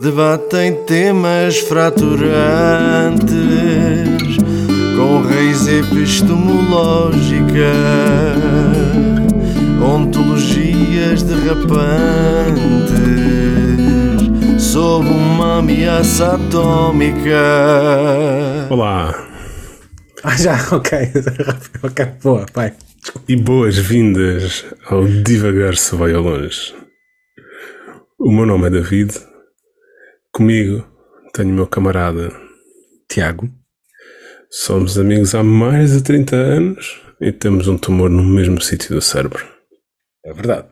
Debatem 0.00 0.84
temas 0.84 1.58
fraturantes 1.58 3.28
com 4.96 5.20
raiz 5.22 5.66
epistemológica, 5.68 7.72
ontologias 9.84 11.22
derrapantes 11.22 11.92
sob 14.58 15.06
uma 15.08 15.58
ameaça 15.58 16.34
atómica. 16.34 17.38
Olá 18.70 19.28
Ah, 20.24 20.36
já, 20.36 20.56
ok. 20.72 20.98
ok, 21.82 22.06
boa, 22.22 22.46
vai. 22.54 22.72
e 23.28 23.36
boas-vindas 23.36 24.64
ao 24.88 25.04
Divagar 25.04 25.76
se 25.76 25.94
vai 25.94 26.12
ao 26.14 26.22
longe. 26.22 26.74
O 28.18 28.32
meu 28.32 28.46
nome 28.46 28.68
é 28.68 28.70
David. 28.70 29.12
Comigo 30.32 30.86
tenho 31.34 31.50
o 31.50 31.52
meu 31.52 31.66
camarada. 31.66 32.32
Tiago. 33.08 33.50
Somos 34.50 34.98
amigos 34.98 35.34
há 35.34 35.42
mais 35.42 35.92
de 35.92 36.02
30 36.02 36.36
anos 36.36 37.00
e 37.20 37.30
temos 37.32 37.68
um 37.68 37.76
tumor 37.76 38.08
no 38.10 38.22
mesmo 38.22 38.60
sítio 38.60 38.94
do 38.94 39.00
cérebro. 39.02 39.44
É 40.24 40.32
verdade. 40.32 40.66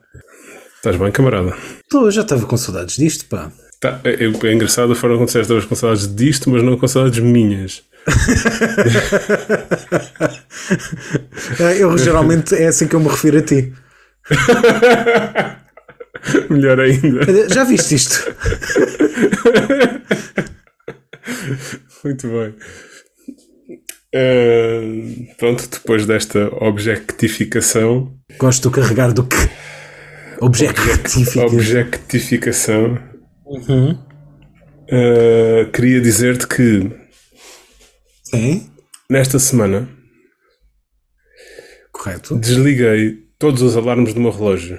Estás 0.77 0.97
bem, 0.97 1.13
camarada? 1.13 1.55
Eu 1.93 2.11
já 2.11 2.23
estava 2.23 2.47
com 2.47 2.57
saudades 2.57 2.97
disto, 2.97 3.27
pá. 3.27 3.53
Tá, 3.81 4.01
é, 4.05 4.25
é- 4.25 4.47
é 4.49 4.53
engraçado 4.53 4.93
a 4.93 4.97
forma 4.97 5.17
como 5.17 5.27
disseste 5.27 5.45
estavas 5.45 5.65
com 5.67 5.75
saudades 5.75 6.15
disto, 6.15 6.51
mas 6.51 6.63
não 6.63 6.79
com 6.79 6.87
saudades 6.89 7.19
minhas. 7.19 7.83
Eh, 11.59 11.79
Eu 11.83 11.97
geralmente 11.99 12.55
é 12.55 12.69
assim 12.69 12.87
que 12.89 12.95
eu 12.95 13.01
me 13.01 13.09
refiro 13.09 13.39
a 13.39 13.43
ti. 13.43 13.73
Melhor 16.51 16.81
ainda. 16.81 17.49
Já 17.49 17.65
viste 17.65 17.95
isto? 17.95 18.35
Muito 22.05 22.29
bem. 22.29 22.55
Ah, 24.15 25.35
pronto, 25.39 25.69
depois 25.71 26.05
desta 26.07 26.49
objectificação, 26.65 28.13
Gosto 28.39 28.63
do 28.69 28.71
carregar 28.75 29.13
do 29.13 29.25
que? 29.25 29.37
Objetifica. 30.41 31.43
objectificação, 31.47 32.99
Uhum. 33.47 33.99
ah, 34.91 35.71
queria 35.73 36.01
dizer-te 36.01 36.47
que 36.47 36.91
Sim, 38.25 38.71
nesta 39.09 39.39
semana 39.39 39.89
correto. 41.93 42.37
desliguei 42.39 43.19
todos 43.39 43.63
os 43.63 43.77
alarmes 43.77 44.13
do 44.15 44.21
meu 44.21 44.31
relógio. 44.33 44.79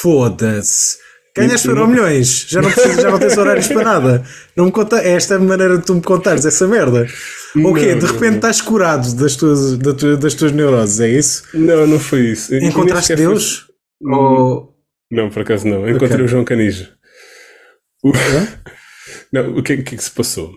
Foda-se. 0.00 0.98
Ganhaste 1.36 1.68
euro 1.68 1.86
milhões. 1.86 2.46
Já 2.48 2.60
não, 2.60 2.70
precisas, 2.70 3.02
já 3.02 3.10
não 3.10 3.18
tens 3.18 3.38
horários 3.38 3.68
para 3.68 3.84
nada. 3.84 4.24
Não 4.56 4.64
me 4.66 4.72
conta, 4.72 4.98
é 5.00 5.12
esta 5.12 5.36
a 5.36 5.38
maneira 5.38 5.78
de 5.78 5.84
tu 5.84 5.94
me 5.94 6.02
contares 6.02 6.44
essa 6.44 6.66
merda. 6.66 7.06
O 7.56 7.72
quê? 7.74 7.94
De 7.94 8.04
repente 8.06 8.30
não. 8.30 8.36
estás 8.36 8.60
curado 8.60 9.14
das 9.14 9.36
tuas, 9.36 9.78
da 9.78 9.94
tua- 9.94 10.16
das 10.16 10.34
tuas 10.34 10.50
neuroses, 10.52 10.98
é 11.00 11.08
isso? 11.08 11.44
Não, 11.54 11.86
não 11.86 12.00
foi 12.00 12.20
isso. 12.32 12.52
Encontraste 12.54 13.08
sequer 13.08 13.22
foi- 13.24 13.32
Deus? 13.34 13.66
Ou. 14.02 14.74
Não, 15.10 15.30
por 15.30 15.42
acaso 15.42 15.66
não. 15.68 15.88
Encontrei 15.88 16.12
Ok. 16.14 16.24
o 16.24 16.28
João 16.28 16.44
Canijo. 16.44 16.88
O... 18.02 18.12
Não, 19.32 19.56
o 19.58 19.62
que, 19.62 19.72
é- 19.74 19.76
o 19.76 19.84
que 19.84 19.94
é 19.94 19.98
que 19.98 20.02
se 20.04 20.10
passou? 20.10 20.52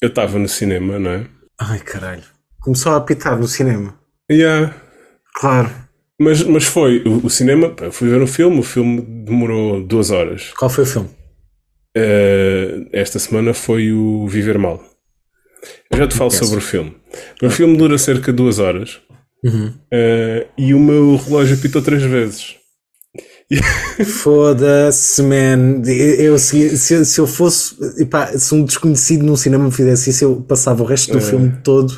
Eu 0.00 0.08
estava 0.08 0.38
no 0.38 0.48
cinema, 0.48 0.98
não 0.98 1.10
é? 1.10 1.26
Ai 1.60 1.78
caralho. 1.80 2.22
Começou 2.60 2.92
a 2.92 2.96
apitar 2.96 3.38
no 3.38 3.46
cinema. 3.46 3.98
Yeah. 4.30 4.74
Claro. 5.34 5.70
Mas, 6.22 6.42
mas 6.44 6.64
foi 6.64 7.02
o, 7.04 7.26
o 7.26 7.30
cinema. 7.30 7.70
pá, 7.70 7.90
fui 7.90 8.08
ver 8.08 8.20
um 8.22 8.26
filme, 8.26 8.58
o 8.60 8.62
filme 8.62 9.00
demorou 9.26 9.82
duas 9.82 10.10
horas. 10.10 10.50
Qual 10.58 10.70
foi 10.70 10.84
o 10.84 10.86
filme? 10.86 11.08
Eh, 11.96 12.86
esta 12.92 13.18
semana 13.18 13.52
foi 13.52 13.92
o 13.92 14.26
Viver 14.26 14.58
Mal. 14.58 14.82
Eu 15.90 15.98
já 15.98 16.06
te 16.08 16.14
falo 16.16 16.30
sobre 16.30 16.58
o 16.58 16.60
filme. 16.60 16.96
O 17.42 17.50
filme 17.50 17.76
dura 17.76 17.98
cerca 17.98 18.32
de 18.32 18.36
duas 18.36 18.58
horas 18.58 19.00
Uhum. 19.44 19.72
eh, 19.92 20.46
e 20.56 20.72
o 20.72 20.78
meu 20.78 21.16
relógio 21.16 21.56
apitou 21.56 21.82
três 21.82 22.02
vezes. 22.02 22.56
Foda-se, 24.06 25.22
man. 25.22 25.82
Eu, 25.86 26.38
se, 26.38 26.76
se, 26.78 27.04
se 27.04 27.20
eu 27.20 27.26
fosse. 27.26 27.74
epá, 28.00 28.26
se 28.38 28.54
um 28.54 28.64
desconhecido 28.64 29.24
num 29.24 29.36
cinema 29.36 29.64
me 29.64 29.72
fizesse 29.72 30.10
isso, 30.10 30.24
eu 30.24 30.36
passava 30.42 30.82
o 30.82 30.86
resto 30.86 31.12
do 31.12 31.20
filme 31.20 31.52
todo. 31.62 31.92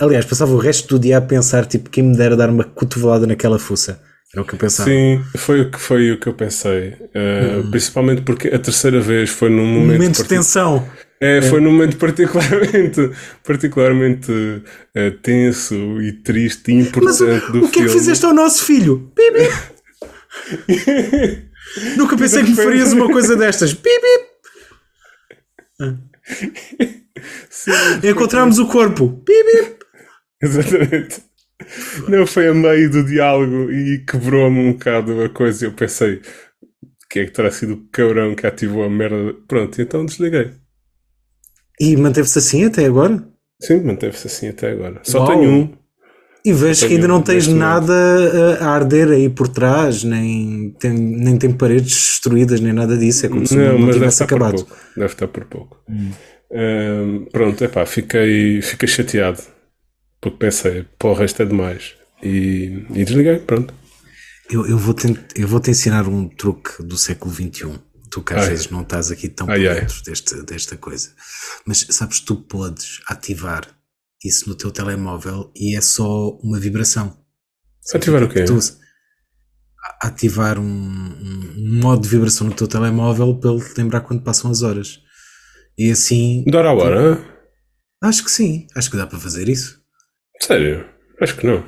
Aliás, 0.00 0.24
passava 0.24 0.52
o 0.52 0.58
resto 0.58 0.96
do 0.96 1.02
dia 1.02 1.18
a 1.18 1.20
pensar, 1.20 1.66
tipo, 1.66 1.90
quem 1.90 2.04
me 2.04 2.16
dera 2.16 2.36
dar 2.36 2.50
uma 2.50 2.62
cotovelada 2.64 3.26
naquela 3.26 3.58
fuça. 3.58 4.00
Era 4.32 4.42
o 4.42 4.44
que 4.46 4.54
eu 4.54 4.58
pensava. 4.58 4.88
Sim, 4.88 5.20
foi 5.36 5.62
o 5.62 5.70
que, 5.70 5.78
foi 5.80 6.12
o 6.12 6.20
que 6.20 6.28
eu 6.28 6.34
pensei. 6.34 6.94
Eh, 7.14 7.62
Principalmente 7.70 8.22
porque 8.22 8.48
a 8.48 8.58
terceira 8.58 9.00
vez 9.00 9.30
foi 9.30 9.48
num 9.48 9.62
Um 9.62 9.66
momento. 9.80 9.96
momento 9.98 10.22
de 10.22 10.28
tensão. 10.28 10.86
É, 11.20 11.42
foi 11.42 11.60
num 11.60 11.72
momento 11.72 11.96
particularmente, 11.96 13.10
particularmente 13.44 14.62
eh, 14.94 15.10
tenso 15.22 15.74
e 16.00 16.12
triste 16.12 16.70
e 16.70 16.74
Mas 16.76 16.86
importante 17.20 17.48
o, 17.48 17.52
do 17.52 17.64
o 17.64 17.68
que 17.70 17.80
é 17.80 17.82
que 17.84 17.88
fizeste 17.88 18.24
ao 18.24 18.32
nosso 18.34 18.62
filho? 18.64 19.10
Bibi. 19.16 19.48
Nunca 21.96 22.16
pensei 22.16 22.44
que 22.44 22.50
me 22.50 22.56
farias 22.56 22.92
uma 22.92 23.08
coisa 23.10 23.34
destas. 23.34 23.72
Bibi. 23.72 24.28
Encontramos 28.04 28.58
o 28.58 28.66
corpo. 28.66 29.08
Bibi. 29.26 29.76
exatamente. 30.42 31.22
Não, 32.08 32.26
foi 32.26 32.48
a 32.48 32.54
meio 32.54 32.90
do 32.90 33.04
diálogo 33.04 33.70
e 33.70 34.04
quebrou-me 34.04 34.60
um 34.60 34.72
bocado 34.72 35.22
a 35.22 35.28
coisa. 35.28 35.66
Eu 35.66 35.72
pensei, 35.72 36.22
que 37.08 37.20
é 37.20 37.24
que 37.24 37.32
terá 37.32 37.50
sido 37.50 37.74
o 37.74 37.88
cabrão 37.90 38.34
que 38.34 38.46
ativou 38.46 38.84
a 38.84 38.90
merda? 38.90 39.34
Pronto, 39.46 39.80
então 39.80 40.04
desliguei. 40.04 40.50
E 41.80 41.96
manteve-se 41.96 42.38
assim 42.38 42.64
até 42.64 42.84
agora? 42.84 43.22
Sim, 43.60 43.82
manteve-se 43.82 44.26
assim 44.26 44.48
até 44.48 44.70
agora. 44.70 45.00
Só 45.04 45.18
Uau. 45.18 45.28
tenho 45.28 45.50
um. 45.50 45.78
E 46.44 46.52
vejo 46.52 46.86
que 46.86 46.94
ainda 46.94 47.08
não 47.08 47.20
tens 47.20 47.46
nada 47.48 47.92
a, 48.60 48.68
arder 48.68 49.10
aí 49.10 49.28
por 49.28 49.48
trás, 49.48 50.04
nem 50.04 50.74
tem, 50.78 50.92
nem 50.92 51.36
tem 51.36 51.52
paredes 51.52 51.92
destruídas, 51.92 52.60
nem 52.60 52.72
nada 52.72 52.96
disso. 52.96 53.26
É 53.26 53.28
como 53.28 53.46
se 53.46 53.56
Não, 53.56 53.72
não, 53.78 53.86
deve 53.86 53.92
tivesse 53.94 54.22
estar 54.22 54.26
por 54.26 54.34
acabado. 54.36 54.64
pouco. 54.64 54.76
Deve 54.96 55.12
estar 55.12 55.28
por 55.28 55.44
pouco. 55.44 55.84
Ahm, 56.50 57.26
pronto, 57.32 57.62
epá, 57.64 57.84
fiquei, 57.84 58.62
fiquei 58.62 58.88
chateado. 58.88 59.42
Porque 60.20 60.36
pensei, 60.38 60.84
porra, 60.98 61.24
isto 61.24 61.42
é 61.42 61.46
demais. 61.46 61.94
E, 62.22 62.84
e 62.90 63.04
desliguei, 63.04 63.38
pronto. 63.38 63.72
Eu, 64.50 64.66
eu, 64.66 64.78
vou 64.78 64.94
te, 64.94 65.06
eu 65.36 65.46
vou 65.46 65.60
te 65.60 65.70
ensinar 65.70 66.08
um 66.08 66.28
truque 66.28 66.82
do 66.82 66.96
século 66.96 67.32
XXI. 67.32 67.78
Tu 68.10 68.22
que 68.22 68.32
às 68.34 68.44
Ai. 68.44 68.48
vezes 68.50 68.70
não 68.70 68.82
estás 68.82 69.10
aqui 69.10 69.28
tão 69.28 69.48
Ai, 69.50 69.60
por 69.60 69.68
ai. 69.68 69.80
dentro 69.80 70.02
deste, 70.02 70.42
desta 70.42 70.76
coisa. 70.76 71.10
Mas 71.66 71.86
sabes, 71.90 72.20
tu 72.20 72.36
podes 72.36 73.00
ativar 73.06 73.68
isso 74.24 74.48
no 74.48 74.54
teu 74.54 74.70
telemóvel 74.70 75.52
e 75.54 75.76
é 75.76 75.80
só 75.80 76.30
uma 76.42 76.58
vibração. 76.58 77.16
Ativar 77.94 78.22
o 78.24 78.28
quê? 78.28 78.44
Tu, 78.44 78.58
ativar 80.00 80.58
um, 80.58 80.64
um- 80.64 81.80
modo 81.80 82.02
de 82.02 82.08
vibração 82.08 82.46
no 82.46 82.54
teu 82.54 82.66
telemóvel 82.66 83.34
para 83.38 83.50
ele 83.52 83.60
te 83.64 83.78
lembrar 83.78 84.00
quando 84.00 84.22
passam 84.22 84.50
as 84.50 84.62
horas. 84.62 85.00
E 85.76 85.90
assim, 85.90 86.44
De 86.46 86.56
hora 86.56 86.70
a 86.70 86.74
hora? 86.74 87.00
hã? 87.14 87.24
acho 88.02 88.24
que 88.24 88.30
sim, 88.30 88.66
acho 88.76 88.90
que 88.90 88.96
dá 88.96 89.06
para 89.06 89.18
fazer 89.18 89.48
isso. 89.48 89.77
Sério? 90.40 90.84
Acho 91.20 91.36
que 91.36 91.46
não. 91.46 91.62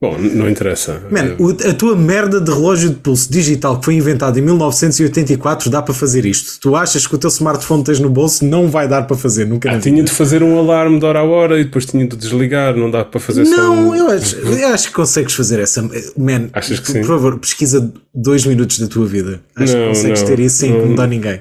Bom, 0.00 0.18
não 0.18 0.50
interessa. 0.50 1.00
Man, 1.12 1.36
a 1.70 1.74
tua 1.74 1.94
merda 1.94 2.40
de 2.40 2.50
relógio 2.50 2.88
de 2.90 2.96
pulso 2.96 3.30
digital 3.30 3.78
que 3.78 3.84
foi 3.84 3.94
inventado 3.94 4.36
em 4.36 4.42
1984 4.42 5.70
dá 5.70 5.80
para 5.80 5.94
fazer 5.94 6.26
isto. 6.26 6.58
Tu 6.60 6.74
achas 6.74 7.06
que 7.06 7.14
o 7.14 7.18
teu 7.18 7.28
smartphone 7.28 7.84
tens 7.84 8.00
no 8.00 8.10
bolso 8.10 8.44
não 8.44 8.68
vai 8.68 8.88
dar 8.88 9.02
para 9.06 9.16
fazer, 9.16 9.44
nunca 9.44 9.70
Ah, 9.70 9.78
tinha 9.78 10.02
de 10.02 10.10
fazer 10.10 10.42
um 10.42 10.58
alarme 10.58 10.98
de 10.98 11.04
hora 11.04 11.20
a 11.20 11.22
hora 11.22 11.60
e 11.60 11.64
depois 11.64 11.86
tinha 11.86 12.04
de 12.04 12.16
desligar. 12.16 12.74
Não 12.76 12.90
dá 12.90 13.04
para 13.04 13.20
fazer 13.20 13.44
só 13.46 13.54
Não, 13.56 13.90
um... 13.90 13.94
eu 13.94 14.08
acho, 14.08 14.34
eu 14.38 14.66
acho 14.74 14.88
que 14.88 14.92
consegues 14.94 15.34
fazer 15.34 15.60
essa. 15.60 15.82
Man, 16.16 16.48
Achas 16.52 16.80
que 16.80 16.86
por 16.86 16.92
sim? 16.94 17.04
favor, 17.04 17.38
pesquisa 17.38 17.92
dois 18.12 18.44
minutos 18.44 18.80
da 18.80 18.88
tua 18.88 19.06
vida. 19.06 19.40
Acho 19.54 19.72
Não, 19.76 19.82
que 19.82 19.88
consegues 19.90 20.20
não, 20.22 20.26
ter 20.26 20.40
isso 20.40 20.56
sem 20.56 20.70
não. 20.70 20.78
incomodar 20.78 21.06
ninguém. 21.06 21.40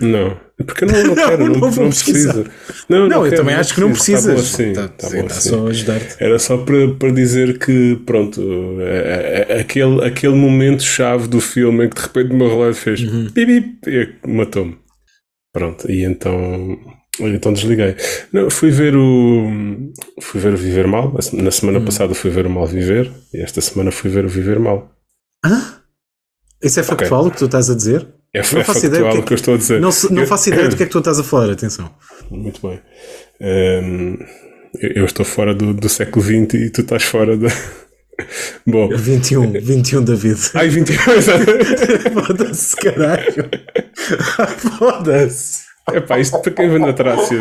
Não. 0.00 0.40
Porque 0.66 0.84
eu 0.84 0.88
não, 0.88 1.04
não 1.04 1.14
quero, 1.16 1.38
não, 1.46 1.54
não 1.54 1.70
não, 1.70 1.88
preciso. 1.88 2.44
Não, 2.88 3.08
Não, 3.08 3.24
eu 3.24 3.30
quero, 3.30 3.36
também 3.42 3.54
acho 3.54 3.74
que 3.74 3.80
não. 3.80 3.88
Tá 3.88 3.94
precisas. 3.94 4.38
assim, 4.54 4.72
Tá- 4.72 4.88
tá 4.88 5.08
tá 5.08 5.26
assim. 5.26 5.48
só 5.50 5.66
ajudar-te. 5.68 6.16
Era 6.22 6.38
só 6.38 6.56
para, 6.58 6.94
para 6.94 7.10
dizer 7.12 7.58
que, 7.58 7.96
pronto, 8.06 8.40
é- 8.80 9.46
é- 9.48 9.56
é- 9.56 9.60
aquele, 9.60 10.04
aquele 10.04 10.34
momento-chave 10.34 11.28
do 11.28 11.40
filme 11.40 11.86
em 11.86 11.88
que 11.88 11.96
de 11.96 12.02
repente 12.02 12.32
o 12.32 12.36
meu 12.36 12.48
relógio 12.48 12.74
fez 12.80 13.00
Uhum. 13.00 13.28
e 13.36 14.14
matou-me. 14.26 14.78
Pronto, 15.52 15.90
e 15.90 16.04
então, 16.04 16.78
então 17.20 17.52
desliguei. 17.52 17.96
Não, 18.32 18.48
fui 18.50 18.70
ver 18.70 18.94
o. 18.96 19.48
Fui 20.20 20.40
ver 20.40 20.52
o 20.54 20.56
Viver 20.56 20.86
Mal. 20.86 21.14
Na 21.32 21.50
semana 21.50 21.78
Uhum. 21.78 21.84
passada 21.84 22.14
fui 22.14 22.30
ver 22.30 22.46
o 22.46 22.50
Mal 22.50 22.66
Viver 22.66 23.10
e 23.34 23.42
esta 23.42 23.60
semana 23.60 23.90
fui 23.90 24.10
ver 24.10 24.24
o 24.24 24.28
Viver 24.28 24.58
Mal. 24.60 24.92
Hã? 25.44 25.80
Isso 26.62 26.78
é 26.78 26.82
factual 26.82 27.26
o 27.26 27.30
que 27.30 27.38
tu 27.38 27.46
estás 27.46 27.68
a 27.70 27.74
dizer? 27.74 28.06
É, 28.32 28.42
Não 28.52 28.60
é 28.60 28.64
faço 28.64 28.86
ideia 28.86 29.02
do 29.02 29.08
o 29.08 29.12
que 29.20 29.22
que 29.28 29.32
eu 29.32 29.36
estou 29.36 29.54
a 29.54 29.56
dizer. 29.56 29.80
Não, 29.80 29.90
não 30.10 30.22
Eu- 30.22 30.26
faço 30.26 30.48
ideia 30.50 30.68
do 30.68 30.76
que 30.76 30.82
é 30.84 30.86
que 30.86 30.92
tu 30.92 30.98
estás 30.98 31.18
a 31.18 31.24
falar, 31.24 31.50
atenção. 31.50 31.90
Muito 32.30 32.64
bem. 32.66 32.80
Ehm, 33.40 34.14
eu 34.80 34.90
eu 34.96 35.04
estou 35.04 35.24
fora 35.24 35.52
do, 35.54 35.74
do 35.74 35.88
século 35.88 36.24
XX 36.24 36.54
e 36.54 36.70
tu 36.70 36.82
estás 36.82 37.02
fora 37.02 37.36
da. 37.36 37.48
Bom. 38.66 38.88
21, 38.94 39.52
21 39.60 40.04
David. 40.04 40.38
Ai, 40.54 40.68
21, 40.68 41.12
exato. 41.14 41.44
Foda-se, 42.26 42.76
caralho. 42.76 43.50
Foda-se. 44.78 45.62
Epá, 45.92 46.20
isto 46.20 46.38
para 46.40 46.52
quem 46.52 46.68
vem 46.70 46.80
da 46.82 46.92
Trácia 46.92 47.38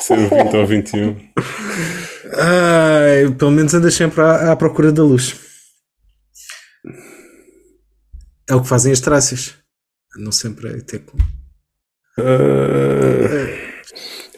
ser 0.00 0.18
o 0.18 0.28
20 0.28 0.56
ou 0.56 0.66
21. 0.66 1.16
Ai, 2.38 3.30
pelo 3.38 3.50
menos 3.52 3.72
andas 3.74 3.94
sempre 3.94 4.20
à, 4.22 4.50
à 4.50 4.56
procura 4.56 4.90
da 4.90 5.02
luz. 5.04 5.36
É 8.48 8.54
o 8.56 8.62
que 8.62 8.68
fazem 8.68 8.90
as 8.90 8.98
trácias. 9.00 9.61
Andam 10.18 10.32
sempre 10.32 10.68
a 10.68 10.80
ter. 10.82 11.02
Ah, 12.18 12.22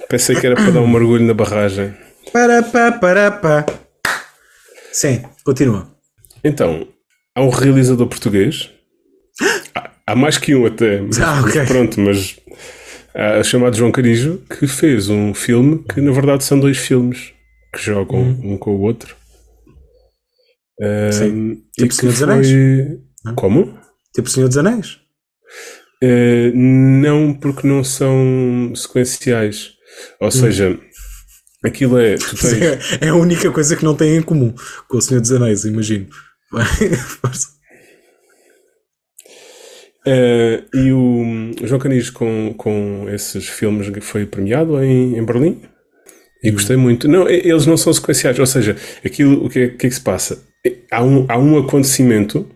pensei 0.09 0.37
que 0.39 0.47
era 0.47 0.55
para 0.57 0.71
dar 0.71 0.81
um 0.81 0.87
mergulho 0.89 1.25
na 1.25 1.35
barragem. 1.35 1.95
Para, 2.33 2.63
pá, 2.63 2.93
para, 2.93 3.31
pá. 3.31 3.67
Sim, 4.93 5.23
continua. 5.45 5.89
Então, 6.45 6.87
há 7.35 7.43
um 7.43 7.49
realizador 7.49 8.07
português. 8.07 8.71
Há, 9.75 9.91
há 10.07 10.15
mais 10.15 10.39
que 10.39 10.55
um 10.55 10.67
até. 10.67 11.01
Mas, 11.01 11.19
Ah, 11.21 11.41
ok. 11.41 11.55
mas 11.61 11.69
pronto, 11.69 12.01
mas 12.01 12.39
ah, 13.15 13.43
chamado 13.43 13.77
João 13.77 13.91
Carijo, 13.91 14.39
que 14.49 14.67
fez 14.69 15.09
um 15.09 15.35
filme 15.35 15.83
que 15.93 16.01
na 16.01 16.13
verdade 16.13 16.45
são 16.45 16.61
dois 16.61 16.79
filmes 16.79 17.33
que 17.75 17.83
jogam 17.83 18.21
um 18.21 18.57
com 18.57 18.77
o 18.77 18.81
outro. 18.83 19.17
Ah, 20.81 21.11
Sim. 21.13 21.63
Tipo 21.77 21.93
Senhor 21.93 22.13
dos 22.13 22.21
foi- 22.21 22.33
Anéis? 22.33 22.99
Como? 23.35 23.77
Tipo 24.15 24.31
Senhor 24.31 24.47
dos 24.49 24.59
Anéis. 24.59 25.01
Uh, 26.05 26.53
não, 26.55 27.33
porque 27.33 27.67
não 27.67 27.83
são 27.83 28.73
sequenciais. 28.75 29.71
Ou 30.21 30.31
seja, 30.31 30.79
aquilo 31.65 31.99
é. 31.99 32.17
Tens, 32.17 32.53
É, 32.53 32.79
é 33.07 33.09
a 33.09 33.15
única 33.15 33.51
coisa 33.51 33.75
que 33.75 33.85
não 33.85 33.95
têm 33.95 34.17
em 34.17 34.23
comum 34.23 34.53
com 34.89 34.99
o 34.99 35.01
Senhor 35.01 35.21
dos 35.21 35.33
Anéis, 35.33 35.65
imagino. 35.65 36.07
Uh, 40.07 40.77
e 40.77 40.93
o 40.93 41.53
João 41.67 41.81
Canis, 41.81 42.11
com, 42.11 42.53
com 42.59 43.07
esses 43.09 43.49
filmes, 43.49 43.91
foi 44.03 44.27
premiado 44.27 44.83
em, 44.83 45.17
em 45.17 45.25
Berlim. 45.25 45.63
E 46.43 46.51
gostei 46.51 46.77
muito. 46.77 47.09
Não, 47.09 47.27
eles 47.27 47.65
não 47.65 47.79
são 47.79 47.91
sequenciais. 47.93 48.39
Ou 48.39 48.45
seja, 48.45 48.77
aquilo, 49.03 49.47
o 49.47 49.49
que 49.49 49.61
é, 49.61 49.69
que, 49.69 49.87
é 49.87 49.89
que 49.89 49.95
se 49.95 50.03
passa? 50.03 50.45
Há 50.91 51.03
um, 51.03 51.25
há 51.27 51.39
um 51.39 51.59
acontecimento 51.59 52.47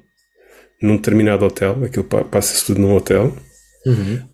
num 0.83 0.97
determinado 0.97 1.45
hotel, 1.45 1.85
aquilo 1.85 2.05
pa- 2.05 2.25
passa-se 2.25 2.65
tudo 2.67 2.81
num 2.81 2.95
hotel, 2.95 3.35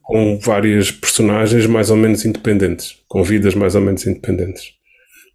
com 0.02 0.38
várias 0.40 0.90
personagens 0.90 1.66
mais 1.66 1.88
ou 1.90 1.96
menos 1.96 2.24
independentes, 2.24 2.96
com 3.06 3.22
vidas 3.22 3.54
mais 3.54 3.74
ou 3.74 3.80
menos 3.80 4.04
independentes. 4.06 4.72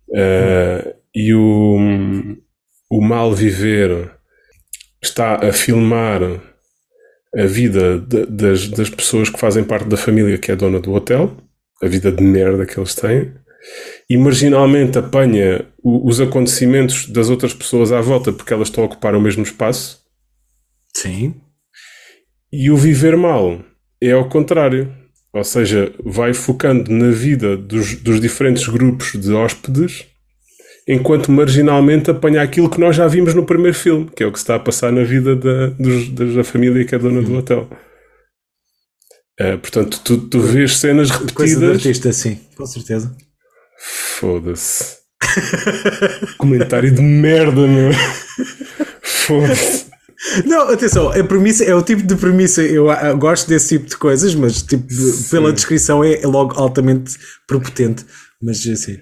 Uh, 0.10 0.94
e 1.16 1.34
o, 1.34 1.78
o 2.90 3.02
mal 3.02 3.34
viver 3.34 4.12
está 5.02 5.36
a 5.48 5.54
filmar 5.54 6.22
a 7.36 7.46
vida 7.46 8.00
de- 8.00 8.26
das, 8.26 8.68
das 8.70 8.90
pessoas 8.90 9.30
que 9.30 9.40
fazem 9.40 9.64
parte 9.64 9.88
da 9.88 9.96
família 9.98 10.38
que 10.38 10.52
é 10.52 10.56
dona 10.56 10.80
do 10.80 10.92
hotel, 10.94 11.38
a 11.82 11.88
vida 11.88 12.12
de 12.12 12.24
merda 12.24 12.66
que 12.66 12.78
eles 12.80 12.96
têm, 12.96 13.32
e 14.10 14.18
marginalmente 14.18 14.98
apanha 14.98 15.66
o- 15.82 16.08
os 16.08 16.20
acontecimentos 16.20 17.08
das 17.08 17.30
outras 17.30 17.54
pessoas 17.54 17.92
à 17.92 18.02
volta 18.02 18.34
porque 18.34 18.52
elas 18.54 18.68
estão 18.68 18.84
a 18.84 18.88
ocupar 18.88 19.16
o 19.16 19.22
mesmo 19.22 19.44
espaço, 19.44 19.99
Sim. 20.96 21.36
e 22.52 22.70
o 22.72 22.78
viver 22.78 23.16
mal 23.16 23.62
é 24.02 24.12
ao 24.12 24.28
contrário. 24.30 24.94
Ou 25.32 25.44
seja, 25.44 25.94
vai 26.04 26.34
focando 26.34 26.92
na 26.92 27.12
vida 27.12 27.56
dos, 27.56 27.96
dos 27.98 28.20
diferentes 28.20 28.68
grupos 28.68 29.12
de 29.14 29.32
hóspedes, 29.32 30.06
enquanto 30.88 31.32
marginalmente 31.32 32.10
apanha 32.10 32.42
aquilo 32.42 32.68
que 32.68 32.80
nós 32.80 32.96
já 32.96 33.08
vimos 33.08 33.36
no 33.36 33.46
primeiro 33.46 33.78
filme, 33.78 34.10
que 34.16 34.24
é 34.24 34.26
o 34.26 34.32
que 34.32 34.40
se 34.40 34.44
está 34.44 34.56
a 34.56 34.60
passar 34.60 34.92
na 34.92 35.04
vida 35.04 35.36
da, 35.36 35.68
dos- 35.68 36.10
da, 36.10 36.44
família 36.44 36.84
que 36.84 36.96
é 36.96 36.98
dona 36.98 37.22
do 37.22 37.38
hotel. 37.38 37.70
Eh, 39.40 39.56
portanto, 39.58 40.02
tu, 40.04 40.18
tu 40.18 40.40
vês 40.42 40.78
cenas 40.80 41.12
Coisa 41.12 41.28
de 41.60 41.66
repetidas. 41.68 41.76
artista, 41.76 42.12
sim, 42.12 42.40
com 42.58 42.66
certeza. 42.66 43.16
Foda-se. 43.78 44.98
Comentário 46.40 46.92
de 46.92 47.02
merda, 47.04 47.68
meu. 47.68 47.92
Foda-se. 49.04 49.89
Não, 50.46 50.70
atenção, 50.70 51.10
a 51.12 51.24
premissa 51.24 51.64
é 51.64 51.74
o 51.74 51.82
tipo 51.82 52.02
de 52.04 52.16
premissa, 52.16 52.62
eu 52.62 52.90
ah, 52.90 53.14
gosto 53.14 53.48
desse 53.48 53.78
tipo 53.78 53.90
de 53.90 53.98
coisas, 53.98 54.36
mas 54.36 54.62
tipo, 54.62 54.86
de- 54.88 55.30
pela 55.30 55.52
descrição 55.54 56.04
é, 56.04 56.22
é 56.22 56.28
logo 56.28 56.60
altamente 56.60 57.18
prepotente. 57.48 58.06
Mas 58.42 58.66
assim. 58.68 58.98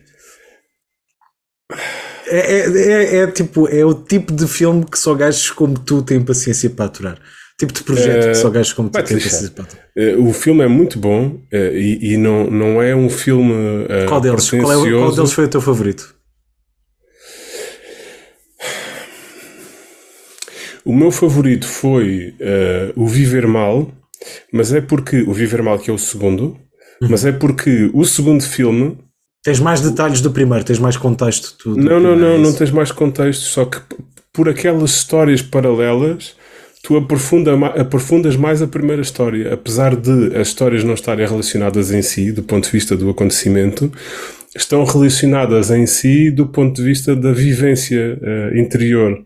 É, 2.30 2.38
é, 2.40 2.82
é, 2.82 3.16
é 3.18 3.28
tipo, 3.28 3.68
é 3.70 3.86
o 3.86 3.94
tipo 3.94 4.34
de 4.34 4.48
filme 4.48 4.86
que 4.86 5.00
só 5.00 5.14
gajos 5.14 5.50
como 5.52 5.78
tu 5.80 6.02
têm 6.02 6.22
paciência 6.22 6.70
para 6.70 6.86
aturar. 6.86 7.20
Tipo 7.60 7.74
de 7.74 7.84
projeto 7.84 8.28
que 8.28 8.36
só 8.36 8.50
gajos 8.50 8.74
como 8.74 8.90
tu 8.90 8.94
têm 8.94 9.04
paciência 9.18 9.50
para 9.52 9.64
aturar. 9.64 9.86
Eh, 9.98 10.16
O 10.18 10.32
filme 10.34 10.64
é 10.64 10.68
muito 10.68 11.00
bom 11.00 11.42
eh, 11.52 11.72
e, 11.74 12.14
e 12.14 12.18
não, 12.18 12.50
não 12.52 12.82
é 12.82 12.96
um 12.96 13.10
filme 13.10 13.54
eh, 13.90 14.06
Qual 14.08 14.22
deles? 14.22 14.50
Qual, 14.50 14.72
é, 14.88 14.92
qual 14.92 15.16
deles 15.16 15.32
foi 15.34 15.46
o 15.46 15.48
teu 15.48 15.62
favorito? 15.62 16.14
O 20.88 20.94
meu 20.96 21.12
favorito 21.12 21.68
foi 21.68 22.34
eh, 22.40 22.94
o 22.96 23.06
Viver 23.08 23.46
Mal, 23.46 23.92
mas 24.54 24.74
é 24.74 24.80
porque 24.82 25.22
o 25.22 25.34
Viver 25.34 25.62
Mal 25.62 25.78
que 25.80 25.90
é 25.92 25.94
o 25.94 25.98
segundo, 25.98 26.58
Uhum. 27.02 27.10
mas 27.12 27.26
é 27.26 27.32
porque 27.32 27.90
o 27.94 28.04
segundo 28.06 28.42
filme 28.44 28.98
Tens 29.44 29.60
mais 29.60 29.80
detalhes 29.82 30.20
do 30.20 30.32
primeiro, 30.32 30.64
tens 30.66 30.80
mais 30.80 30.98
contexto. 30.98 31.56
do- 31.64 31.76
do 31.76 31.82
não, 31.84 32.00
não, 32.00 32.16
não, 32.16 32.28
é 32.28 32.38
não 32.38 32.54
tens 32.54 32.72
mais 32.72 32.92
contexto, 32.92 33.42
só 33.44 33.66
que 33.66 33.78
por 34.34 34.50
aquelas 34.50 34.92
histórias 34.92 35.42
paralelas 35.42 36.36
tu 36.84 36.98
aprofunda, 36.98 37.54
aprofundas 37.80 38.36
mais 38.36 38.62
a 38.62 38.68
primeira 38.68 39.02
história, 39.02 39.54
apesar 39.54 39.96
de 39.96 40.36
as 40.38 40.48
histórias 40.48 40.84
não 40.84 40.94
estarem 40.96 41.26
relacionadas 41.28 41.92
em 41.92 42.02
si, 42.02 42.32
do 42.32 42.44
ponto 42.44 42.66
de 42.66 42.72
vista 42.72 42.96
do 42.96 43.10
acontecimento, 43.10 43.92
estão 44.56 44.84
relacionadas 44.84 45.70
em 45.70 45.86
si 45.86 46.32
do 46.32 46.48
ponto 46.48 46.76
de 46.78 46.84
vista 46.84 47.16
da 47.16 47.32
vivência 47.32 48.18
eh, 48.22 48.60
interior 48.60 49.24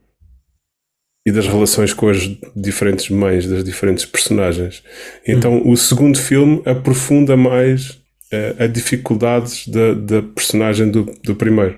e 1.26 1.32
das 1.32 1.48
relações 1.48 1.94
com 1.94 2.10
as 2.10 2.18
diferentes 2.56 3.10
mães 3.10 3.46
das 3.48 3.64
diferentes 3.64 4.06
personagens. 4.06 4.84
Então 5.28 5.68
o 5.70 5.78
segundo 5.78 6.18
filme 6.18 6.62
aprofunda 6.66 7.38
mais 7.38 8.00
eh, 8.32 8.56
a 8.60 8.68
dificuldades 8.68 9.68
da, 9.68 9.94
da 9.94 10.22
personagem 10.24 10.90
do, 10.90 11.04
do 11.24 11.36
primeiro. 11.36 11.78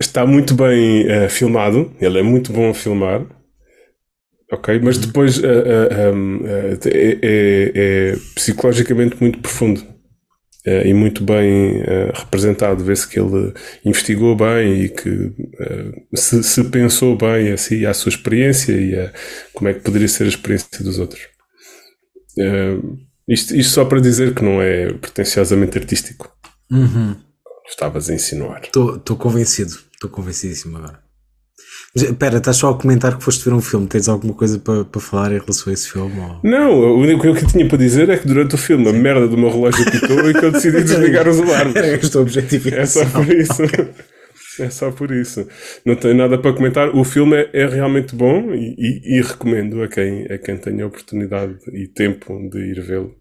Está 0.00 0.26
muito 0.26 0.54
bem 0.54 1.08
eh, 1.08 1.28
filmado, 1.28 1.90
ele 2.00 2.18
é 2.18 2.22
muito 2.22 2.52
bom 2.52 2.68
a 2.68 2.74
filmar, 2.74 3.24
ok? 4.52 4.78
Mas 4.82 4.98
depois 4.98 5.42
eh, 5.42 5.46
eh, 5.90 6.10
um, 6.10 6.40
é, 6.46 6.78
é- 6.84 7.72
é 8.12 8.16
psicologicamente 8.34 9.16
muito 9.20 9.38
profundo 9.38 9.93
e 10.66 10.94
muito 10.94 11.22
bem 11.22 11.82
eh, 11.82 12.10
representado. 12.14 12.82
Vê-se 12.82 13.06
que 13.06 13.20
ele 13.20 13.52
investigou 13.84 14.34
bem 14.34 14.84
e 14.84 14.88
que 14.88 15.32
eh, 15.60 16.02
se, 16.14 16.42
se 16.42 16.64
pensou 16.64 17.16
bem 17.16 17.52
a 17.52 17.94
sua 17.94 18.08
experiência 18.08 18.72
e 18.72 18.98
a, 18.98 19.12
como 19.52 19.68
é 19.68 19.74
que 19.74 19.80
poderia 19.80 20.08
ser 20.08 20.24
a 20.24 20.28
experiência 20.28 20.82
dos 20.82 20.98
outros. 20.98 21.22
Eh, 22.38 22.78
isto, 23.28 23.54
isto 23.54 23.72
só 23.72 23.84
para 23.84 24.00
dizer 24.00 24.34
que 24.34 24.42
não 24.42 24.60
é 24.62 24.92
pretenciosamente 24.94 25.76
artístico. 25.76 26.34
Uhum. 26.70 27.14
Estavas 27.68 28.08
a 28.08 28.14
insinuar. 28.14 28.62
Estou 28.64 29.16
convencido, 29.16 29.74
estou 29.94 30.10
convencidíssimo 30.10 30.78
agora. 30.78 31.03
Espera, 31.94 32.38
estás 32.38 32.56
só 32.56 32.70
a 32.70 32.74
comentar 32.78 33.16
que 33.16 33.22
foste 33.22 33.44
ver 33.44 33.54
um 33.54 33.60
filme. 33.60 33.86
Tens 33.86 34.08
alguma 34.08 34.34
coisa 34.34 34.58
para 34.58 34.84
para 34.84 35.00
falar 35.00 35.30
em 35.32 35.38
relação 35.38 35.70
a 35.70 35.74
esse 35.74 35.90
filme? 35.92 36.18
ou- 36.18 36.40
Não, 36.42 36.72
o 36.72 36.98
único 36.98 37.22
que 37.22 37.28
eu 37.28 37.46
tinha 37.46 37.68
para 37.68 37.78
dizer 37.78 38.08
é 38.10 38.16
que 38.18 38.26
durante 38.26 38.54
o 38.56 38.58
filme 38.58 38.88
a 38.88 38.92
merda 38.92 39.28
do 39.28 39.36
meu 39.38 39.48
relógio 39.50 39.88
pitou 39.90 40.28
e 40.28 40.34
que 40.34 40.44
eu 40.44 40.50
decidi 40.50 40.82
desligar 40.82 41.28
os 41.28 41.38
alarmes. 41.40 41.76
Era 41.76 41.86
este 41.96 42.16
o 42.16 42.20
objetivo. 42.20 42.68
É 42.74 42.84
só 42.86 43.04
por 43.06 43.28
isso. 43.28 43.62
É 44.60 44.70
só 44.70 44.92
por 44.92 45.10
isso. 45.10 45.48
Não 45.84 45.96
tenho 45.96 46.14
nada 46.14 46.38
para 46.38 46.52
comentar. 46.52 46.88
O 46.94 47.02
filme 47.02 47.34
é, 47.36 47.50
é 47.52 47.66
realmente 47.66 48.14
bom 48.14 48.54
e, 48.54 48.76
e- 48.78 49.18
e 49.18 49.20
recomendo 49.20 49.82
a 49.82 49.88
quem, 49.88 50.26
a 50.26 50.38
quem 50.38 50.56
tenha 50.56 50.86
oportunidade 50.86 51.56
e 51.72 51.88
tempo 51.88 52.38
de 52.50 52.58
ir 52.70 52.80
vê-lo. 52.80 53.12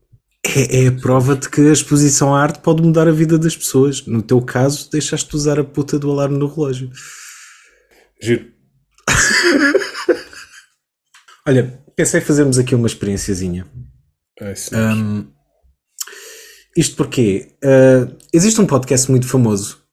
É, 0.46 0.84
é 0.84 0.88
a 0.90 0.92
prova 0.92 1.36
de 1.36 1.50
que 1.50 1.62
a 1.62 1.72
exposição 1.74 2.36
à 2.36 2.40
arte 2.44 2.60
pode 2.60 2.84
mudar 2.84 3.08
a 3.08 3.12
vida 3.12 3.40
das 3.40 3.58
pessoas. 3.58 4.06
No 4.06 4.22
teu 4.22 4.40
caso, 4.44 4.88
deixaste 4.92 5.28
de 5.32 5.36
usar 5.36 5.58
a 5.60 5.64
puta 5.64 5.98
do 5.98 6.12
alarme 6.12 6.38
no 6.38 6.46
relógio. 6.46 6.92
Giro. 8.22 8.46
Olha, 11.48 11.80
pensei 11.96 12.20
em 12.20 12.24
fazermos 12.24 12.58
aqui 12.58 12.74
uma 12.74 12.88
experienciazinha. 12.88 13.68
Ai, 14.42 14.56
sim. 14.56 14.76
Hum, 14.76 15.28
isto 16.76 16.96
porque 16.96 17.56
uh, 17.64 18.18
existe 18.34 18.60
um 18.60 18.66
podcast 18.66 19.12
muito 19.12 19.28
famoso 19.28 19.84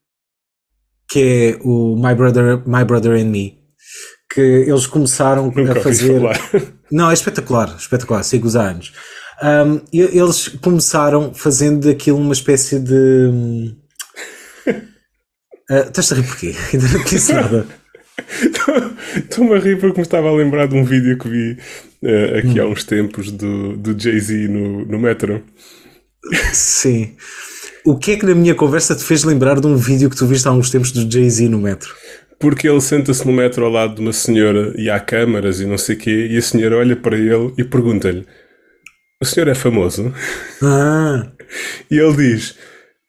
que 1.11 1.59
é 1.59 1.67
o 1.67 1.97
My 1.97 2.15
Brother, 2.15 2.63
My 2.67 2.85
Brother 2.85 3.21
and 3.21 3.27
Me. 3.27 3.59
Que 4.33 4.41
eles 4.41 4.87
começaram 4.87 5.47
Nunca 5.47 5.73
a 5.73 5.83
fazer. 5.83 6.21
Não, 6.91 7.11
é 7.11 7.15
espetacular, 7.15 7.75
espetacular, 7.77 8.23
sigo 8.23 8.47
os 8.47 8.55
anos. 8.55 8.93
Um, 9.43 9.81
eles 9.93 10.49
começaram 10.49 11.35
fazendo 11.35 11.89
daquilo 11.89 12.19
uma 12.19 12.33
espécie 12.33 12.79
de. 12.79 13.75
ah, 15.69 15.87
Estás 15.89 16.13
a 16.13 16.15
rir 16.15 16.27
porquê? 16.27 16.55
Ainda 16.73 16.89
não 16.89 17.05
disse 17.05 17.33
nada. 17.33 17.67
Estou-me 19.17 19.55
a 19.55 19.59
rir 19.59 19.79
porque 19.79 19.99
me 19.99 20.03
estava 20.03 20.29
a 20.29 20.33
lembrar 20.33 20.67
de 20.67 20.75
um 20.75 20.85
vídeo 20.85 21.19
que 21.19 21.29
vi 21.29 21.57
uh, 22.03 22.39
aqui 22.39 22.61
há 22.61 22.67
uns 22.67 22.85
tempos 22.85 23.31
do, 23.31 23.77
do 23.77 24.01
Jay-Z 24.01 24.49
no, 24.49 24.85
no 24.85 24.99
metro. 24.99 25.43
Sim. 26.53 27.15
O 27.85 27.97
que 27.97 28.13
é 28.13 28.17
que 28.17 28.27
na 28.27 28.35
minha 28.35 28.55
conversa 28.55 28.95
te 28.95 29.03
fez 29.03 29.25
lembrar 29.25 29.59
de 29.61 29.67
um 29.67 29.77
vídeo 29.77 30.11
que 30.11 30.17
tu 30.17 30.27
viste 30.27 30.47
há 30.47 30.53
uns 30.53 30.71
tempos 30.71 30.93
do 30.93 31.11
Jay-Z 31.11 31.49
no 31.49 31.59
metro? 31.59 31.95
Porque 32.39 32.69
ele 32.69 32.81
senta-se 32.81 33.27
no 33.27 33.33
metro 33.33 33.65
ao 33.65 33.71
lado 33.71 33.95
de 33.97 34.01
uma 34.01 34.13
senhora 34.13 34.73
e 34.77 34.89
há 34.89 34.99
câmaras 34.99 35.61
e 35.61 35.67
não 35.67 35.77
sei 35.77 35.95
o 35.95 35.99
quê, 35.99 36.29
e 36.31 36.37
a 36.39 36.43
senhora 36.43 36.77
olha 36.79 36.97
para 36.97 37.17
ele 37.17 37.53
e 37.59 37.65
pergunta-lhe: 37.65 38.27
O 39.21 39.25
senhor 39.27 39.49
é 39.49 39.55
famoso? 39.55 40.15
Ah, 40.63 41.31
E 41.91 41.99
ele 41.99 42.17
diz: 42.17 42.57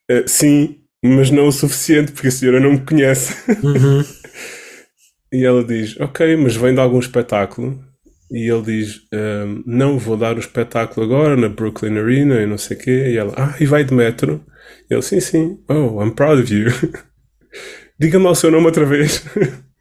"Eh, 0.09 0.23
Sim, 0.27 0.77
mas 1.03 1.31
não 1.31 1.47
o 1.47 1.51
suficiente, 1.51 2.11
porque 2.11 2.27
a 2.27 2.31
senhora 2.31 2.59
não 2.59 2.73
me 2.73 2.81
conhece. 2.81 3.33
E 5.31 5.45
ela 5.45 5.63
diz: 5.63 5.99
Ok, 5.99 6.35
mas 6.37 6.55
vem 6.55 6.73
de 6.73 6.79
algum 6.81 6.99
espetáculo? 6.99 7.83
E 8.31 8.49
ele 8.51 8.61
diz: 8.63 9.01
"Ehm, 9.13 9.63
Não, 9.65 9.97
vou 9.99 10.17
dar 10.17 10.35
o 10.35 10.39
espetáculo 10.39 11.05
agora 11.05 11.35
na 11.35 11.49
Brooklyn 11.49 11.97
Arena 11.97 12.41
e 12.41 12.45
não 12.45 12.57
sei 12.57 12.77
o 12.77 12.79
quê. 12.79 13.09
E 13.13 13.17
ela: 13.17 13.33
Ah, 13.37 13.55
e 13.59 13.65
vai 13.65 13.83
de 13.83 13.93
metro? 13.93 14.43
E 14.89 14.93
ele: 14.93 15.01
Sim, 15.01 15.19
sim. 15.19 15.59
Oh, 15.69 16.01
I'm 16.03 16.11
proud 16.15 16.41
of 16.41 16.53
you. 16.53 16.67
Diga-me 17.99 18.27
o 18.27 18.35
seu 18.35 18.51
nome 18.51 18.65
outra 18.67 18.85
vez. 18.85 19.23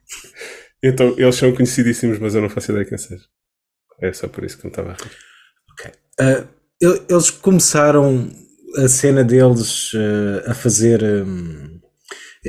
então, 0.83 1.15
eles 1.17 1.35
são 1.35 1.53
conhecidíssimos, 1.53 2.19
mas 2.19 2.35
eu 2.35 2.41
não 2.41 2.49
faço 2.49 2.71
ideia 2.71 2.85
quem 2.85 2.97
seja. 2.97 3.23
É 4.01 4.13
só 4.13 4.27
por 4.27 4.43
isso 4.43 4.57
que 4.57 4.65
me 4.65 4.71
estava 4.71 4.91
a 4.91 4.93
rir. 4.93 5.11
ok. 5.71 5.91
El- 6.81 7.05
eles 7.09 7.29
começaram 7.29 8.29
a 8.77 8.87
cena 8.87 9.23
deles 9.23 9.91
ah, 10.45 10.51
a 10.51 10.53
fazer. 10.53 11.03
hum, 11.03 11.80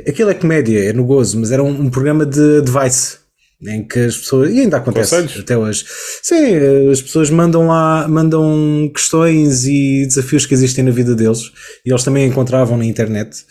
aquilo 0.07 0.29
é 0.29 0.33
comédia, 0.33 0.89
é 0.89 0.93
no 0.93 1.05
gozo, 1.05 1.39
mas 1.39 1.51
era 1.51 1.63
um, 1.63 1.69
um 1.69 1.89
programa 1.89 2.25
de 2.25 2.57
advice. 2.59 3.23
Em 3.65 3.87
que 3.87 3.97
as 3.97 4.17
pessoas. 4.17 4.51
E 4.51 4.59
ainda 4.59 4.75
acontece 4.75 5.11
Conselhos? 5.11 5.39
até 5.39 5.57
hoje. 5.57 5.85
Sim, 6.21 6.89
as 6.91 7.01
pessoas 7.01 7.29
mandam 7.29 7.67
lá, 7.67 8.05
mandam 8.09 8.91
questões 8.93 9.65
e 9.65 10.05
desafios 10.05 10.45
que 10.45 10.53
existem 10.53 10.83
na 10.83 10.91
vida 10.91 11.15
deles 11.15 11.49
e 11.85 11.89
eles 11.89 12.03
também 12.03 12.27
encontravam 12.27 12.77
na 12.77 12.83
internet. 12.83 13.45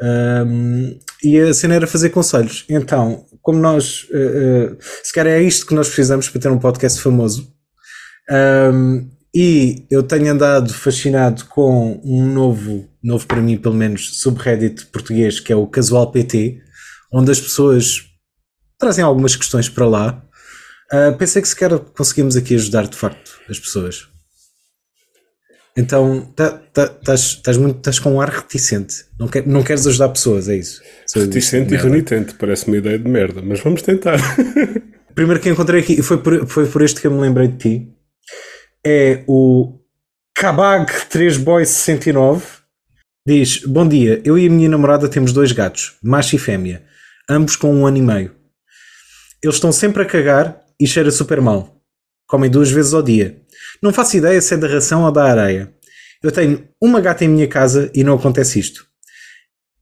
Um, 0.00 0.96
e 1.20 1.38
a 1.40 1.52
cena 1.52 1.74
era 1.74 1.86
fazer 1.86 2.10
conselhos. 2.10 2.64
Então, 2.68 3.26
como 3.42 3.58
nós, 3.58 4.06
uh, 4.10 4.74
uh, 4.74 4.76
se 5.02 5.12
calhar 5.12 5.34
é 5.34 5.42
isto 5.42 5.66
que 5.66 5.74
nós 5.74 5.88
precisamos 5.88 6.28
para 6.28 6.40
ter 6.40 6.48
um 6.48 6.58
podcast 6.58 7.00
famoso. 7.00 7.52
Um, 8.30 9.08
e 9.38 9.84
eu 9.90 10.02
tenho 10.02 10.32
andado 10.32 10.72
fascinado 10.72 11.44
com 11.44 12.00
um 12.02 12.24
novo, 12.24 12.88
novo 13.02 13.26
para 13.26 13.42
mim 13.42 13.58
pelo 13.58 13.74
menos, 13.74 14.18
subreddit 14.18 14.86
português 14.86 15.38
que 15.38 15.52
é 15.52 15.56
o 15.56 15.66
Casual 15.66 16.10
PT, 16.10 16.58
onde 17.12 17.30
as 17.30 17.38
pessoas 17.38 18.02
trazem 18.78 19.04
algumas 19.04 19.36
questões 19.36 19.68
para 19.68 19.86
lá. 19.86 20.24
Uh, 20.90 21.14
pensei 21.18 21.42
que 21.42 21.48
se 21.48 21.54
calhar 21.54 21.78
conseguimos 21.78 22.34
aqui 22.34 22.54
ajudar 22.54 22.86
de 22.88 22.96
facto 22.96 23.38
as 23.46 23.58
pessoas. 23.58 24.08
Então, 25.76 26.32
tá- 26.34 26.58
tá- 26.72 26.94
estás 27.14 27.58
muito 27.58 27.76
estás 27.76 27.98
com 27.98 28.14
um 28.14 28.20
ar 28.22 28.30
reticente. 28.30 29.04
Não, 29.20 29.28
quer, 29.28 29.46
não 29.46 29.62
queres 29.62 29.86
ajudar 29.86 30.08
pessoas, 30.08 30.48
é 30.48 30.56
isso? 30.56 30.80
Sou 31.06 31.20
Reticente 31.20 31.74
e 31.74 31.76
renitente, 31.76 32.32
parece 32.36 32.68
uma 32.68 32.78
ideia 32.78 32.98
de 32.98 33.06
merda, 33.06 33.42
mas 33.42 33.60
vamos 33.60 33.82
tentar. 33.82 34.18
primeiro 35.14 35.42
que 35.42 35.50
encontrei 35.50 35.82
aqui, 35.82 36.00
foi 36.00 36.16
por, 36.22 36.46
foi 36.46 36.66
por 36.66 36.80
este 36.80 37.02
que 37.02 37.06
eu 37.06 37.10
me 37.10 37.20
lembrei 37.20 37.48
de 37.48 37.58
ti, 37.58 37.95
é 38.88 39.24
o 39.26 39.80
Kabag 40.32 40.92
3Boy69. 41.10 42.40
Diz: 43.26 43.64
Bom 43.66 43.88
dia, 43.88 44.22
eu 44.24 44.38
e 44.38 44.46
a 44.46 44.50
minha 44.50 44.68
namorada 44.68 45.08
temos 45.08 45.32
dois 45.32 45.50
gatos, 45.50 45.98
macho 46.00 46.36
e 46.36 46.38
fêmea, 46.38 46.84
ambos 47.28 47.56
com 47.56 47.74
um 47.74 47.84
ano 47.84 47.96
e 47.96 48.02
meio. 48.02 48.36
Eles 49.42 49.56
estão 49.56 49.72
sempre 49.72 50.04
a 50.04 50.06
cagar 50.06 50.62
e 50.80 50.86
cheira 50.86 51.10
super 51.10 51.40
mal. 51.40 51.82
Comem 52.28 52.48
duas 52.48 52.70
vezes 52.70 52.94
ao 52.94 53.02
dia. 53.02 53.42
Não 53.82 53.92
faço 53.92 54.16
ideia 54.16 54.40
se 54.40 54.54
é 54.54 54.56
da 54.56 54.68
ração 54.68 55.02
ou 55.02 55.10
da 55.10 55.24
areia. 55.24 55.74
Eu 56.22 56.30
tenho 56.30 56.68
uma 56.80 57.00
gata 57.00 57.24
em 57.24 57.28
minha 57.28 57.48
casa 57.48 57.90
e 57.92 58.04
não 58.04 58.14
acontece 58.14 58.60
isto. 58.60 58.86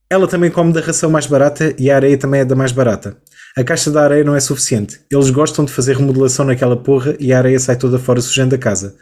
Ela 0.08 0.26
também 0.26 0.50
come 0.50 0.72
da 0.72 0.80
ração 0.80 1.10
mais 1.10 1.26
barata 1.26 1.74
e 1.78 1.90
a 1.90 1.96
areia 1.96 2.16
também 2.16 2.40
é 2.40 2.44
da 2.44 2.54
mais 2.54 2.72
barata. 2.72 3.20
A 3.56 3.62
caixa 3.62 3.90
da 3.90 4.02
areia 4.02 4.24
não 4.24 4.34
é 4.34 4.40
suficiente. 4.40 5.00
Eles 5.08 5.30
gostam 5.30 5.64
de 5.64 5.72
fazer 5.72 5.96
remodelação 5.96 6.44
naquela 6.44 6.76
porra 6.76 7.16
e 7.20 7.32
a 7.32 7.38
areia 7.38 7.58
sai 7.60 7.76
toda 7.76 8.00
fora 8.00 8.20
sujando 8.20 8.54
a 8.54 8.58
casa. 8.58 8.96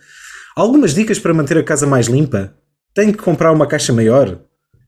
Algumas 0.55 0.95
dicas 0.95 1.19
para 1.19 1.33
manter 1.33 1.57
a 1.57 1.63
casa 1.63 1.87
mais 1.87 2.07
limpa? 2.07 2.55
Tenho 2.95 3.13
que 3.13 3.23
comprar 3.23 3.51
uma 3.51 3.67
caixa 3.67 3.95
maior? 3.95 4.39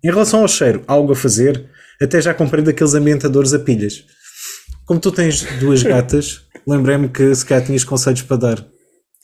Em 0.04 0.10
relação 0.10 0.42
ao 0.42 0.48
cheiro, 0.48 0.84
algo 0.86 1.12
a 1.12 1.16
fazer? 1.16 1.64
Até 1.98 2.20
já 2.20 2.34
comprei 2.34 2.62
daqueles 2.62 2.92
ambientadores 2.92 3.54
a 3.54 3.58
pilhas. 3.58 4.04
Como 4.84 5.00
tu 5.00 5.10
tens 5.10 5.42
duas 5.58 5.80
gatas, 5.84 6.42
lembrei-me 6.66 7.08
que 7.08 7.34
se 7.34 7.46
calhar 7.46 7.64
tinhas 7.64 7.84
conselhos 7.84 8.20
para 8.20 8.36
dar 8.36 8.66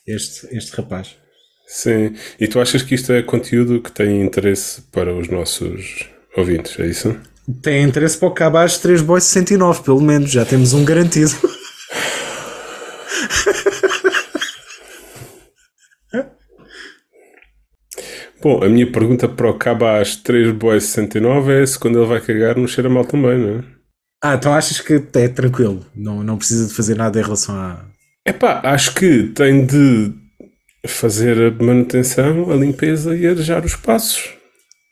este, 0.07 0.49
este 0.57 0.75
rapaz. 0.75 1.17
Sim. 1.67 2.15
E 2.41 2.49
tu 2.49 2.59
achas 2.59 2.83
que 2.83 2.95
isto 2.95 3.13
é 3.13 3.23
conteúdo 3.23 3.83
que 3.83 3.93
tem 3.93 4.23
interesse 4.23 4.81
para 4.91 5.15
os 5.15 5.29
nossos 5.29 6.09
ouvintes, 6.35 6.81
é 6.81 6.87
isso? 6.87 7.15
Tem 7.63 7.83
interesse 7.85 8.19
para 8.19 8.29
o 8.29 8.35
Cabaz 8.35 8.79
3 8.79 9.03
Boys 9.03 9.25
69, 9.25 9.83
pelo 9.83 10.01
menos, 10.01 10.31
já 10.31 10.45
temos 10.45 10.73
um 10.73 10.85
garantido. 10.85 11.33
Bom, 18.43 18.65
a 18.65 18.69
minha 18.71 18.91
pergunta 18.91 19.29
para 19.29 19.51
o 19.51 19.59
Cabas 19.59 20.17
3 20.17 20.53
Boys 20.53 20.85
69 20.85 21.63
é 21.63 21.67
se 21.67 21.79
quando 21.79 21.99
ele 21.99 22.09
vai 22.09 22.21
cagar 22.23 22.57
não 22.57 22.67
cheira 22.67 22.89
mal 22.89 23.05
também, 23.05 23.39
não 23.39 23.59
é? 23.59 23.65
Ah, 24.23 24.35
então 24.35 24.53
achas 24.53 24.81
que 24.81 25.03
é 25.15 25.29
tranquilo, 25.29 25.85
não, 25.95 26.23
não 26.23 26.39
precisa 26.39 26.67
de 26.67 26.75
fazer 26.75 26.95
nada 26.95 27.19
em 27.19 27.23
relação 27.23 27.55
a. 27.55 27.85
Epá, 28.27 28.61
acho 28.65 28.95
que 28.95 29.25
tem 29.35 29.65
de 29.65 30.13
fazer 30.87 31.53
a 31.53 31.63
manutenção, 31.63 32.51
a 32.51 32.55
limpeza 32.55 33.15
e 33.17 33.27
arejar 33.27 33.65
os 33.65 33.73
espaços. 33.73 34.31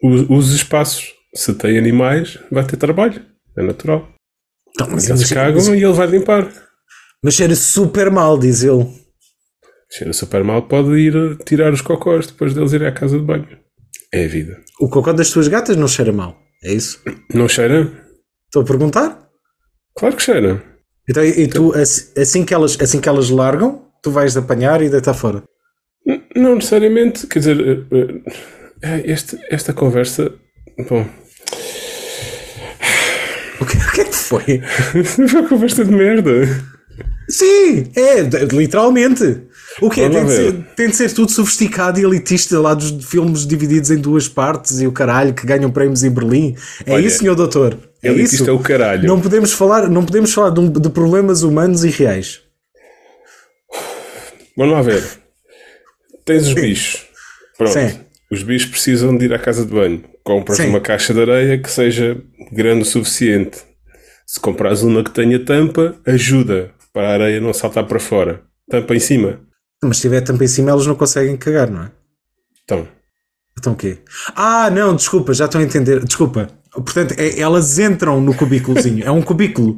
Os, 0.02 0.28
os 0.28 0.54
espaços. 0.54 1.17
Se 1.34 1.54
tem 1.54 1.78
animais, 1.78 2.38
vai 2.50 2.64
ter 2.64 2.76
trabalho. 2.76 3.24
É 3.56 3.62
natural. 3.62 4.08
Então, 4.70 4.88
mas, 4.90 5.08
Eles 5.08 5.22
mas, 5.22 5.32
cagam 5.32 5.74
e 5.74 5.82
ele 5.82 5.92
vai 5.92 6.06
limpar. 6.06 6.48
mas 7.22 7.34
cheira 7.34 7.54
super 7.54 8.10
mal, 8.10 8.38
diz 8.38 8.62
ele. 8.62 8.86
Cheira 9.90 10.12
super 10.12 10.44
mal, 10.44 10.62
pode 10.68 10.90
ir 10.98 11.36
tirar 11.44 11.72
os 11.72 11.80
cocós 11.80 12.26
depois 12.26 12.54
deles 12.54 12.72
irem 12.72 12.88
à 12.88 12.92
casa 12.92 13.18
de 13.18 13.24
banho. 13.24 13.48
É 14.12 14.24
a 14.24 14.28
vida. 14.28 14.62
O 14.80 14.88
cocó 14.88 15.12
das 15.12 15.30
tuas 15.30 15.48
gatas 15.48 15.76
não 15.76 15.88
cheira 15.88 16.12
mal, 16.12 16.36
é 16.62 16.72
isso? 16.72 17.02
Não 17.34 17.48
cheira? 17.48 17.90
Estou 18.46 18.62
a 18.62 18.64
perguntar? 18.64 19.28
Claro 19.96 20.16
que 20.16 20.22
cheira. 20.22 20.62
Então, 21.08 21.24
e, 21.24 21.42
e 21.42 21.48
tu, 21.48 21.72
assim 21.74 22.44
que, 22.44 22.52
elas, 22.54 22.78
assim 22.80 23.00
que 23.00 23.08
elas 23.08 23.30
largam, 23.30 23.86
tu 24.02 24.10
vais 24.10 24.36
apanhar 24.36 24.82
e 24.82 24.90
deitar 24.90 25.14
fora. 25.14 25.42
Não 26.36 26.54
necessariamente, 26.54 27.26
quer 27.26 27.38
dizer, 27.40 27.60
eh, 27.60 28.22
eh, 28.82 29.02
este, 29.04 29.38
esta 29.50 29.72
conversa. 29.72 30.32
Bom, 30.88 31.06
O 33.60 33.66
que, 33.66 33.76
o 33.76 33.92
que 33.92 34.00
é 34.00 34.04
que 34.04 34.14
foi? 34.14 34.62
foi 35.04 35.24
uma 35.40 35.48
conversa 35.48 35.84
de 35.84 35.90
merda. 35.90 36.46
Sim, 37.28 37.84
é, 37.94 38.20
literalmente. 38.52 39.42
O 39.80 39.90
quê? 39.90 40.08
Vamos 40.08 40.16
Tem 40.16 40.24
de, 40.24 40.32
ser, 40.34 40.64
tem 40.76 40.88
de 40.88 40.96
ser 40.96 41.12
tudo 41.12 41.30
sofisticado 41.30 42.00
e 42.00 42.04
elitista 42.04 42.58
lá 42.58 42.74
dos 42.74 43.04
filmes 43.04 43.46
divididos 43.46 43.90
em 43.90 43.96
duas 43.98 44.26
partes 44.28 44.80
e 44.80 44.86
o 44.86 44.92
caralho 44.92 45.34
que 45.34 45.46
ganham 45.46 45.70
prémios 45.70 46.02
em 46.02 46.10
Berlim. 46.10 46.56
É 46.86 46.94
Olha, 46.94 47.06
isso, 47.06 47.18
senhor 47.18 47.34
doutor? 47.34 47.76
É 48.02 48.08
elitista 48.08 48.36
isso. 48.36 48.50
é 48.50 48.52
o 48.52 48.58
caralho. 48.58 49.06
Não 49.06 49.20
podemos 49.20 49.52
falar, 49.52 49.88
não 49.88 50.04
podemos 50.04 50.32
falar 50.32 50.50
de, 50.50 50.60
um- 50.60 50.70
de 50.70 50.88
problemas 50.90 51.42
humanos 51.42 51.84
e 51.84 51.90
reais. 51.90 52.40
Vamos 54.56 54.72
lá 54.74 54.82
ver. 54.82 55.04
Tens 56.24 56.46
os 56.48 56.54
bichos. 56.54 57.02
Pronto. 57.56 57.72
Sim. 57.72 58.00
Os 58.30 58.42
bichos 58.42 58.70
precisam 58.70 59.16
de 59.16 59.26
ir 59.26 59.34
à 59.34 59.38
casa 59.38 59.64
de 59.64 59.72
banho. 59.72 60.02
Compras 60.28 60.58
Sim. 60.58 60.68
uma 60.68 60.80
caixa 60.80 61.14
de 61.14 61.22
areia 61.22 61.56
que 61.56 61.70
seja 61.70 62.20
grande 62.52 62.82
o 62.82 62.84
suficiente. 62.84 63.62
Se 64.26 64.38
compras 64.38 64.82
uma 64.82 65.02
que 65.02 65.10
tenha 65.10 65.42
tampa, 65.42 65.94
ajuda 66.04 66.70
para 66.92 67.08
a 67.08 67.12
areia 67.14 67.40
não 67.40 67.54
saltar 67.54 67.86
para 67.86 67.98
fora. 67.98 68.42
Tampa 68.70 68.94
em 68.94 69.00
cima. 69.00 69.40
Mas 69.82 69.96
se 69.96 70.02
tiver 70.02 70.20
tampa 70.20 70.44
em 70.44 70.46
cima, 70.46 70.68
elas 70.70 70.86
não 70.86 70.94
conseguem 70.94 71.34
cagar, 71.34 71.70
não 71.70 71.84
é? 71.84 71.90
Então, 72.62 72.86
Então 73.58 73.72
o 73.72 73.76
quê? 73.76 74.00
Ah, 74.36 74.68
não, 74.68 74.94
desculpa, 74.94 75.32
já 75.32 75.46
estou 75.46 75.62
a 75.62 75.64
entender. 75.64 76.04
Desculpa. 76.04 76.50
Portanto, 76.82 77.14
é- 77.18 77.38
elas 77.40 77.78
entram 77.78 78.20
no 78.20 78.34
cubículozinho. 78.34 79.04
É 79.04 79.10
um 79.10 79.22
cubículo. 79.22 79.76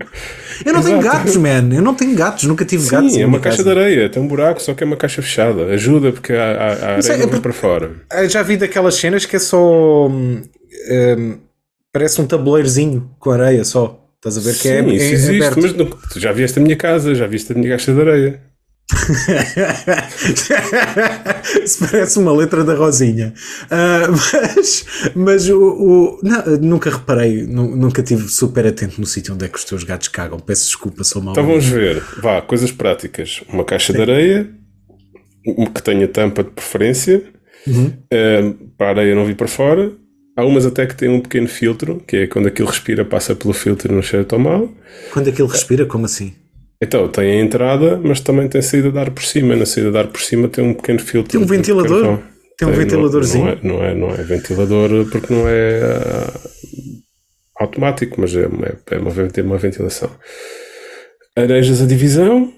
Eu 0.64 0.73
não 0.73 0.83
tenho 0.83 0.99
Exato. 1.00 1.16
gatos, 1.19 1.37
man. 1.37 1.69
Eu 1.73 1.83
não 1.83 1.95
tenho 1.95 2.14
gatos. 2.14 2.45
Nunca 2.45 2.64
tive 2.64 2.88
gatos. 2.88 3.12
sim, 3.12 3.23
é 3.23 3.26
uma 3.26 3.38
caixa 3.40 3.59
casa. 3.62 3.75
de 3.75 3.80
areia. 3.80 4.09
Tem 4.09 4.23
um 4.23 4.26
buraco, 4.28 4.61
só 4.61 4.75
que 4.75 4.83
é 4.83 4.87
uma 4.87 4.97
caixa 4.97 5.23
fechada. 5.23 5.66
Ajuda 5.66 6.12
porque 6.12 6.33
a, 6.33 6.37
a- 6.37 6.42
a 6.42 6.49
é- 6.49 6.97
areia 6.97 7.16
não 7.19 7.25
é 7.25 7.26
por- 7.28 7.40
para 7.40 7.52
fora. 7.52 7.92
Já 8.28 8.42
vi 8.42 8.57
daquelas 8.57 8.95
cenas 8.97 9.25
que 9.26 9.37
é 9.37 9.38
só. 9.38 10.09
hum, 10.09 10.42
hum, 10.90 11.38
parece 11.92 12.21
um 12.21 12.26
tabuleirozinho 12.26 13.11
com 13.19 13.30
areia 13.30 13.64
só. 13.64 13.97
Estás 14.16 14.37
a 14.37 14.40
ver 14.42 14.54
que 14.59 14.69
é, 14.69 14.83
Sim, 14.83 14.88
isso 14.90 15.04
é 15.04 15.11
existe, 15.12 15.37
aberto. 15.42 15.62
mas 15.62 15.73
não- 15.75 15.87
tu 15.87 16.21
já 16.21 16.30
vieste 16.33 16.59
a 16.59 16.62
minha 16.62 16.76
casa, 16.76 17.14
já 17.14 17.26
viste 17.26 17.52
a 17.52 17.54
minha 17.54 17.71
caixa 17.71 17.92
de 17.95 18.00
areia. 18.00 18.40
Isso 21.64 21.87
parece 21.87 22.18
uma 22.18 22.32
letra 22.32 22.64
da 22.64 22.75
Rosinha. 22.75 23.32
Ah, 23.70 24.06
mas 24.08 24.84
mas 25.14 25.49
o, 25.49 25.58
o- 25.60 26.20
não, 26.22 26.44
nunca 26.60 26.90
reparei, 26.90 27.42
nu- 27.46 27.76
nunca 27.76 28.02
tive 28.02 28.28
super 28.28 28.66
atento 28.66 29.00
no 29.00 29.06
sítio 29.06 29.34
onde 29.34 29.44
é 29.44 29.49
que 29.49 29.58
os 29.58 29.64
teus 29.64 29.84
gatos 29.84 30.08
cagam. 30.08 30.38
Peço 30.38 30.66
desculpa, 30.66 31.04
sou 31.04 31.22
mau. 31.22 31.32
Então 31.32 31.46
vamos 31.46 31.64
ver. 31.66 32.02
Vá, 32.22 32.40
coisas 32.42 32.70
práticas. 32.72 33.42
Uma 33.49 33.64
caixa 33.64 33.92
de 33.92 34.00
areia 34.00 34.50
que 35.75 35.82
tenha 35.82 36.06
tampa 36.06 36.44
de 36.44 36.50
preferência, 36.50 37.22
uh, 37.66 38.52
para 38.76 38.87
a 38.87 38.90
areia 38.90 39.14
não 39.14 39.25
vir 39.25 39.37
para 39.37 39.49
fora. 39.49 39.92
Há 40.37 40.44
umas 40.44 40.64
até 40.64 40.87
que 40.87 40.94
têm 40.96 41.08
um 41.08 41.20
pequeno 41.20 41.49
filtro, 41.49 42.02
que 42.06 42.16
é 42.18 42.26
quando 42.26 42.46
aquilo 42.46 42.68
respira, 42.68 43.04
passa 43.04 43.34
pelo 43.34 43.52
filtro 43.52 43.92
e 43.92 43.94
não 43.94 44.00
cheira 44.02 44.25
tão 44.25 44.38
mal. 44.38 44.72
Quando 45.12 45.28
aquilo 45.28 45.49
respira, 45.49 45.84
como 45.84 46.06
assim? 46.06 46.32
Então, 46.82 47.08
tem 47.08 47.32
a 47.40 47.44
entrada, 47.44 47.99
mas 48.02 48.20
também 48.20 48.49
tem 48.49 48.62
saída 48.62 48.90
de 48.90 48.99
ar 48.99 49.10
por 49.10 49.22
cima. 49.22 49.54
Na 49.54 49.66
saída 49.66 49.90
de 49.90 49.99
ar 49.99 50.06
por 50.06 50.20
cima 50.20 50.49
tem 50.49 50.64
um 50.64 50.72
pequeno 50.75 50.99
filtro. 50.99 51.32
Tem 51.32 51.40
um 51.40 51.46
ventilador? 51.46 52.18
Tem 52.56 52.68
um 52.68 52.70
Tem, 52.72 52.80
ventiladorzinho? 52.80 53.58
Não, 53.62 53.75
não, 53.75 53.84
é, 53.84 53.94
não, 53.94 54.08
é, 54.08 54.14
não 54.14 54.14
é 54.14 54.22
ventilador 54.22 55.10
porque 55.10 55.32
não 55.32 55.46
é 55.49 55.80
ah, 55.82 56.40
automático, 57.60 58.20
mas 58.20 58.34
é, 58.34 58.46
uma- 58.46 58.66
é 58.90 58.96
uma, 58.99 59.28
tem 59.30 59.44
uma 59.44 59.58
ventilação. 59.58 60.10
Arejas 61.37 61.82
a 61.82 61.87
divisão, 61.87 62.52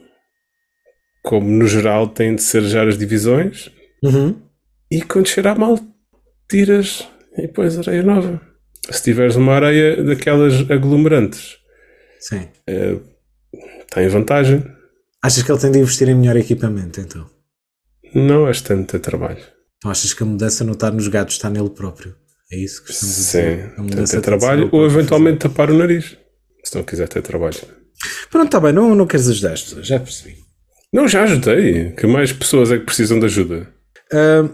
como 1.22 1.48
no 1.48 1.66
geral 1.66 2.06
têm 2.08 2.34
de 2.34 2.42
ser 2.42 2.62
já 2.62 2.84
as 2.86 2.96
divisões, 2.96 3.70
Uhum. 4.02 4.36
e 4.90 5.02
quando 5.02 5.28
cheirar 5.28 5.58
mal, 5.58 5.78
tiras 6.48 7.06
e 7.36 7.46
pões 7.48 7.76
areia 7.78 8.02
nova. 8.02 8.40
Se 8.90 9.02
tiveres 9.02 9.36
uma 9.36 9.54
areia 9.54 10.02
daquelas 10.02 10.68
aglomerantes, 10.70 11.56
Sim. 12.20 12.48
Tem 13.92 14.08
vantagem. 14.08 14.64
Achas 15.22 15.42
que 15.42 15.52
ele 15.52 15.60
tem 15.60 15.70
de 15.70 15.78
investir 15.78 16.08
em 16.08 16.14
melhor 16.14 16.36
equipamento, 16.36 17.00
então? 17.00 17.26
Não 18.14 18.48
és 18.48 18.60
tanto 18.60 18.96
de 18.96 19.02
trabalho. 19.02 19.42
Então 19.78 19.90
achas 19.90 20.12
que 20.14 20.22
a 20.22 20.26
mudança 20.26 20.64
não 20.64 20.72
está 20.72 20.90
nos 20.90 21.08
gatos, 21.08 21.34
está 21.34 21.50
nele 21.50 21.70
próprio? 21.70 22.14
É 22.50 22.56
isso 22.56 22.84
que 22.84 22.92
estamos 22.92 23.14
Sim, 23.14 23.40
dizer? 23.40 23.64
A 23.72 23.74
tem 23.76 23.84
mudança 23.84 23.88
ter 23.88 23.94
tem 23.94 24.04
de 24.04 24.10
ser 24.10 24.20
trabalho 24.20 24.68
ou 24.72 24.84
eventualmente 24.84 25.38
tapar 25.38 25.70
o 25.70 25.74
nariz. 25.76 26.16
Se 26.64 26.74
não 26.76 26.82
quiser 26.82 27.08
ter 27.08 27.22
trabalho. 27.22 27.56
Pronto, 28.30 28.46
está 28.46 28.60
bem, 28.60 28.72
não, 28.72 28.94
não 28.94 29.06
queres 29.06 29.28
ajudar 29.28 29.52
as 29.52 29.62
pessoas, 29.62 29.86
já 29.86 29.98
percebi. 29.98 30.36
Não, 30.92 31.08
já 31.08 31.22
ajudei. 31.22 31.92
Que 31.92 32.06
mais 32.06 32.32
pessoas 32.32 32.70
é 32.70 32.78
que 32.78 32.84
precisam 32.84 33.18
de 33.18 33.26
ajuda? 33.26 33.68
Ah, 34.12 34.48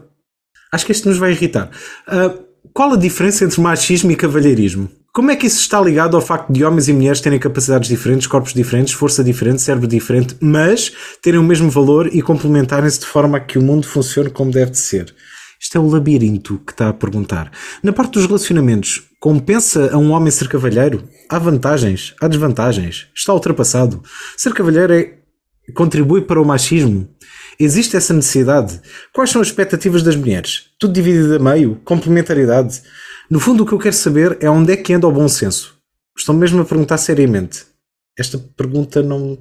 acho 0.72 0.86
que 0.86 0.92
este 0.92 1.08
nos 1.08 1.18
vai 1.18 1.32
irritar. 1.32 1.70
Ah, 2.06 2.34
qual 2.72 2.92
a 2.92 2.96
diferença 2.96 3.44
entre 3.44 3.60
machismo 3.60 4.10
e 4.10 4.16
cavalheirismo? 4.16 4.88
Como 5.18 5.32
é 5.32 5.34
que 5.34 5.48
isso 5.48 5.58
está 5.58 5.80
ligado 5.80 6.14
ao 6.14 6.22
facto 6.22 6.52
de 6.52 6.64
homens 6.64 6.86
e 6.86 6.92
mulheres 6.92 7.20
terem 7.20 7.40
capacidades 7.40 7.88
diferentes, 7.88 8.28
corpos 8.28 8.54
diferentes, 8.54 8.94
força 8.94 9.24
diferente, 9.24 9.60
cérebro 9.60 9.88
diferente, 9.88 10.36
mas 10.40 10.92
terem 11.20 11.40
o 11.40 11.42
mesmo 11.42 11.68
valor 11.68 12.06
e 12.14 12.22
complementarem-se 12.22 13.00
de 13.00 13.06
forma 13.06 13.36
a 13.36 13.40
que 13.40 13.58
o 13.58 13.60
mundo 13.60 13.84
funcione 13.84 14.30
como 14.30 14.52
deve 14.52 14.70
de 14.70 14.78
ser? 14.78 15.12
Isto 15.60 15.76
é 15.76 15.80
o 15.80 15.88
labirinto 15.88 16.60
que 16.64 16.70
está 16.70 16.90
a 16.90 16.92
perguntar. 16.92 17.50
Na 17.82 17.92
parte 17.92 18.12
dos 18.12 18.26
relacionamentos, 18.26 19.10
compensa 19.18 19.90
a 19.92 19.98
um 19.98 20.12
homem 20.12 20.30
ser 20.30 20.46
cavalheiro? 20.46 21.02
Há 21.28 21.36
vantagens? 21.36 22.14
Há 22.22 22.28
desvantagens? 22.28 23.08
Está 23.12 23.34
ultrapassado? 23.34 24.00
Ser 24.36 24.54
cavalheiro 24.54 24.92
é 24.92 25.14
contribui 25.74 26.22
para 26.22 26.40
o 26.40 26.44
machismo? 26.44 27.08
Existe 27.58 27.96
essa 27.96 28.14
necessidade? 28.14 28.80
Quais 29.12 29.30
são 29.30 29.42
as 29.42 29.48
expectativas 29.48 30.04
das 30.04 30.14
mulheres? 30.14 30.66
Tudo 30.78 30.92
dividido 30.92 31.34
a 31.34 31.38
meio? 31.40 31.80
Complementariedade? 31.84 32.80
No 33.30 33.38
fundo, 33.38 33.62
o 33.62 33.66
que 33.66 33.72
eu 33.72 33.78
quero 33.78 33.94
saber 33.94 34.38
é 34.40 34.48
onde 34.48 34.72
é 34.72 34.76
que 34.76 34.92
anda 34.92 35.06
o 35.06 35.12
bom 35.12 35.28
senso. 35.28 35.78
Estão 36.16 36.34
mesmo 36.34 36.60
a 36.60 36.64
perguntar 36.64 36.98
seriamente. 36.98 37.66
Esta 38.18 38.38
pergunta 38.38 39.02
não. 39.02 39.38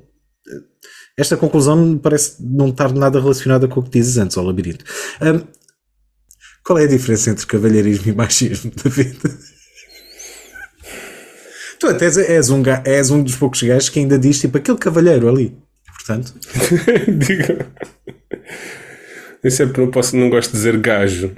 Esta 1.18 1.36
conclusão 1.36 1.98
parece 1.98 2.36
não 2.40 2.70
estar 2.70 2.94
nada 2.94 3.20
relacionada 3.20 3.68
com 3.68 3.80
o 3.80 3.84
que 3.84 3.90
dizes 3.90 4.18
antes, 4.18 4.38
ao 4.38 4.44
labirinto. 4.44 4.86
Hum, 5.22 5.42
qual 6.64 6.78
é 6.78 6.84
a 6.84 6.88
diferença 6.88 7.32
entre 7.32 7.48
cavalheirismo 7.48 8.12
e 8.12 8.16
machismo, 8.16 8.72
David? 8.84 9.18
Tu 11.80 11.88
até 11.88 12.06
és 12.06 12.50
um, 12.50 12.62
és 12.84 13.10
um 13.10 13.24
dos 13.24 13.36
poucos 13.36 13.64
gajos 13.64 13.90
que 13.90 14.00
ainda 14.00 14.20
diz 14.20 14.40
tipo 14.40 14.58
aquele 14.58 14.78
cavalheiro 14.78 15.30
ali. 15.30 15.58
Portanto, 15.98 16.34
Diga. 17.08 17.68
Eu 19.44 19.52
sempre 19.52 19.82
não 19.82 19.92
posso, 19.92 20.16
não 20.16 20.30
gosto 20.30 20.52
de 20.52 20.58
dizer 20.58 20.78
gajo. 20.78 21.36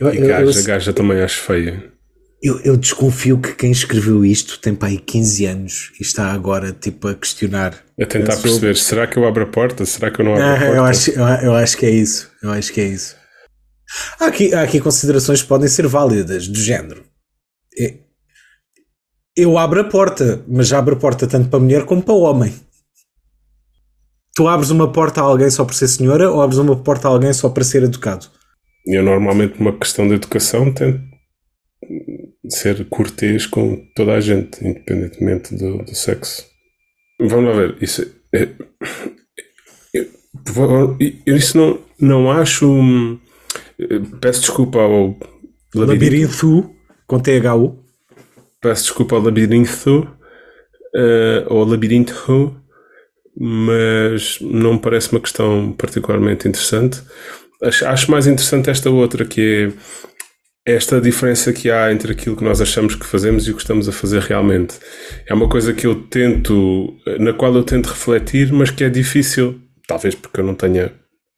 Eu, 0.00 0.12
E 0.12 0.16
eu- 0.18 0.22
eu- 0.22 0.28
gaja, 0.28 0.62
gaja 0.62 0.92
também 0.92 1.20
acho 1.22 1.40
feia. 1.40 1.92
eu- 2.42 2.60
eu 2.60 2.76
desconfio 2.76 3.38
que 3.40 3.54
quem 3.54 3.70
escreveu 3.70 4.24
isto 4.24 4.58
tem 4.58 4.74
para 4.74 4.88
aí 4.88 4.98
15 4.98 5.46
anos 5.46 5.92
e 5.98 6.02
está 6.02 6.32
agora 6.32 6.72
tipo 6.72 7.08
a 7.08 7.14
questionar. 7.14 7.82
A 8.00 8.06
tentar 8.06 8.36
perceber, 8.36 8.76
será 8.76 9.06
que 9.06 9.16
eu 9.16 9.26
abro 9.26 9.44
a 9.44 9.46
porta? 9.46 9.84
Será 9.86 10.10
que 10.10 10.20
eu 10.20 10.24
não 10.24 10.32
abro 10.32 10.44
Ah, 10.44 10.52
a 10.54 10.58
porta? 10.58 10.74
eu, 10.76 10.84
acho, 10.84 11.10
eu, 11.10 11.24
eu 11.26 11.54
acho 11.54 11.76
que 11.76 11.86
é 11.86 11.90
isso. 11.90 12.30
Eu 12.42 12.50
acho 12.50 12.72
que 12.72 12.80
é 12.80 12.84
isso. 12.86 13.16
Há 14.18 14.26
aqui, 14.26 14.52
há 14.54 14.62
aqui 14.62 14.80
considerações 14.80 15.42
que 15.42 15.48
podem 15.48 15.68
ser 15.68 15.86
válidas, 15.86 16.48
do 16.48 16.58
género. 16.58 17.04
É- 17.78 17.98
Eu 19.36 19.58
abro 19.58 19.80
a 19.80 19.84
porta, 19.84 20.44
mas 20.46 20.72
abro 20.72 20.94
a 20.94 20.98
porta 20.98 21.26
tanto 21.26 21.48
para 21.48 21.58
mulher 21.58 21.84
como 21.84 22.00
para 22.02 22.14
homem. 22.14 22.54
Tu 24.34 24.46
abres 24.48 24.70
uma 24.70 24.92
porta 24.92 25.20
a 25.20 25.24
alguém 25.24 25.50
só 25.50 25.64
por 25.64 25.74
ser 25.74 25.88
senhora 25.88 26.30
ou 26.30 26.40
abres 26.42 26.58
uma 26.58 26.76
porta 26.76 27.08
a 27.08 27.10
alguém 27.10 27.32
só 27.32 27.48
para 27.48 27.64
ser 27.64 27.82
educado? 27.82 28.26
Eu 28.86 29.02
normalmente, 29.02 29.58
numa 29.58 29.76
questão 29.76 30.06
de 30.08 30.14
educação, 30.14 30.72
tento 30.72 31.00
ser 32.48 32.84
cortês 32.88 33.46
com 33.46 33.76
toda 33.94 34.12
a 34.14 34.20
gente, 34.20 34.64
independentemente 34.66 35.54
do, 35.56 35.78
do 35.78 35.94
sexo. 35.94 36.44
Vamos 37.20 37.44
lá 37.50 37.52
ver. 37.52 37.76
Isso, 37.80 38.02
é, 38.34 38.48
eu, 39.92 40.06
favor, 40.46 40.96
eu 41.26 41.36
isso 41.36 41.56
não, 41.56 41.78
não 42.00 42.30
acho. 42.30 42.66
eh, 43.78 44.00
Peço 44.20 44.40
desculpa 44.40 44.80
ao 44.80 45.18
labirinto. 45.74 45.74
Labirinto 45.74 46.70
com 47.06 47.20
THU. 47.20 47.78
Peço 48.60 48.84
desculpa 48.84 49.16
ao 49.16 49.22
labirinto. 49.22 50.08
eh, 50.96 51.44
ou 51.48 51.64
labirinto. 51.64 52.60
Mas 53.36 54.38
não 54.40 54.74
me 54.74 54.78
parece 54.80 55.10
uma 55.12 55.20
questão 55.20 55.72
particularmente 55.72 56.46
interessante. 56.46 57.02
Acho, 57.64 57.86
acho 57.86 58.10
mais 58.10 58.26
interessante 58.26 58.70
esta 58.70 58.90
outra, 58.90 59.24
que 59.24 59.72
é 60.66 60.74
esta 60.74 61.00
diferença 61.00 61.52
que 61.52 61.70
há 61.70 61.92
entre 61.92 62.12
aquilo 62.12 62.36
que 62.36 62.44
nós 62.44 62.60
achamos 62.60 62.94
que 62.94 63.04
fazemos 63.06 63.46
e 63.46 63.50
o 63.50 63.54
que 63.54 63.62
estamos 63.62 63.88
a 63.88 63.92
fazer 63.92 64.20
realmente. 64.22 64.74
É 65.26 65.34
uma 65.34 65.48
coisa 65.48 65.72
que 65.74 65.86
eu 65.86 65.94
tento, 65.94 66.94
na 67.20 67.32
qual 67.32 67.54
eu 67.54 67.62
tento 67.62 67.86
refletir, 67.88 68.52
mas 68.52 68.70
que 68.70 68.82
é 68.84 68.88
difícil, 68.88 69.60
talvez 69.86 70.14
porque 70.14 70.40
eu 70.40 70.44
não 70.44 70.54
tenha 70.54 70.92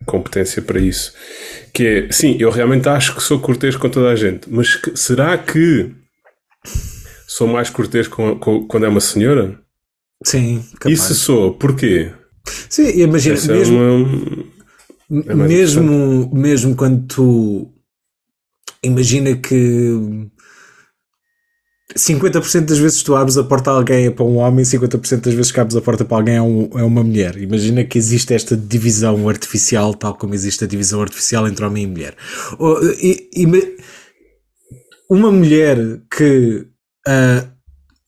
competência 0.04 0.62
para 0.62 0.78
isso. 0.78 1.12
Que 1.72 1.86
é, 2.08 2.12
sim, 2.12 2.36
eu 2.38 2.50
realmente 2.50 2.88
acho 2.88 3.14
que 3.16 3.22
sou 3.22 3.40
cortês 3.40 3.76
com 3.76 3.88
toda 3.88 4.10
a 4.10 4.16
gente, 4.16 4.48
mas 4.48 4.76
que- 4.76 4.96
será 4.96 5.36
que 5.38 5.90
sou 7.26 7.46
mais 7.48 7.70
cortês 7.70 8.06
com, 8.08 8.38
com- 8.38 8.66
quando 8.66 8.86
é 8.86 8.88
uma 8.88 9.00
senhora? 9.00 9.58
Sim, 10.24 10.64
capaz. 10.78 10.92
Isso 11.00 11.14
sou, 11.14 11.54
porquê? 11.54 12.12
Sim, 12.68 12.88
imagina, 13.00 13.34
Essa 13.34 13.52
é 13.52 13.56
mesmo, 13.56 13.76
uma- 13.78 14.44
é 15.10 15.34
mesmo, 15.34 16.30
mesmo 16.34 16.74
quando 16.76 17.06
tu 17.06 17.72
imagina 18.82 19.36
que 19.36 20.28
50% 21.96 22.66
das 22.66 22.78
vezes 22.78 23.02
tu 23.02 23.14
abres 23.14 23.36
a 23.38 23.44
porta 23.44 23.70
a 23.70 23.74
alguém 23.74 24.06
é 24.06 24.10
para 24.10 24.24
um 24.24 24.36
homem, 24.36 24.64
50% 24.64 25.20
das 25.22 25.34
vezes 25.34 25.52
que 25.52 25.60
abres 25.60 25.76
a 25.76 25.80
porta 25.80 26.04
para 26.04 26.16
alguém 26.16 26.34
é, 26.36 26.42
um- 26.42 26.68
é 26.78 26.82
uma 26.82 27.02
mulher. 27.02 27.36
Imagina 27.38 27.84
que 27.84 27.96
existe 27.96 28.34
esta 28.34 28.56
divisão 28.56 29.28
artificial, 29.28 29.94
tal 29.94 30.14
como 30.16 30.34
existe 30.34 30.64
a 30.64 30.66
divisão 30.66 31.00
artificial 31.00 31.46
entre 31.46 31.64
homem 31.64 31.84
e 31.84 31.86
mulher. 31.86 32.16
Ou, 32.58 32.82
e- 32.94 33.30
e 33.34 33.46
uma 35.08 35.30
mulher 35.30 35.78
que 36.14 36.66
ah, 37.06 37.46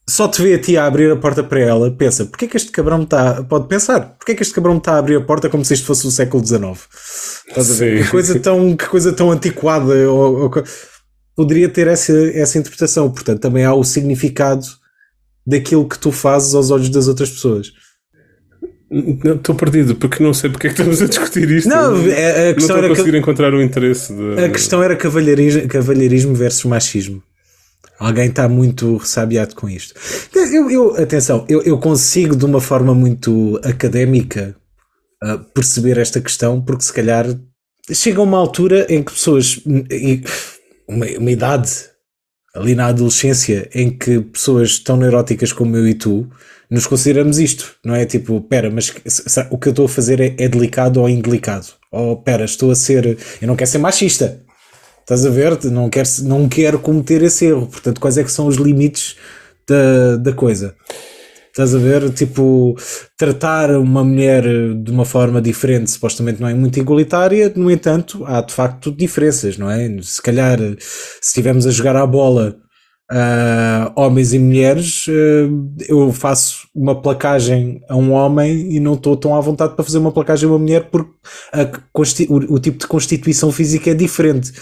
só 0.09 0.27
te 0.27 0.41
vê 0.41 0.55
a 0.55 0.59
ti 0.59 0.75
a 0.77 0.85
abrir 0.85 1.11
a 1.11 1.15
porta 1.15 1.43
para 1.43 1.59
ela, 1.59 1.91
pensa, 1.91 2.25
porque 2.25 2.45
é 2.45 2.47
que 2.47 2.57
este 2.57 2.71
cabrão 2.71 3.03
está. 3.03 3.43
Pode 3.43 3.67
pensar, 3.67 4.15
porque 4.17 4.31
é 4.31 4.35
que 4.35 4.41
este 4.41 4.53
cabrão 4.53 4.77
está 4.77 4.93
a 4.93 4.97
abrir 4.97 5.15
a 5.15 5.21
porta 5.21 5.49
como 5.49 5.63
se 5.63 5.73
isto 5.75 5.85
fosse 5.85 6.05
o 6.07 6.11
século 6.11 6.45
XIX? 6.45 6.61
Estás 7.47 7.71
a 7.71 7.73
ver? 7.75 8.03
Que 8.03 8.09
coisa 8.11 8.39
tão, 8.39 8.75
que 8.75 8.85
coisa 8.87 9.13
tão 9.13 9.31
antiquada. 9.31 9.93
Ou, 10.09 10.41
ou 10.43 10.51
poderia 11.35 11.69
ter 11.69 11.87
essa, 11.87 12.11
essa 12.33 12.57
interpretação. 12.57 13.09
Portanto, 13.11 13.39
também 13.39 13.63
há 13.63 13.73
o 13.73 13.83
significado 13.83 14.65
daquilo 15.47 15.87
que 15.87 15.97
tu 15.97 16.11
fazes 16.11 16.53
aos 16.53 16.69
olhos 16.71 16.89
das 16.89 17.07
outras 17.07 17.29
pessoas. 17.29 17.67
Não, 18.91 19.35
Estou 19.35 19.53
perdido, 19.55 19.95
porque 19.95 20.23
não 20.23 20.33
sei 20.33 20.49
porque 20.49 20.67
é 20.67 20.69
que 20.71 20.75
estamos 20.79 21.01
a 21.01 21.05
discutir 21.05 21.49
isto. 21.51 21.69
Não, 21.69 21.77
a- 21.77 21.87
a 21.87 21.91
não 21.91 21.93
questão 21.95 22.55
estou 22.57 22.75
a 22.75 22.79
era 22.79 22.87
que- 22.89 22.95
conseguir 22.95 23.17
encontrar 23.17 23.53
o 23.53 23.61
interesse. 23.61 24.13
De... 24.13 24.43
A 24.43 24.49
questão 24.49 24.81
era 24.81 24.95
cavalheirismo, 24.95 25.67
cavalheirismo 25.67 26.33
versus 26.33 26.65
machismo. 26.65 27.21
Alguém 27.99 28.29
está 28.29 28.47
muito 28.47 28.95
ressabiado 28.97 29.55
com 29.55 29.69
isto. 29.69 29.93
Eu, 30.33 30.69
eu- 30.71 30.95
atenção, 30.95 31.45
eu, 31.49 31.61
eu 31.63 31.77
consigo 31.77 32.35
de 32.35 32.45
uma 32.45 32.61
forma 32.61 32.93
muito 32.95 33.59
académica 33.63 34.55
uh, 35.23 35.39
perceber 35.53 35.97
esta 35.97 36.21
questão, 36.21 36.61
porque 36.61 36.83
se 36.83 36.93
calhar 36.93 37.25
chega 37.91 38.21
uma 38.21 38.37
altura 38.37 38.85
em 38.89 39.03
que 39.03 39.11
pessoas, 39.11 39.59
uma, 40.87 41.05
uma 41.17 41.31
idade 41.31 41.71
ali 42.55 42.73
na 42.73 42.87
adolescência, 42.87 43.69
em 43.73 43.89
que 43.95 44.19
pessoas 44.21 44.79
tão 44.79 44.97
neuróticas 44.97 45.51
como 45.53 45.75
eu 45.77 45.87
e 45.87 45.93
tu 45.93 46.27
nos 46.69 46.87
consideramos 46.87 47.39
isto, 47.39 47.75
não 47.83 47.95
é? 47.95 48.05
Tipo, 48.05 48.41
pera, 48.41 48.69
mas 48.69 48.93
o 49.51 49.57
que 49.57 49.67
eu 49.67 49.71
estou 49.71 49.85
a 49.85 49.89
fazer 49.89 50.19
é, 50.19 50.35
é 50.37 50.47
delicado 50.47 51.01
ou 51.01 51.09
indelicado? 51.09 51.67
Ou 51.91 52.21
pera, 52.21 52.45
estou 52.45 52.71
a 52.71 52.75
ser. 52.75 53.17
Eu 53.41 53.47
não 53.47 53.55
quero 53.55 53.69
ser 53.69 53.79
machista. 53.79 54.41
Estás 55.09 55.25
a 55.25 55.31
ver? 55.31 55.57
Não 55.71 55.89
quero, 55.89 56.07
não 56.21 56.47
quero 56.47 56.77
cometer 56.77 57.23
esse 57.23 57.43
erro. 57.45 57.65
Portanto, 57.65 57.99
quais 57.99 58.15
é 58.19 58.23
que 58.23 58.31
são 58.31 58.45
os 58.45 58.57
limites 58.57 59.15
da, 59.67 60.17
da 60.17 60.33
coisa? 60.33 60.75
Estás 61.47 61.73
a 61.73 61.79
ver? 61.79 62.13
Tipo, 62.13 62.75
tratar 63.17 63.71
uma 63.71 64.03
mulher 64.03 64.43
de 64.43 64.91
uma 64.91 65.05
forma 65.05 65.41
diferente 65.41 65.89
supostamente 65.89 66.39
não 66.39 66.47
é 66.47 66.53
muito 66.53 66.77
igualitária, 66.77 67.51
no 67.55 67.71
entanto, 67.71 68.23
há 68.23 68.39
de 68.39 68.53
facto 68.53 68.91
diferenças, 68.91 69.57
não 69.57 69.67
é? 69.67 69.89
Se 70.03 70.21
calhar, 70.21 70.59
se 70.59 71.29
estivermos 71.29 71.65
a 71.65 71.71
jogar 71.71 71.95
à 71.95 72.05
bola 72.05 72.55
uh, 73.11 73.91
homens 73.95 74.31
e 74.31 74.37
mulheres, 74.37 75.07
uh, 75.07 75.75
eu 75.87 76.13
faço 76.13 76.67
uma 76.75 77.01
placagem 77.01 77.81
a 77.89 77.95
um 77.95 78.11
homem 78.11 78.75
e 78.75 78.79
não 78.79 78.93
estou 78.93 79.17
tão 79.17 79.35
à 79.35 79.41
vontade 79.41 79.73
para 79.73 79.83
fazer 79.83 79.97
uma 79.97 80.11
placagem 80.11 80.47
a 80.47 80.51
uma 80.51 80.59
mulher 80.59 80.87
porque 80.91 81.09
o, 82.29 82.53
o 82.53 82.59
tipo 82.59 82.77
de 82.77 82.85
constituição 82.85 83.51
física 83.51 83.89
é 83.89 83.95
diferente. 83.95 84.53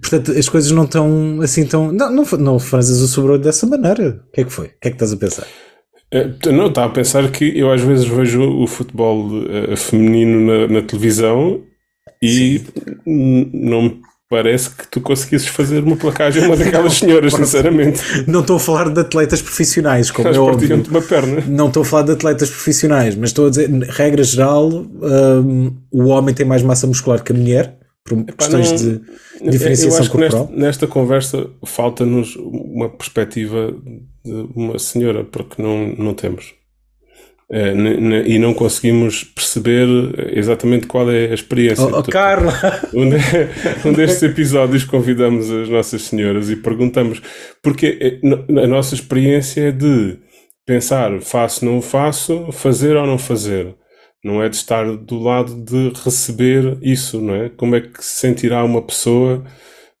Portanto, 0.00 0.32
as 0.32 0.48
coisas 0.48 0.70
não 0.70 0.84
estão 0.84 1.40
assim 1.42 1.66
tão. 1.66 1.92
Não, 1.92 2.10
não, 2.10 2.24
não 2.38 2.58
franzes 2.58 3.00
o 3.00 3.08
sobre 3.08 3.38
dessa 3.38 3.66
maneira. 3.66 4.22
O 4.28 4.32
que 4.32 4.40
é 4.40 4.44
que 4.44 4.52
foi? 4.52 4.66
O 4.66 4.70
que 4.80 4.88
é 4.88 4.90
que 4.90 4.96
estás 4.96 5.12
a 5.12 5.16
pensar? 5.16 5.46
É, 6.10 6.28
não, 6.52 6.68
está 6.68 6.84
a 6.84 6.88
pensar 6.88 7.28
que 7.30 7.58
eu 7.58 7.72
às 7.72 7.80
vezes 7.80 8.06
vejo 8.06 8.42
o 8.42 8.66
futebol 8.66 9.26
uh, 9.26 9.76
feminino 9.76 10.46
na, 10.46 10.74
na, 10.74 10.82
televisão 10.82 11.62
e 12.22 12.62
não 13.04 13.82
me 13.82 14.00
parece 14.30 14.70
que 14.70 14.86
tu 14.88 15.00
conseguisses 15.00 15.48
fazer 15.48 15.82
uma 15.82 15.96
placagem 15.96 16.44
a 16.44 16.46
uma 16.46 16.56
daquelas 16.56 16.94
senhoras, 16.94 17.34
sinceramente. 17.34 18.00
Não 18.28 18.40
estou 18.40 18.56
a 18.56 18.60
falar 18.60 18.90
de 18.90 19.00
atletas 19.00 19.42
profissionais, 19.42 20.10
como 20.10 20.28
é 20.28 20.38
óbvio. 20.38 20.84
uma 20.88 21.02
perna. 21.02 21.42
Não 21.48 21.68
estou 21.68 21.82
a 21.82 21.86
falar 21.86 22.02
de 22.02 22.12
atletas 22.12 22.48
profissionais, 22.48 23.16
mas 23.16 23.30
estou 23.30 23.46
a 23.46 23.50
dizer, 23.50 23.70
regra 23.90 24.22
geral, 24.22 24.68
um, 24.70 25.76
o 25.90 26.04
homem 26.06 26.34
tem 26.34 26.46
mais 26.46 26.62
massa 26.62 26.86
muscular 26.86 27.22
que 27.22 27.32
a 27.32 27.34
mulher 27.34 27.76
por 28.04 28.18
Epá, 28.18 28.34
questões 28.36 28.70
não, 28.70 28.76
de 28.76 29.50
diferenciação 29.50 29.98
eu 29.98 30.02
acho 30.02 30.10
corporal. 30.10 30.46
Que 30.46 30.52
nesta, 30.52 30.66
nesta 30.66 30.86
conversa 30.86 31.50
falta-nos 31.64 32.36
uma 32.36 32.88
perspectiva 32.90 33.74
de 34.24 34.48
uma 34.54 34.78
senhora, 34.78 35.24
porque 35.24 35.60
não, 35.60 35.88
não 35.88 36.14
temos. 36.14 36.54
É, 37.50 37.72
e 38.26 38.38
não 38.38 38.54
conseguimos 38.54 39.22
perceber 39.22 39.86
exatamente 40.36 40.86
qual 40.86 41.10
é 41.10 41.30
a 41.30 41.34
experiência. 41.34 41.84
Oh, 41.84 41.98
oh 41.98 42.02
Carla! 42.02 42.52
Um, 42.94 43.08
de, 43.10 43.16
um 43.84 43.92
destes 43.92 44.22
episódios 44.22 44.84
convidamos 44.84 45.50
as 45.50 45.68
nossas 45.68 46.02
senhoras 46.02 46.48
e 46.48 46.56
perguntamos, 46.56 47.20
porque 47.62 48.20
a 48.48 48.66
nossa 48.66 48.94
experiência 48.94 49.68
é 49.68 49.72
de 49.72 50.16
pensar 50.64 51.20
faço, 51.20 51.64
não 51.64 51.82
faço, 51.82 52.50
fazer 52.52 52.96
ou 52.96 53.06
não 53.06 53.18
fazer 53.18 53.74
não 54.24 54.42
é 54.42 54.48
de 54.48 54.56
estar 54.56 54.84
do 54.96 55.18
lado 55.18 55.54
de 55.54 55.92
receber 56.02 56.78
isso, 56.80 57.20
não 57.20 57.34
é? 57.34 57.50
Como 57.50 57.76
é 57.76 57.82
que 57.82 58.02
se 58.02 58.20
sentirá 58.20 58.64
uma 58.64 58.80
pessoa? 58.80 59.44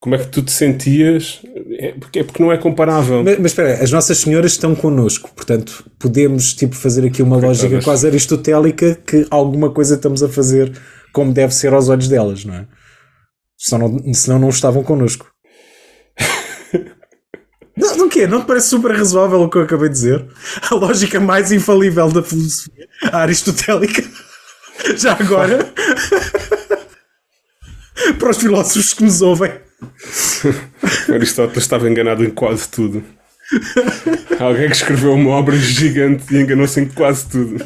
Como 0.00 0.14
é 0.14 0.18
que 0.18 0.28
tu 0.28 0.42
te 0.42 0.50
sentias? 0.50 1.42
É 1.78 1.92
porque, 1.92 2.18
é 2.20 2.24
porque 2.24 2.42
não 2.42 2.50
é 2.50 2.56
comparável. 2.56 3.22
Mas, 3.22 3.38
mas 3.38 3.50
espera, 3.52 3.82
as 3.82 3.92
nossas 3.92 4.16
senhoras 4.18 4.52
estão 4.52 4.74
connosco, 4.74 5.30
portanto, 5.36 5.84
podemos 5.98 6.54
tipo, 6.54 6.74
fazer 6.74 7.06
aqui 7.06 7.22
uma 7.22 7.36
lógica 7.36 7.82
quase 7.82 8.06
aristotélica 8.06 8.94
que 8.94 9.26
alguma 9.30 9.70
coisa 9.70 9.96
estamos 9.96 10.22
a 10.22 10.28
fazer 10.28 10.72
como 11.12 11.32
deve 11.32 11.54
ser 11.54 11.74
aos 11.74 11.90
olhos 11.90 12.08
delas, 12.08 12.44
não 12.44 12.54
é? 12.54 12.66
Senão 13.58 13.88
não, 13.88 14.14
senão 14.14 14.38
não 14.38 14.48
estavam 14.48 14.82
connosco. 14.82 15.33
Não, 17.76 17.96
não 17.96 18.08
quê? 18.08 18.26
Não 18.26 18.40
te 18.40 18.46
parece 18.46 18.68
super 18.68 18.94
razoável 18.94 19.42
o 19.42 19.50
que 19.50 19.58
eu 19.58 19.62
acabei 19.62 19.88
de 19.88 19.94
dizer? 19.94 20.24
A 20.70 20.74
lógica 20.74 21.18
mais 21.18 21.50
infalível 21.50 22.08
da 22.10 22.22
filosofia 22.22 22.88
aristotélica. 23.12 24.04
Já 24.96 25.12
agora. 25.12 25.72
Para 28.18 28.30
os 28.30 28.38
filósofos 28.38 28.92
que 28.92 29.04
nos 29.04 29.22
ouvem. 29.22 29.52
Aristóteles 31.12 31.64
estava 31.64 31.88
enganado 31.88 32.24
em 32.24 32.30
quase 32.30 32.68
tudo. 32.68 33.04
Alguém 34.38 34.68
que 34.68 34.76
escreveu 34.76 35.12
uma 35.12 35.30
obra 35.30 35.56
gigante 35.56 36.34
e 36.34 36.40
enganou-se 36.40 36.80
em 36.80 36.86
quase 36.86 37.28
tudo. 37.28 37.64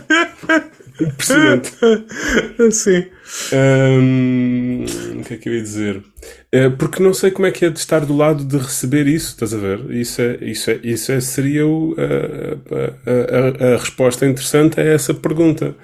Impressionante. 1.00 1.72
Sim. 2.72 3.04
Um, 3.52 4.84
o 5.20 5.24
que 5.24 5.34
é 5.34 5.36
que 5.36 5.48
eu 5.48 5.54
ia 5.54 5.62
dizer? 5.62 6.02
É, 6.50 6.68
porque 6.68 7.02
não 7.02 7.12
sei 7.12 7.30
como 7.30 7.46
é 7.46 7.50
que 7.50 7.64
é 7.64 7.70
de 7.70 7.78
estar 7.78 8.04
do 8.04 8.16
lado 8.16 8.44
de 8.44 8.56
receber 8.56 9.06
isso, 9.06 9.28
estás 9.28 9.52
a 9.52 9.58
ver? 9.58 9.90
Isso, 9.90 10.20
é, 10.22 10.38
isso, 10.40 10.70
é, 10.70 10.80
isso 10.82 11.12
é, 11.12 11.20
seria 11.20 11.66
o, 11.66 11.94
a, 11.98 13.64
a, 13.64 13.66
a, 13.66 13.74
a, 13.74 13.76
resposta 13.78 14.26
interessante 14.26 14.80
a 14.80 14.84
essa 14.84 15.12
pergunta. 15.12 15.74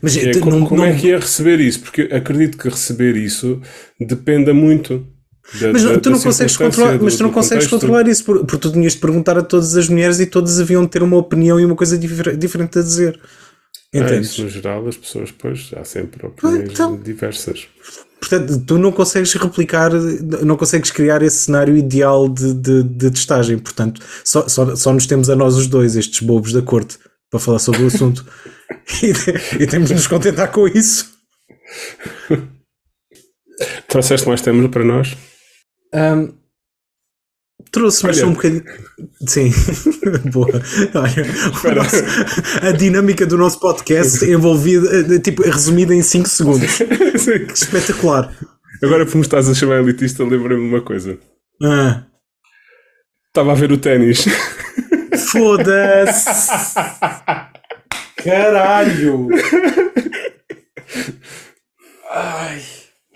Mas 0.00 0.16
é, 0.16 0.32
como, 0.38 0.58
não, 0.58 0.66
como 0.66 0.84
é 0.84 0.94
que 0.94 1.10
é 1.10 1.16
receber 1.16 1.60
isso? 1.60 1.80
Porque 1.80 2.02
acredito 2.12 2.58
que 2.58 2.68
receber 2.68 3.16
isso 3.16 3.60
dependa 4.00 4.54
muito 4.54 5.06
da, 5.60 5.72
mas 5.72 5.82
da, 5.82 5.98
tu 5.98 6.10
não 6.10 6.20
consegues 6.20 6.56
controlar, 6.56 6.98
do, 6.98 7.04
mas 7.04 7.16
tu 7.16 7.22
não 7.22 7.30
consegues 7.30 7.66
controlar 7.66 8.06
isso 8.06 8.24
porque 8.24 8.58
tu 8.58 8.70
tinhas 8.70 8.92
de 8.92 8.98
perguntar 8.98 9.38
a 9.38 9.42
todas 9.42 9.76
as 9.76 9.88
mulheres 9.88 10.20
e 10.20 10.26
todas 10.26 10.60
haviam 10.60 10.82
de 10.82 10.90
ter 10.90 11.02
uma 11.02 11.16
opinião 11.16 11.58
e 11.58 11.64
uma 11.64 11.74
coisa 11.74 11.96
diferente 11.96 12.78
a 12.78 12.82
dizer. 12.82 13.18
É, 13.92 14.20
isso, 14.20 14.42
no 14.42 14.50
geral, 14.50 14.86
as 14.86 14.96
pessoas, 14.96 15.30
pois, 15.30 15.70
há 15.74 15.82
sempre 15.82 16.26
opiniões 16.26 16.70
então, 16.72 16.96
diversas. 17.00 17.68
Portanto, 18.20 18.62
tu 18.66 18.76
não 18.76 18.92
consegues 18.92 19.32
replicar, 19.32 19.90
não 20.44 20.56
consegues 20.56 20.90
criar 20.90 21.22
esse 21.22 21.44
cenário 21.44 21.76
ideal 21.76 22.28
de, 22.28 22.52
de, 22.52 22.82
de 22.82 23.10
testagem. 23.10 23.58
Portanto, 23.58 24.02
só, 24.24 24.46
só, 24.46 24.76
só 24.76 24.92
nos 24.92 25.06
temos 25.06 25.30
a 25.30 25.36
nós 25.36 25.56
os 25.56 25.66
dois, 25.66 25.96
estes 25.96 26.20
bobos 26.20 26.52
da 26.52 26.60
corte, 26.60 26.98
para 27.30 27.40
falar 27.40 27.58
sobre 27.58 27.82
o 27.82 27.86
assunto. 27.86 28.26
e, 29.02 29.62
e 29.62 29.66
temos 29.66 29.88
de 29.88 29.94
nos 29.94 30.06
contentar 30.06 30.52
com 30.52 30.68
isso. 30.68 31.16
Trouxeste 33.88 34.28
mais 34.28 34.42
temas 34.42 34.70
para 34.70 34.84
nós? 34.84 35.16
Um, 35.94 36.34
Trouxe, 37.70 38.06
mas 38.06 38.22
um 38.22 38.32
bocadinho. 38.32 38.64
Sim, 39.26 39.52
boa. 40.32 40.62
Olha, 40.94 41.74
nosso, 41.74 41.96
a 42.66 42.72
dinâmica 42.72 43.26
do 43.26 43.36
nosso 43.36 43.60
podcast 43.60 44.24
envolvida, 44.24 45.14
eh, 45.14 45.18
tipo, 45.18 45.42
resumida 45.42 45.94
em 45.94 46.02
5 46.02 46.28
segundos. 46.28 46.80
Espetacular. 47.54 48.34
Agora, 48.82 49.04
como 49.04 49.22
estás 49.22 49.48
a 49.48 49.54
chamar 49.54 49.80
elitista, 49.80 50.24
lembrei-me 50.24 50.68
de 50.68 50.74
uma 50.74 50.80
coisa. 50.80 51.18
Ah. 51.62 52.04
Estava 53.28 53.52
a 53.52 53.54
ver 53.54 53.70
o 53.72 53.78
ténis. 53.78 54.24
Foda-se! 55.30 56.74
Caralho! 58.16 59.28
Ai. 62.10 62.62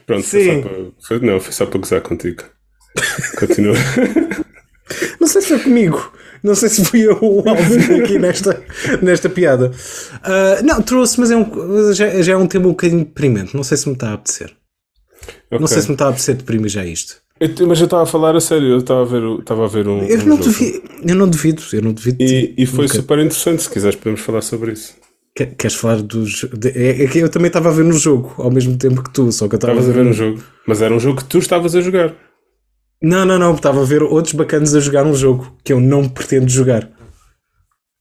Pronto, 0.07 0.25
foi 0.25 0.45
só, 0.45 0.61
para, 0.61 0.87
foi, 1.07 1.21
não, 1.21 1.41
foi 1.41 1.53
só 1.53 1.67
para 1.67 1.79
gozar 1.79 2.01
contigo. 2.03 2.45
Continua. 3.39 3.77
Não 5.21 5.27
sei 5.27 5.43
se 5.43 5.49
foi 5.49 5.59
comigo. 5.61 6.13
Não 6.43 6.55
sei 6.55 6.69
se 6.69 6.85
fui 6.85 7.03
eu 7.03 7.19
o 7.23 7.49
alvo 7.49 7.75
aqui 8.03 8.19
nesta, 8.19 8.61
nesta 9.01 9.29
piada. 9.29 9.71
Uh, 9.71 10.65
não, 10.65 10.83
trouxe, 10.83 11.21
mas 11.21 11.31
é 11.31 11.37
um, 11.37 11.93
já, 11.93 12.21
já, 12.21 12.33
é 12.33 12.37
um 12.37 12.49
tema 12.49 12.67
um 12.67 12.71
bocadinho 12.71 13.05
deprimente. 13.05 13.55
Não 13.55 13.63
sei 13.63 13.77
se 13.77 13.89
me 13.89 13.95
está 13.95 14.11
a 14.11 14.15
apetecer. 14.15 14.53
Okay. 15.47 15.59
Não 15.61 15.67
sei 15.69 15.83
se 15.83 15.89
me 15.89 15.95
está 15.95 16.07
a 16.07 16.09
apetecer 16.09 16.35
deprimir 16.35 16.69
já 16.69 16.85
isto. 16.85 17.23
Eu, 17.39 17.67
mas 17.67 17.79
eu 17.79 17.85
estava 17.85 18.03
a 18.03 18.07
falar 18.07 18.37
a 18.37 18.41
sério, 18.41 18.69
eu 18.69 18.79
estava 18.79 19.03
a 19.03 19.05
ver, 19.05 19.41
estava 19.41 19.65
a 19.65 19.69
ver 19.69 19.87
um. 19.89 20.05
Eu, 20.05 20.21
um 20.21 20.25
não 20.27 20.37
duvido, 20.37 20.83
eu 21.05 21.15
não 21.15 21.29
duvido, 21.29 21.63
eu 21.73 21.83
não 21.83 21.93
duvido. 21.93 22.23
E, 22.23 22.55
e 22.57 22.67
foi 22.67 22.89
super 22.89 23.19
interessante. 23.19 23.63
Se 23.63 23.71
quiseres, 23.71 23.97
podemos 23.97 24.21
falar 24.21 24.43
sobre 24.43 24.73
isso. 24.73 24.95
Queres 25.35 25.75
falar 25.75 26.03
dos. 26.03 26.45
É, 26.75 27.05
é 27.05 27.07
que 27.07 27.19
eu 27.19 27.29
também 27.29 27.47
estava 27.47 27.69
a 27.69 27.73
ver 27.73 27.85
no 27.85 27.95
jogo 27.95 28.35
ao 28.37 28.51
mesmo 28.51 28.77
tempo 28.77 29.03
que 29.03 29.13
tu, 29.13 29.33
só 29.33 29.49
que 29.49 29.55
eu 29.55 29.57
estava 29.57 29.79
a 29.79 29.83
ver 29.83 30.05
no 30.05 30.13
jogo. 30.13 30.43
Mas 30.67 30.83
era 30.83 30.93
um 30.95 31.01
jogo 31.01 31.19
que 31.19 31.25
tu 31.25 31.39
estavas 31.39 31.75
a 31.75 31.81
jogar. 31.81 32.15
Não, 33.03 33.25
não, 33.25 33.39
não. 33.39 33.55
Estava 33.55 33.83
a 33.83 33.85
ver 33.85 34.03
outros 34.03 34.35
bacanas 34.35 34.75
a 34.75 34.81
jogar 34.81 35.05
um 35.05 35.15
jogo 35.15 35.57
que 35.65 35.73
eu 35.73 35.81
não 35.81 36.09
pretendo 36.09 36.49
jogar. 36.49 36.89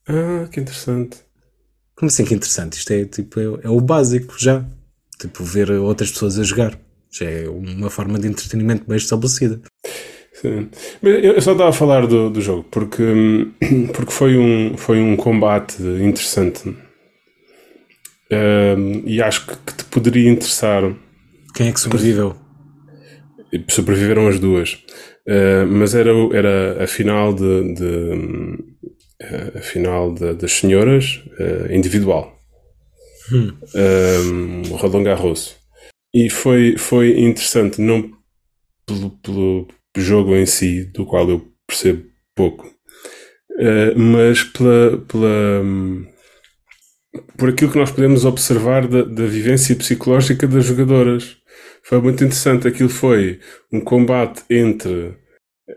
Ah, 0.08 0.48
que 0.52 0.60
interessante. 0.60 1.18
Como 1.96 2.08
assim 2.08 2.24
que 2.24 2.34
interessante? 2.34 2.78
Isto 2.78 2.94
é 2.94 3.06
tipo 3.06 3.40
é, 3.40 3.44
é, 3.64 3.70
o 3.70 3.82
básico 3.82 4.36
já. 4.38 4.64
Tipo, 5.20 5.44
ver 5.44 5.72
outras 5.72 6.12
pessoas 6.12 6.38
a 6.38 6.44
jogar. 6.44 6.78
Já 7.12 7.26
é 7.26 7.50
uma 7.50 7.90
forma 7.90 8.20
de 8.20 8.28
entretenimento 8.28 8.86
bem 8.88 8.98
estabelecida. 8.98 9.62
Sim. 10.34 10.70
Eu 11.04 11.40
só 11.42 11.52
estava 11.52 11.70
a 11.70 11.74
falar 11.74 12.08
do, 12.08 12.30
do 12.30 12.42
jogo 12.42 12.64
porque, 12.72 13.04
porque 13.94 14.12
foi, 14.12 14.38
um, 14.38 14.78
foi 14.78 15.00
um 15.00 15.16
combate 15.16 15.82
interessante. 15.82 16.76
Um, 18.32 19.04
e 19.06 19.22
acho 19.22 19.46
que, 19.46 19.56
que 19.58 19.74
te 19.76 19.84
poderia 19.86 20.30
interessar. 20.30 20.96
Quem 21.54 21.68
é 21.68 21.72
que 21.72 21.80
sobreviveu? 21.80 22.36
Sobreviveram 23.70 24.28
as 24.28 24.40
duas. 24.40 24.74
Uh, 25.28 25.68
mas 25.68 25.94
era, 25.94 26.12
era 26.34 26.84
a 26.84 26.88
final 26.88 27.34
de, 27.34 27.74
de 27.74 27.86
uh, 29.22 29.58
a 29.58 29.62
final 29.62 30.14
de, 30.14 30.34
das 30.34 30.52
senhoras 30.52 31.22
uh, 31.40 31.72
individual. 31.72 32.38
Hum. 33.32 33.54
Um, 33.76 34.62
Roland 34.76 35.04
Garros. 35.04 35.56
E 36.14 36.30
foi, 36.30 36.76
foi 36.78 37.20
interessante, 37.22 37.80
não 37.80 38.12
pelo, 38.86 39.12
pelo 39.22 39.68
jogo 39.96 40.36
em 40.36 40.46
si, 40.46 40.86
do 40.86 41.06
qual 41.06 41.30
eu 41.30 41.48
percebo 41.66 42.04
pouco, 42.36 42.70
mas 43.96 44.44
pela, 44.44 44.98
pela, 45.08 45.62
um, 45.64 46.06
por 47.38 47.50
aquilo 47.50 47.72
que 47.72 47.78
nós 47.78 47.92
podemos 47.92 48.26
observar 48.26 48.88
da, 48.88 49.04
da 49.04 49.26
vivência 49.26 49.74
psicológica 49.76 50.46
das 50.46 50.66
jogadoras 50.66 51.38
foi 51.84 52.02
muito 52.02 52.24
interessante. 52.24 52.68
Aquilo 52.68 52.90
foi 52.90 53.40
um 53.72 53.80
combate 53.80 54.44
entre 54.50 55.14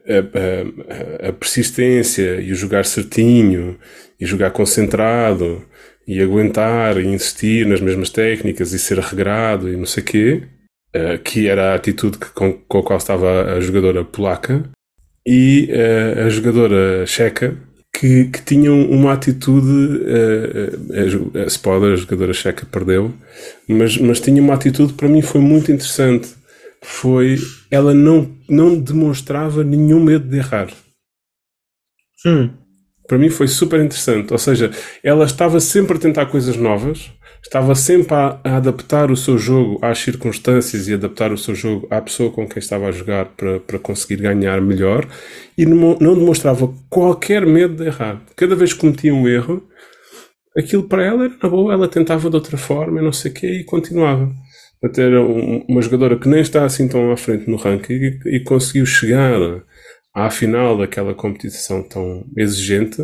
a, 0.06 1.26
a, 1.26 1.28
a, 1.28 1.32
persistência 1.32 2.40
e 2.40 2.52
o 2.52 2.54
jogar 2.54 2.84
certinho 2.84 3.78
e 4.20 4.26
jogar 4.26 4.50
concentrado 4.50 5.64
e 6.06 6.20
aguentar 6.20 6.98
e 6.98 7.06
insistir 7.06 7.66
nas 7.66 7.80
mesmas 7.80 8.10
técnicas 8.10 8.72
e 8.72 8.78
ser 8.78 8.98
regrado 8.98 9.68
e 9.68 9.76
não 9.76 9.86
sei 9.86 10.02
o 10.02 10.06
quê, 10.06 10.42
uh, 10.94 11.18
que 11.22 11.48
era 11.48 11.72
a 11.72 11.74
atitude 11.74 12.18
que, 12.18 12.30
com, 12.30 12.52
com, 12.52 12.78
a 12.78 12.82
qual 12.82 12.98
estava 12.98 13.54
a 13.54 13.60
jogadora 13.60 14.04
polaca, 14.04 14.70
e 15.26 15.70
uh, 15.70 16.26
a 16.26 16.28
jogadora 16.28 17.06
checa, 17.06 17.56
que, 18.04 18.24
que 18.26 18.42
tinham 18.42 18.82
uma 18.90 19.14
atitude, 19.14 19.66
uh, 19.66 21.38
a, 21.38 21.44
a, 21.44 21.46
spoiler, 21.46 21.94
a 21.94 21.96
jogadora 21.96 22.34
checa 22.34 22.66
perdeu, 22.70 23.14
mas, 23.66 23.96
mas 23.96 24.20
tinha 24.20 24.42
uma 24.42 24.52
atitude 24.52 24.92
para 24.92 25.08
mim 25.08 25.22
foi 25.22 25.40
muito 25.40 25.72
interessante. 25.72 26.28
Foi, 26.82 27.38
ela 27.70 27.94
não, 27.94 28.30
não 28.46 28.78
demonstrava 28.78 29.64
nenhum 29.64 30.00
medo 30.00 30.28
de 30.28 30.36
errar. 30.36 30.68
Hum 32.26 32.50
para 33.06 33.18
mim 33.18 33.28
foi 33.28 33.46
super 33.46 33.80
interessante. 33.80 34.32
Ou 34.32 34.38
seja, 34.38 34.70
ela 35.02 35.26
estava 35.26 35.60
sempre 35.60 35.96
a 35.96 36.00
tentar 36.00 36.24
coisas 36.24 36.56
novas, 36.56 37.12
estava 37.44 37.74
sempre 37.74 38.14
a, 38.14 38.40
a, 38.42 38.56
adaptar 38.56 39.10
o 39.10 39.16
seu 39.16 39.38
jogo 39.38 39.78
às 39.82 39.98
circunstâncias 39.98 40.88
e 40.88 40.94
adaptar 40.94 41.32
o 41.32 41.38
seu 41.38 41.54
jogo 41.54 41.86
à 41.90 42.00
pessoa 42.00 42.30
com 42.30 42.48
quem 42.48 42.58
estava 42.58 42.88
a 42.88 42.92
jogar 42.92 43.26
para, 43.36 43.60
para 43.60 43.78
conseguir 43.78 44.22
ganhar 44.22 44.60
melhor 44.60 45.06
e 45.56 45.64
não, 45.66 45.96
não 46.00 46.14
demonstrava 46.14 46.72
qualquer 46.88 47.46
medo 47.46 47.76
de 47.76 47.86
errar. 47.86 48.22
Cada 48.34 48.56
vez 48.56 48.72
que 48.72 48.80
cometia 48.80 49.14
um 49.14 49.28
erro, 49.28 49.62
aquilo 50.56 50.84
para 50.84 51.04
ela 51.04 51.24
era 51.26 51.34
na 51.42 51.48
boa, 51.48 51.72
ela 51.72 51.88
tentava 51.88 52.28
de 52.28 52.36
outra 52.36 52.56
forma, 52.56 53.02
não 53.02 53.12
sei 53.12 53.30
o 53.30 53.34
quê, 53.34 53.46
e 53.46 53.64
continuava. 53.64 54.32
Até 54.82 55.02
era 55.02 55.22
uma 55.22 55.80
jogadora 55.80 56.18
que 56.18 56.28
nem 56.28 56.40
está 56.40 56.64
assim 56.64 56.88
tão 56.88 57.10
à 57.10 57.16
frente 57.16 57.48
no 57.48 57.56
ranking 57.56 57.94
e, 57.94 58.36
e 58.36 58.40
conseguiu 58.40 58.84
chegar 58.84 59.38
à 60.14 60.30
final 60.30 60.76
daquela 60.76 61.14
competição 61.14 61.82
tão 61.82 62.24
exigente 62.36 63.02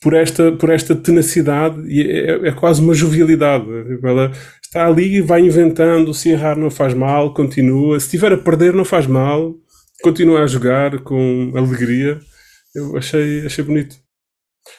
por 0.00 0.14
esta, 0.14 0.52
por 0.52 0.70
esta 0.70 0.94
tenacidade 0.94 1.80
e 1.88 2.02
é, 2.02 2.48
é, 2.48 2.52
quase 2.52 2.80
uma 2.80 2.94
jovialidade. 2.94 3.66
Ela 4.02 4.32
está 4.62 4.86
ali 4.86 5.16
e 5.16 5.20
vai 5.20 5.40
inventando, 5.40 6.14
se 6.14 6.30
errar 6.30 6.56
não 6.56 6.70
faz 6.70 6.94
mal, 6.94 7.34
continua, 7.34 7.98
se 7.98 8.06
estiver 8.06 8.32
a 8.32 8.38
perder 8.38 8.72
não 8.72 8.84
faz 8.84 9.06
mal, 9.06 9.54
continua 10.02 10.42
a 10.42 10.46
jogar 10.46 10.98
com 11.00 11.52
alegria. 11.54 12.18
Eu 12.74 12.96
achei, 12.96 13.44
achei 13.46 13.64
bonito. 13.64 13.96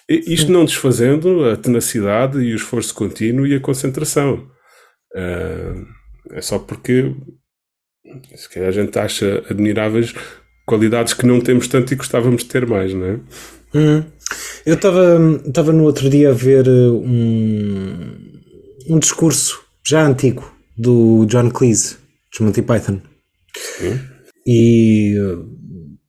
E 0.10 0.34
isto 0.34 0.52
não 0.52 0.66
desfazendo 0.66 1.46
a 1.50 1.58
tenacidade 1.58 2.40
e 2.40 2.54
o 2.54 2.56
esforço 2.56 2.94
contínuo 2.94 3.46
e 3.46 3.56
a 3.56 3.60
concentração. 3.60 4.50
Uh, 5.16 5.86
é 6.32 6.42
só 6.42 6.58
porque 6.58 7.14
se 8.36 8.50
calhar 8.50 8.70
a 8.70 8.72
gente 8.72 8.98
acha 8.98 9.44
admiráveis 9.50 10.14
qualidades 10.66 11.14
que 11.14 11.26
não 11.26 11.42
temos 11.42 11.68
tanto 11.68 11.94
e 11.94 11.98
gostávamos 11.98 12.44
de 12.44 12.50
ter 12.50 12.66
mais, 12.66 12.94
não 12.94 13.06
é? 13.06 13.20
Hum. 13.76 14.04
Eu 14.66 14.76
estava 14.76 15.72
no 15.72 15.84
outro 15.84 16.10
dia 16.10 16.30
a 16.30 16.34
ver 16.34 16.68
uh, 16.68 16.96
um, 16.96 18.18
um 18.90 19.00
discurso 19.00 19.62
já 19.86 20.06
antigo 20.06 20.50
do 20.78 21.26
John 21.26 21.50
Cleese, 21.50 21.98
dos 22.32 22.40
Monty 22.40 22.62
Python. 22.62 23.02
Sim. 23.78 24.00
E 24.48 25.20
uh, 25.20 25.46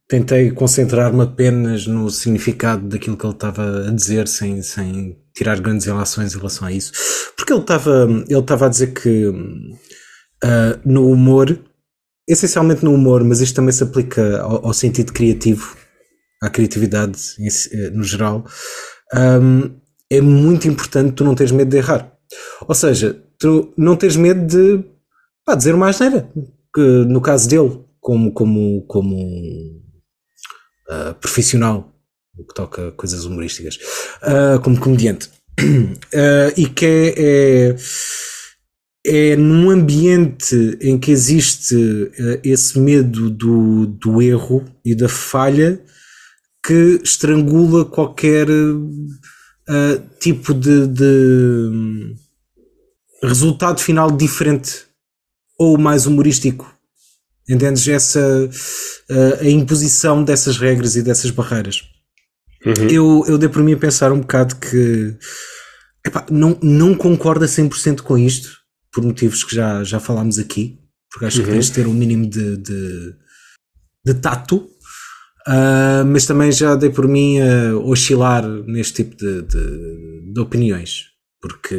tentei 0.09 0.51
concentrar-me 0.51 1.23
apenas 1.23 1.87
no 1.87 2.11
significado 2.11 2.89
daquilo 2.89 3.17
que 3.17 3.27
ele 3.27 3.35
estava 3.35 3.89
a 3.89 3.91
dizer, 3.91 4.29
sem, 4.29 4.63
sem 4.63 5.19
tirar 5.35 5.61
grandes 5.61 5.87
relações 5.87 6.35
em 6.35 6.39
relação 6.39 6.69
a 6.69 6.73
isso. 6.73 6.93
Porque 7.37 7.53
ele 7.53 7.63
estava 7.63 8.07
ele 8.29 8.65
a 8.65 8.69
dizer 8.69 8.93
que 8.95 9.27
uh, 9.29 10.81
no 10.85 11.11
humor 11.11 11.59
essencialmente 12.29 12.85
no 12.85 12.95
humor, 12.95 13.23
mas 13.23 13.41
isto 13.41 13.57
também 13.57 13.73
se 13.73 13.83
aplica 13.83 14.41
ao, 14.41 14.67
ao 14.67 14.73
sentido 14.75 15.13
criativo, 15.13 15.77
à 16.45 16.51
criatividade 16.51 17.19
eh, 17.73 17.91
no 17.91 18.05
geral. 18.05 18.45
Um, 19.15 19.71
é 20.11 20.21
muito 20.21 20.69
importante 20.69 21.15
tu 21.15 21.25
não 21.25 21.35
teres 21.35 21.53
medo 21.53 21.71
de 21.71 21.79
errar. 21.79 22.13
Ou 22.69 22.75
seja, 22.75 23.19
tu 23.39 23.73
não 23.77 23.97
tens 23.97 24.17
medo 24.17 24.47
de 24.47 24.85
pá, 25.45 25.55
dizer 25.55 25.75
uma 25.75 25.89
asneira. 25.89 26.31
Que 26.75 26.81
no 26.81 27.21
caso 27.21 27.49
dele, 27.49 27.81
como, 28.01 28.33
como, 28.33 28.85
como 28.87 29.17
uh, 30.91 31.15
profissional, 31.21 31.93
que 32.37 32.55
toca 32.55 32.93
coisas 32.93 33.25
humorísticas, 33.25 33.77
uh, 34.23 34.61
como 34.63 34.79
comediante. 34.79 35.31
Uh, 35.61 36.53
e 36.57 36.67
que 36.67 36.85
é, 36.85 37.15
é 37.17 37.77
é 39.07 39.37
num 39.37 39.69
ambiente 39.69 40.79
em 40.81 40.99
que 40.99 41.11
existe 41.11 41.77
esse 42.43 42.79
medo 42.79 43.29
do, 43.29 43.87
do 43.87 44.23
erro 44.23 44.65
e 44.83 44.95
da 44.95 45.11
falha 45.11 45.79
que 46.65 47.01
estrangula 47.05 47.85
qualquer 47.85 48.49
uh, 48.49 50.01
tipo 50.19 50.55
de, 50.55 50.87
de, 50.87 52.15
resultado 53.23 53.81
final 53.81 54.11
diferente 54.11 54.87
ou 55.59 55.77
mais 55.77 56.07
humorístico. 56.07 56.73
Entendes? 57.47 57.87
Essa 57.87 58.21
uh, 58.21 59.41
a 59.41 59.49
imposição 59.49 60.25
dessas 60.25 60.57
regras 60.57 60.97
e 60.97 61.03
dessas 61.03 61.31
barreiras. 61.31 61.83
Uhum. 62.65 62.89
Eu, 62.89 63.25
eu 63.29 63.37
dei 63.37 63.51
por 63.51 63.63
mim 63.63 63.75
a 63.75 63.79
pensar 63.79 64.11
um 64.11 64.21
bocado 64.21 64.57
que 64.57 65.15
epá, 66.07 66.25
não, 66.31 66.59
não 66.63 66.95
concordo 66.95 67.45
a 67.45 67.49
100% 67.49 68.01
com 68.01 68.17
isto 68.17 68.49
por 68.91 69.05
motivos 69.05 69.45
que 69.45 69.55
já, 69.55 69.85
já 69.85 70.01
falámos 70.01 70.39
aqui, 70.39 70.79
porque 71.11 71.27
acho 71.27 71.41
uhum. 71.41 71.45
que 71.45 71.51
tens 71.51 71.67
de 71.67 71.73
ter 71.73 71.87
um 71.87 71.93
mínimo 71.93 72.27
de, 72.27 72.57
de, 72.57 73.15
de 74.07 74.15
tato, 74.15 74.67
uh, 75.49 76.05
mas 76.07 76.27
também 76.27 76.51
já 76.53 76.75
dei 76.75 76.91
por 76.91 77.09
mim 77.09 77.39
a 77.41 77.77
oscilar 77.77 78.47
neste 78.67 79.05
tipo 79.05 79.17
de, 79.17 79.43
de, 79.43 80.33
de, 80.33 80.41
opiniões, 80.41 81.07
porque 81.41 81.77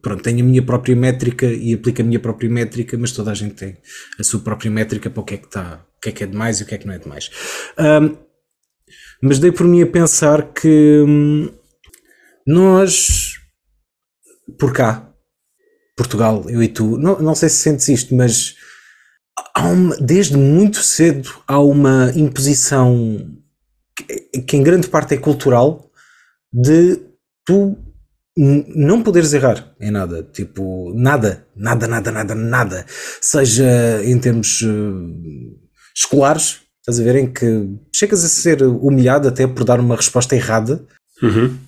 pronto, 0.00 0.22
tenho 0.22 0.44
a 0.44 0.48
minha 0.48 0.62
própria 0.62 0.94
métrica 0.94 1.46
e 1.46 1.74
aplico 1.74 2.02
a 2.02 2.04
minha 2.04 2.20
própria 2.20 2.50
métrica, 2.50 2.96
mas 2.96 3.12
toda 3.12 3.30
a 3.30 3.34
gente 3.34 3.54
tem 3.54 3.76
a 4.18 4.22
sua 4.22 4.40
própria 4.40 4.70
métrica 4.70 5.10
para 5.10 5.20
o 5.20 5.24
que 5.24 5.34
é 5.34 5.38
que 5.38 5.46
está, 5.46 5.84
o 5.96 6.00
que 6.00 6.08
é 6.08 6.12
que 6.12 6.24
é 6.24 6.26
demais 6.26 6.60
e 6.60 6.62
o 6.62 6.66
que 6.66 6.74
é 6.74 6.78
que 6.78 6.86
não 6.86 6.94
é 6.94 6.98
demais. 6.98 7.30
Uh, 7.78 8.16
mas 9.22 9.38
dei 9.38 9.52
por 9.52 9.66
mim 9.66 9.82
a 9.82 9.86
pensar 9.86 10.52
que 10.52 11.04
hum, 11.06 11.48
nós, 12.46 13.34
por 14.58 14.72
cá, 14.72 15.08
Portugal, 15.96 16.44
eu 16.48 16.62
e 16.62 16.68
tu, 16.68 16.98
não, 16.98 17.20
não 17.20 17.34
sei 17.34 17.48
se 17.48 17.58
sentes 17.58 17.88
isto, 17.88 18.14
mas 18.14 18.56
uma, 19.58 19.96
desde 19.96 20.36
muito 20.36 20.82
cedo 20.82 21.30
há 21.46 21.58
uma 21.58 22.12
imposição 22.14 23.18
que, 23.96 24.40
que, 24.42 24.56
em 24.56 24.62
grande 24.62 24.88
parte 24.88 25.14
é 25.14 25.18
cultural 25.18 25.90
de 26.52 27.00
tu 27.44 27.76
não 28.36 29.02
poderes 29.02 29.32
errar 29.34 29.74
em 29.78 29.90
nada, 29.90 30.22
tipo, 30.32 30.92
nada, 30.94 31.46
nada, 31.54 31.86
nada, 31.86 32.10
nada, 32.10 32.34
nada, 32.34 32.86
seja 33.20 34.02
em 34.04 34.18
termos 34.18 34.62
uh, 34.62 35.58
escolares, 35.94 36.60
estás 36.78 36.98
a 36.98 37.02
ver, 37.04 37.16
em 37.16 37.30
que 37.30 37.68
chegas 37.94 38.24
a 38.24 38.28
ser 38.28 38.62
humilhado 38.62 39.28
até 39.28 39.46
por 39.46 39.64
dar 39.64 39.78
uma 39.80 39.96
resposta 39.96 40.34
errada. 40.34 40.82
Uhum. 41.22 41.58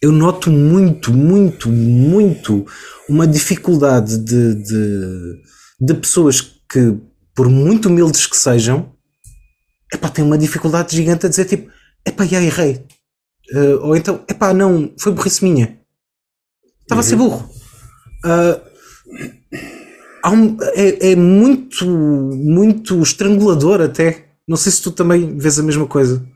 Eu 0.00 0.12
noto 0.12 0.50
muito, 0.50 1.12
muito, 1.12 1.68
muito 1.68 2.66
uma 3.08 3.26
dificuldade 3.26 4.18
de, 4.18 4.54
de, 4.54 5.42
de 5.80 5.94
pessoas 5.94 6.40
que, 6.40 6.98
por 7.34 7.48
muito 7.48 7.88
humildes 7.88 8.26
que 8.26 8.36
sejam, 8.36 8.92
epá, 9.92 10.08
têm 10.08 10.24
uma 10.24 10.38
dificuldade 10.38 10.94
gigante 10.94 11.26
a 11.26 11.28
dizer 11.28 11.44
tipo, 11.44 11.70
epá, 12.06 12.24
já 12.24 12.42
errei. 12.42 12.84
Uh, 13.52 13.78
ou 13.82 13.96
então, 13.96 14.24
epá, 14.28 14.54
não, 14.54 14.92
foi 14.98 15.12
burrice 15.12 15.44
minha. 15.44 15.78
Estava 16.82 17.00
uhum. 17.00 17.00
a 17.00 17.02
ser 17.02 17.14
uhum. 17.14 17.28
burro. 17.28 17.50
Uh, 18.24 18.74
um, 20.30 20.56
é, 20.74 21.12
é 21.12 21.16
muito, 21.16 21.86
muito 21.86 23.02
estrangulador 23.02 23.80
até. 23.80 24.24
Não 24.46 24.56
sei 24.56 24.72
se 24.72 24.82
tu 24.82 24.90
também 24.90 25.36
vês 25.36 25.58
a 25.58 25.62
mesma 25.62 25.86
coisa. 25.86 26.26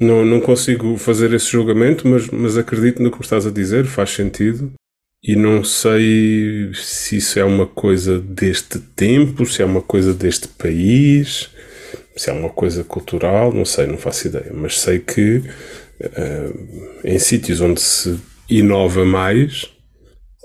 Não, 0.00 0.24
não 0.24 0.40
consigo 0.40 0.96
fazer 0.96 1.32
esse 1.32 1.46
julgamento, 1.46 2.08
mas, 2.08 2.28
mas 2.28 2.56
acredito 2.56 3.02
no 3.02 3.10
que 3.10 3.18
me 3.18 3.24
estás 3.24 3.46
a 3.46 3.50
dizer, 3.50 3.84
faz 3.86 4.10
sentido. 4.10 4.72
E 5.22 5.36
não 5.36 5.62
sei 5.62 6.72
se 6.74 7.18
isso 7.18 7.38
é 7.38 7.44
uma 7.44 7.66
coisa 7.66 8.18
deste 8.18 8.80
tempo, 8.80 9.46
se 9.46 9.62
é 9.62 9.64
uma 9.64 9.80
coisa 9.80 10.12
deste 10.12 10.48
país, 10.48 11.48
se 12.16 12.28
é 12.28 12.32
uma 12.32 12.50
coisa 12.50 12.82
cultural, 12.82 13.52
não 13.52 13.64
sei, 13.64 13.86
não 13.86 13.96
faço 13.96 14.26
ideia. 14.26 14.50
Mas 14.52 14.80
sei 14.80 14.98
que 14.98 15.36
uh, 16.00 16.98
em 17.04 17.18
sítios 17.20 17.60
onde 17.60 17.80
se 17.80 18.18
inova 18.50 19.04
mais, 19.04 19.70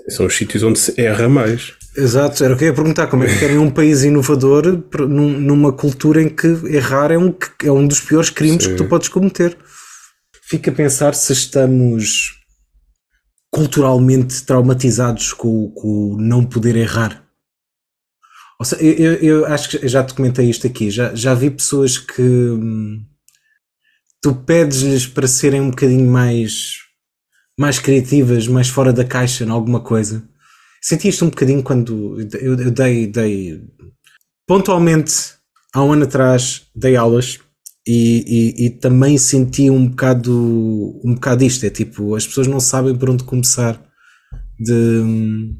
são 0.08 0.26
os 0.26 0.36
sítios 0.36 0.62
onde 0.62 0.78
se 0.78 0.94
erra 1.00 1.28
mais. 1.28 1.72
Exato, 1.96 2.44
era 2.44 2.54
o 2.54 2.56
que 2.56 2.62
eu 2.62 2.68
ia 2.68 2.74
perguntar, 2.74 3.08
como 3.08 3.24
é 3.24 3.26
que 3.26 3.40
querem 3.40 3.58
um 3.58 3.70
país 3.70 4.04
inovador 4.04 4.80
numa 5.08 5.72
cultura 5.72 6.22
em 6.22 6.28
que 6.28 6.46
errar 6.66 7.10
é 7.10 7.18
um, 7.18 7.34
é 7.64 7.72
um 7.72 7.84
dos 7.84 8.00
piores 8.00 8.30
crimes 8.30 8.62
Sim. 8.62 8.70
que 8.70 8.76
tu 8.76 8.84
podes 8.84 9.08
cometer. 9.08 9.56
Fica 10.48 10.70
a 10.70 10.74
pensar 10.74 11.14
se 11.16 11.32
estamos 11.32 12.37
culturalmente 13.58 14.44
traumatizados 14.44 15.32
com, 15.32 15.72
com 15.72 16.16
não 16.16 16.44
poder 16.44 16.76
errar. 16.76 17.24
Ou 18.56 18.64
seja, 18.64 18.80
eu, 18.82 19.14
eu, 19.14 19.14
eu 19.22 19.46
acho 19.46 19.70
que 19.70 19.88
já 19.88 20.04
te 20.04 20.14
comentei 20.14 20.48
isto 20.48 20.64
aqui. 20.64 20.92
Já, 20.92 21.12
já 21.12 21.34
vi 21.34 21.50
pessoas 21.50 21.98
que 21.98 22.22
hum, 22.22 23.04
tu 24.22 24.32
pedes-lhes 24.32 25.08
para 25.08 25.26
serem 25.26 25.60
um 25.60 25.70
bocadinho 25.70 26.08
mais, 26.08 26.76
mais 27.58 27.80
criativas, 27.80 28.46
mais 28.46 28.68
fora 28.68 28.92
da 28.92 29.04
caixa 29.04 29.44
em 29.44 29.50
alguma 29.50 29.80
coisa. 29.80 30.22
Senti 30.80 31.08
isto 31.08 31.24
um 31.24 31.30
bocadinho 31.30 31.62
quando 31.62 32.20
eu, 32.40 32.56
eu 32.60 32.70
dei, 32.70 33.08
dei 33.08 33.60
pontualmente 34.46 35.34
há 35.74 35.82
um 35.82 35.92
ano 35.92 36.04
atrás 36.04 36.62
dei 36.76 36.94
aulas 36.94 37.40
e, 37.90 38.24
e, 38.26 38.66
e, 38.66 38.70
também 38.70 39.16
senti 39.16 39.70
um 39.70 39.88
bocado 39.88 40.30
um 41.02 41.14
bocado 41.14 41.42
isto, 41.42 41.64
é 41.64 41.70
tipo, 41.70 42.14
as 42.14 42.26
pessoas 42.26 42.46
não 42.46 42.60
sabem 42.60 42.94
por 42.94 43.08
onde 43.08 43.24
começar 43.24 43.82
de, 44.60 45.54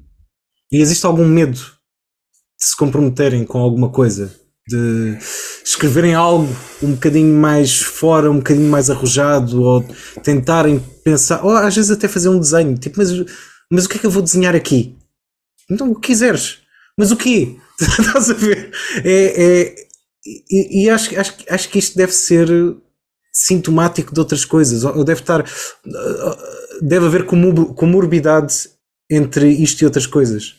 e 0.71 0.83
existe 0.83 1.07
algum 1.07 1.27
medo 1.27 1.55
de 1.55 2.67
se 2.67 2.77
comprometerem 2.77 3.47
com 3.47 3.59
alguma 3.59 3.89
coisa, 3.89 4.31
de 4.69 5.17
escreverem 5.65 6.13
algo 6.13 6.55
um 6.83 6.93
bocadinho 6.93 7.35
mais 7.35 7.81
fora, 7.81 8.31
um 8.31 8.37
bocadinho 8.37 8.69
mais 8.71 8.91
arrojado, 8.91 9.63
ou 9.63 9.83
tentarem 10.23 10.79
pensar, 11.03 11.43
ou 11.43 11.57
às 11.57 11.75
vezes 11.75 11.91
até 11.91 12.09
fazer 12.09 12.29
um 12.29 12.39
desenho, 12.39 12.77
tipo, 12.77 12.99
mas, 12.99 13.11
mas 13.73 13.87
o 13.87 13.89
que 13.89 13.97
é 13.97 14.01
que 14.01 14.07
eu 14.07 14.11
vou 14.11 14.21
desenhar 14.21 14.55
aqui? 14.55 14.99
Então, 15.71 15.91
o 15.91 15.95
que 15.95 16.09
quiseres, 16.09 16.59
mas 16.99 17.11
o 17.11 17.17
quê? 17.17 17.57
Estás 17.81 18.29
a 18.29 18.35
ver? 18.35 18.71
É, 19.03 19.45
é, 19.45 19.88
e, 20.25 20.85
e 20.85 20.91
acho, 20.91 21.19
acho, 21.19 21.35
acho 21.49 21.69
que 21.69 21.79
isto 21.79 21.97
deve 21.97 22.13
ser 22.13 22.49
sintomático 23.33 24.13
de 24.13 24.21
outras 24.21 24.45
coisas, 24.45 24.85
ou 24.85 25.05
deve 25.05 25.21
estar, 25.21 25.45
deve 26.83 27.07
haver 27.07 27.25
comorbidade 27.25 28.69
entre 29.11 29.49
isto 29.51 29.81
e 29.83 29.85
outras 29.85 30.07
coisas. 30.07 30.55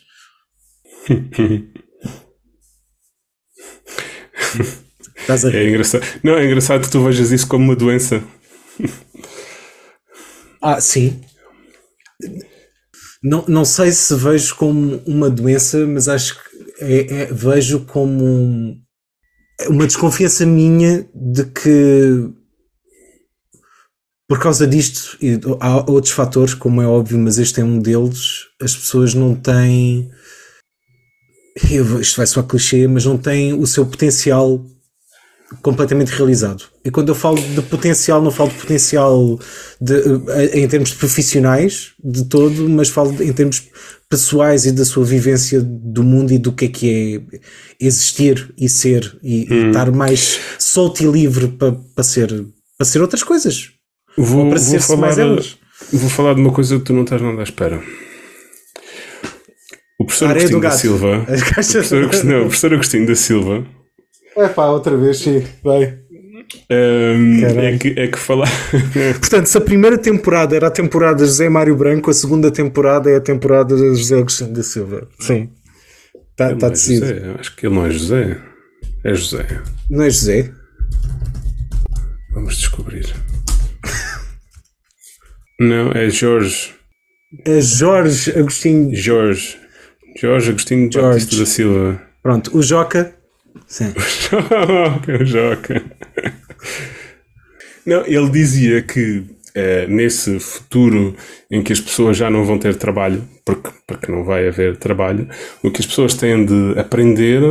Estás 5.18 5.46
a 5.46 5.50
rir? 5.50 5.58
É 5.58 5.70
engraçado. 5.70 6.06
Não, 6.24 6.38
é 6.38 6.46
engraçado 6.46 6.82
que 6.82 6.92
tu 6.92 7.04
vejas 7.04 7.32
isso 7.32 7.48
como 7.48 7.66
uma 7.66 7.76
doença. 7.76 8.24
ah, 10.62 10.80
sim. 10.80 11.22
Não, 13.22 13.44
não 13.48 13.66
sei 13.66 13.92
se 13.92 14.16
vejo 14.16 14.56
como 14.56 15.02
uma 15.06 15.30
doença, 15.30 15.86
mas 15.86 16.08
acho 16.08 16.36
que 16.36 16.50
é, 16.80 17.24
é, 17.24 17.26
vejo 17.26 17.86
como 17.86 18.78
uma 19.68 19.86
desconfiança 19.86 20.46
minha 20.46 21.06
de 21.14 21.46
que 21.46 22.32
por 24.30 24.38
causa 24.40 24.68
disto, 24.68 25.18
e 25.20 25.40
há 25.60 25.90
outros 25.90 26.14
fatores, 26.14 26.54
como 26.54 26.84
é 26.84 26.86
óbvio, 26.86 27.18
mas 27.18 27.40
este 27.40 27.62
é 27.62 27.64
um 27.64 27.80
deles, 27.80 28.46
as 28.62 28.76
pessoas 28.76 29.16
não 29.16 29.34
têm. 29.34 30.12
Isto 32.00 32.18
vai 32.18 32.28
soar 32.28 32.46
clichê, 32.46 32.88
mas 32.88 33.06
não 33.06 33.18
têm 33.18 33.54
o 33.54 33.66
seu 33.66 33.88
potencial 33.88 34.64
completamente 35.64 36.10
realizado. 36.10 36.66
E 36.86 36.92
quando 36.92 37.10
eu 37.10 37.16
falo 37.16 37.42
de 37.42 37.62
potencial, 37.64 38.22
não 38.22 38.30
falo 38.30 38.52
de 38.52 38.58
potencial 38.58 39.40
de, 39.82 39.96
eh, 39.96 40.60
em 40.60 40.68
termos 40.68 40.94
profissionais 40.94 41.94
de 42.04 42.24
todo, 42.26 42.70
mas 42.70 42.90
falo 42.90 43.12
em 43.24 43.34
termos 43.34 43.68
pessoais 44.10 44.66
e 44.66 44.72
da 44.72 44.84
sua 44.84 45.06
vivência 45.06 45.62
do 45.62 46.04
mundo 46.04 46.34
e 46.34 46.40
do 46.40 46.52
que 46.52 46.66
é 46.66 46.68
que 46.68 47.24
é 47.32 47.38
existir 47.80 48.52
e 48.58 48.68
ser 48.68 49.20
e, 49.22 49.48
hum. 49.50 49.66
e 49.66 49.68
estar 49.68 49.92
mais 49.92 50.40
solto 50.58 51.04
e 51.04 51.06
livre 51.06 51.48
para, 51.50 51.74
para 51.74 52.04
ser 52.04 52.46
para 52.78 52.86
ser 52.86 53.02
outras 53.02 53.24
coisas. 53.24 53.72
Vou, 54.18 54.50
vou 54.50 54.80
falar, 54.80 55.16
vou 55.92 56.10
falar 56.10 56.34
de 56.34 56.42
uma 56.42 56.52
coisa 56.52 56.78
que 56.80 56.86
tu 56.86 56.94
não 56.94 57.04
estás 57.04 57.22
nada 57.22 57.40
à 57.42 57.44
espera. 57.44 57.82
O 60.00 60.06
professor 60.06 60.32
Agostinho 60.32 60.62
da 60.62 60.72
Silva. 60.72 61.26
O 61.30 61.54
professor, 61.54 62.26
não, 62.26 62.38
o 62.40 62.46
professor 62.46 62.74
Agostinho 62.74 63.06
da 63.06 63.16
Silva. 63.16 63.68
É 64.38 64.48
pá, 64.48 64.68
outra 64.68 64.96
vez, 64.96 65.18
sim, 65.18 65.46
vai. 65.62 66.00
Um, 66.70 67.46
é, 67.46 67.78
que, 67.78 68.00
é 68.00 68.08
que 68.08 68.18
falar. 68.18 68.50
Portanto, 69.20 69.48
se 69.48 69.58
a 69.58 69.62
primeira 69.62 69.98
temporada 69.98 70.56
era 70.56 70.68
a 70.68 70.72
temporada 70.72 71.18
de 71.18 71.26
José 71.26 71.50
Mário 71.50 71.76
Branco, 71.76 72.10
a 72.10 72.14
segunda 72.14 72.52
temporada 72.52 73.10
é 73.10 73.18
a 73.18 73.22
temporada 73.22 73.76
de 73.76 73.96
José 73.96 74.20
Agostinho 74.20 74.54
da 74.54 74.64
Silva. 74.64 75.08
Sim. 75.20 75.50
Está 76.32 76.50
tá, 76.50 76.56
tá 76.56 76.70
decidido. 76.70 77.08
José. 77.08 77.36
Acho 77.40 77.56
que 77.56 77.68
ele 77.68 77.76
não 77.76 77.86
é 77.86 77.92
José. 77.92 78.38
É 79.04 79.14
José. 79.14 79.62
Não 79.90 80.04
é 80.04 80.10
José? 80.10 80.52
Vamos 82.34 82.58
descobrir. 82.58 83.14
Não, 85.60 85.92
é 85.92 86.10
Jorge. 86.10 86.74
É 87.46 87.60
Jorge 87.60 88.32
Agostinho. 88.32 88.96
Jorge. 88.96 89.58
Jorge 90.20 90.50
Agostinho 90.50 90.90
Jorge. 90.92 91.20
Batista 91.20 91.36
da 91.38 91.46
Silva. 91.46 92.02
Pronto, 92.24 92.58
o 92.58 92.64
Joca. 92.64 93.19
Sim. 93.68 93.94
o 95.22 95.26
Joca. 95.26 95.84
Não, 97.86 98.06
ele 98.06 98.30
dizia 98.30 98.82
que 98.82 99.26
é, 99.56 99.88
nesse 99.88 100.40
futuro 100.40 101.16
em 101.50 101.64
que 101.64 101.74
as 101.74 101.80
pessoas 101.80 102.18
já 102.18 102.30
não 102.30 102.46
vão 102.46 102.58
ter 102.58 102.76
trabalho, 102.76 103.28
porque, 103.46 103.70
porque 103.88 104.12
não 104.12 104.24
vai 104.24 104.48
haver 104.48 104.78
trabalho, 104.78 105.28
o 105.64 105.72
que 105.72 105.82
as 105.82 105.88
pessoas 105.88 106.14
têm 106.14 106.46
de 106.46 106.80
aprender 106.80 107.42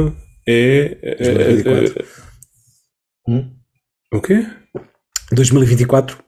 é. 0.46 1.16
2024. 1.20 1.94
É, 1.98 2.02
é, 2.02 3.32
hum? 3.32 3.50
O 4.12 4.20
quê? 4.20 4.46
2024. 5.32 6.18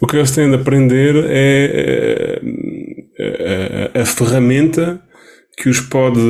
O 0.00 0.06
que 0.06 0.16
eles 0.16 0.30
têm 0.30 0.48
de 0.48 0.56
aprender 0.56 1.16
é, 1.26 2.40
é, 3.18 3.90
é 3.94 4.00
a, 4.00 4.06
ferramenta 4.06 5.02
que 5.56 5.68
os 5.68 5.80
pode 5.80 6.20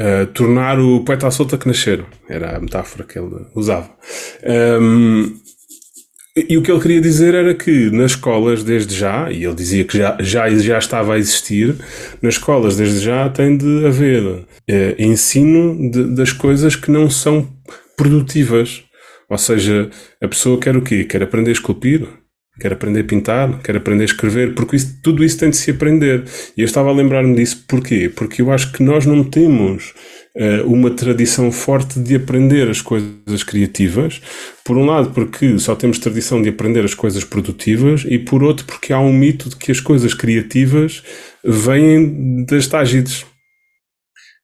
uh, 0.00 0.26
tornar 0.28 0.80
o 0.80 1.04
poeta 1.04 1.26
à 1.26 1.30
solta 1.30 1.58
que 1.58 1.68
nasceram. 1.68 2.06
Era 2.28 2.56
a 2.56 2.60
metáfora 2.60 3.04
que 3.04 3.18
ele 3.18 3.30
usava. 3.54 3.90
Um, 4.80 5.38
e 6.36 6.56
o 6.56 6.62
que 6.62 6.70
ele 6.70 6.80
queria 6.80 7.00
dizer 7.00 7.34
era 7.34 7.54
que 7.54 7.90
nas 7.90 8.12
escolas, 8.12 8.62
desde 8.62 8.94
já, 8.94 9.30
e 9.30 9.44
ele 9.44 9.54
dizia 9.54 9.84
que 9.84 9.98
já, 9.98 10.16
já, 10.20 10.48
já 10.48 10.78
estava 10.78 11.14
a 11.14 11.18
existir, 11.18 11.74
nas 12.22 12.34
escolas, 12.34 12.76
desde 12.76 13.00
já, 13.00 13.28
tem 13.28 13.56
de 13.56 13.84
haver 13.84 14.22
uh, 14.22 14.46
ensino 14.98 15.90
de, 15.90 16.14
das 16.14 16.32
coisas 16.32 16.76
que 16.76 16.90
não 16.90 17.10
são 17.10 17.48
produtivas. 17.96 18.84
Ou 19.28 19.38
seja, 19.38 19.90
a 20.20 20.26
pessoa 20.26 20.58
quer 20.58 20.76
o 20.76 20.82
quê? 20.82 21.04
Quer 21.04 21.22
aprender 21.22 21.50
a 21.50 21.52
esculpir, 21.52 22.08
quer 22.60 22.74
aprender 22.74 23.00
a 23.00 23.04
pintar, 23.04 23.62
quer 23.62 23.76
aprender 23.76 24.02
a 24.02 24.06
escrever, 24.06 24.54
porque 24.54 24.76
isso, 24.76 25.00
tudo 25.02 25.24
isso 25.24 25.38
tem 25.38 25.50
de 25.50 25.56
se 25.56 25.70
aprender. 25.70 26.24
E 26.56 26.60
eu 26.60 26.66
estava 26.66 26.90
a 26.90 26.92
lembrar-me 26.92 27.34
disso 27.34 27.64
porquê? 27.66 28.10
Porque 28.14 28.42
eu 28.42 28.52
acho 28.52 28.70
que 28.72 28.82
nós 28.82 29.06
não 29.06 29.24
temos 29.24 29.94
uh, 30.36 30.66
uma 30.66 30.90
tradição 30.90 31.50
forte 31.50 31.98
de 31.98 32.14
aprender 32.14 32.68
as 32.68 32.82
coisas 32.82 33.42
criativas. 33.42 34.20
Por 34.64 34.76
um 34.76 34.84
lado, 34.84 35.10
porque 35.10 35.58
só 35.58 35.74
temos 35.74 35.98
tradição 35.98 36.42
de 36.42 36.50
aprender 36.50 36.84
as 36.84 36.94
coisas 36.94 37.24
produtivas, 37.24 38.04
e 38.06 38.18
por 38.18 38.42
outro, 38.42 38.66
porque 38.66 38.92
há 38.92 39.00
um 39.00 39.12
mito 39.12 39.48
de 39.48 39.56
que 39.56 39.72
as 39.72 39.80
coisas 39.80 40.12
criativas 40.12 41.02
vêm 41.44 42.44
das 42.44 42.66
tágides. 42.66 43.22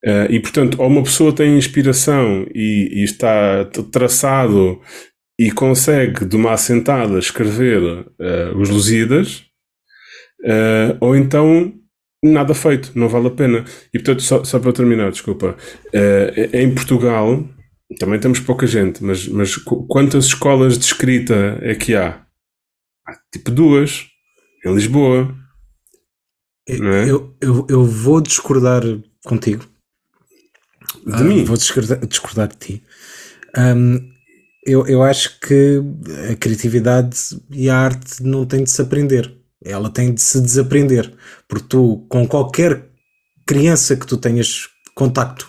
Uh, 0.04 0.30
e 0.30 0.40
portanto, 0.40 0.80
ou 0.80 0.86
uma 0.86 1.02
pessoa 1.02 1.32
tem 1.32 1.58
inspiração 1.58 2.46
e, 2.54 3.00
e, 3.00 3.04
está 3.04 3.64
traçado 3.90 4.80
e 5.38 5.50
consegue 5.50 6.24
de 6.24 6.36
uma 6.36 6.52
assentada 6.52 7.18
escrever 7.18 7.82
uh, 7.82 8.58
os 8.58 8.68
Lusíadas, 8.70 9.44
uh, 10.40 10.96
ou 11.00 11.14
então 11.14 11.74
nada 12.22 12.54
feito, 12.54 12.92
não 12.94 13.08
vale 13.08 13.28
a 13.28 13.30
pena. 13.30 13.64
E 13.92 13.98
portanto, 13.98 14.22
só, 14.22 14.42
só 14.42 14.58
para 14.58 14.72
terminar, 14.72 15.10
desculpa, 15.10 15.56
em 16.52 16.74
Portugal 16.74 17.46
também 18.00 18.18
temos 18.18 18.40
pouca 18.40 18.66
gente, 18.66 19.04
mas, 19.04 19.28
mas 19.28 19.54
quantas 19.54 20.24
escolas 20.24 20.76
de 20.76 20.84
escrita 20.84 21.58
é 21.60 21.74
que 21.74 21.94
há? 21.94 22.26
há 23.06 23.14
tipo 23.32 23.50
duas, 23.50 24.06
em 24.64 24.74
Lisboa. 24.74 25.34
É? 26.68 26.74
Eu, 27.08 27.36
eu, 27.40 27.66
eu 27.70 27.84
vou 27.84 28.20
discordar 28.20 28.82
contigo 29.24 29.64
de 31.06 31.14
ah, 31.14 31.20
mim. 31.20 31.44
Vou 31.44 31.56
discordar, 31.56 32.04
discordar 32.04 32.48
de 32.48 32.56
ti. 32.56 32.84
Um, 33.56 34.15
eu, 34.66 34.86
eu 34.86 35.02
acho 35.02 35.38
que 35.40 35.80
a 36.30 36.36
criatividade 36.36 37.16
e 37.50 37.70
a 37.70 37.78
arte 37.78 38.22
não 38.22 38.44
têm 38.44 38.64
de 38.64 38.70
se 38.70 38.82
aprender. 38.82 39.32
Ela 39.64 39.88
tem 39.88 40.12
de 40.12 40.20
se 40.20 40.40
desaprender. 40.40 41.16
Porque 41.48 41.68
tu, 41.68 42.04
com 42.08 42.26
qualquer 42.26 42.90
criança 43.46 43.96
que 43.96 44.06
tu 44.06 44.16
tenhas 44.16 44.68
contacto, 44.94 45.48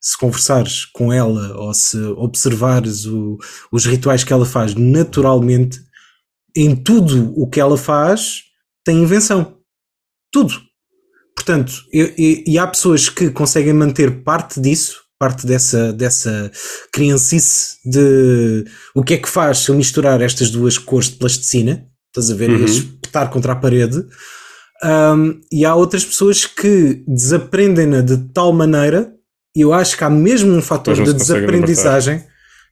se 0.00 0.18
conversares 0.18 0.84
com 0.84 1.12
ela 1.12 1.56
ou 1.56 1.72
se 1.72 1.96
observares 1.96 3.06
o, 3.06 3.38
os 3.70 3.86
rituais 3.86 4.24
que 4.24 4.32
ela 4.32 4.44
faz 4.44 4.74
naturalmente, 4.74 5.80
em 6.54 6.76
tudo 6.76 7.32
o 7.34 7.48
que 7.48 7.60
ela 7.60 7.78
faz, 7.78 8.42
tem 8.84 9.02
invenção. 9.02 9.58
Tudo. 10.30 10.54
Portanto, 11.34 11.72
e, 11.92 12.44
e, 12.46 12.58
há 12.58 12.66
pessoas 12.66 13.08
que 13.08 13.30
conseguem 13.30 13.72
manter 13.72 14.22
parte 14.22 14.60
disso, 14.60 15.01
parte 15.22 15.46
dessa, 15.46 15.92
dessa 15.92 16.50
criancice 16.92 17.76
de 17.84 18.64
o 18.92 19.04
que 19.04 19.14
é 19.14 19.18
que 19.18 19.28
faz 19.28 19.58
se 19.58 19.68
eu 19.68 19.76
misturar 19.76 20.20
estas 20.20 20.50
duas 20.50 20.76
cores 20.76 21.10
de 21.10 21.14
plasticina, 21.14 21.86
estás 22.08 22.28
a 22.28 22.34
ver, 22.34 22.50
uhum. 22.50 22.56
e 22.58 22.64
espetar 22.64 23.30
contra 23.30 23.52
a 23.52 23.56
parede. 23.56 24.04
Um, 24.82 25.40
e 25.52 25.64
há 25.64 25.76
outras 25.76 26.04
pessoas 26.04 26.44
que 26.44 27.04
desaprendem-na 27.06 28.00
de 28.00 28.16
tal 28.34 28.52
maneira, 28.52 29.12
e 29.54 29.60
eu 29.60 29.72
acho 29.72 29.96
que 29.96 30.02
há 30.02 30.10
mesmo 30.10 30.50
um 30.50 30.60
fator 30.60 31.00
de 31.00 31.12
desaprendizagem. 31.12 32.24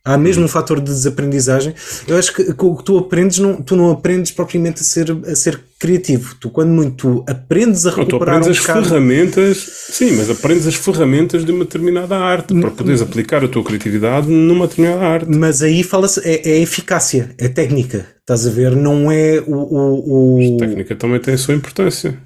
Há 0.03 0.17
mesmo 0.17 0.45
um 0.45 0.49
fator 0.49 0.79
de 0.81 0.87
desaprendizagem. 0.87 1.75
Eu 2.09 2.17
acho 2.17 2.33
que, 2.35 2.43
o 2.59 2.77
que 2.77 2.85
tu 2.85 2.97
aprendes, 2.97 3.39
não, 3.39 3.61
tu 3.61 3.77
não 3.77 3.91
aprendes 3.91 4.31
propriamente 4.31 4.81
a 4.81 4.85
ser, 4.85 5.11
a 5.27 5.35
ser 5.37 5.61
criativo. 5.79 6.35
Tu, 6.41 6.49
quando 6.49 6.71
muito, 6.71 6.95
tu 6.97 7.25
aprendes 7.31 7.85
a 7.87 7.91
Não, 7.91 7.97
tu 7.97 8.01
recuperar 8.05 8.37
aprendes 8.37 8.49
um 8.49 8.51
as 8.61 8.67
bocado- 8.67 8.89
ferramentas, 8.89 9.57
sim, 9.91 10.13
mas 10.13 10.31
aprendes 10.31 10.67
as 10.67 10.75
ferramentas 10.75 11.45
de 11.45 11.53
uma 11.53 11.65
determinada 11.65 12.17
arte 12.17 12.55
para 12.59 12.71
poderes 12.71 13.03
aplicar 13.03 13.45
a 13.45 13.49
tua 13.49 13.63
criatividade 13.63 14.27
numa 14.29 14.67
determinada 14.67 15.05
arte. 15.05 15.37
Mas 15.37 15.61
aí 15.63 15.83
fala-se, 15.83 16.21
é, 16.27 16.49
é 16.51 16.61
eficácia, 16.61 17.31
é 17.37 17.49
técnica. 17.49 18.07
Estás 18.21 18.47
a 18.47 18.51
ver? 18.51 18.75
Não 18.75 19.13
é 19.13 19.43
o. 19.47 19.55
o, 19.55 20.37
o- 20.39 20.55
A 20.57 20.59
técnica 20.61 20.97
também 20.97 21.21
tem 21.21 21.35
a 21.35 21.39
sua 21.39 21.55
importância. 21.55 22.17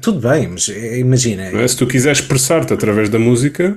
Tudo 0.00 0.26
bem, 0.28 0.48
mas 0.48 0.68
é, 0.70 0.98
imagina. 0.98 1.50
não 1.50 1.60
é? 1.60 1.68
Se 1.68 1.76
tu 1.76 1.86
quiseres 1.86 2.18
expressar-te 2.20 2.72
através 2.72 3.08
da 3.10 3.18
música, 3.18 3.76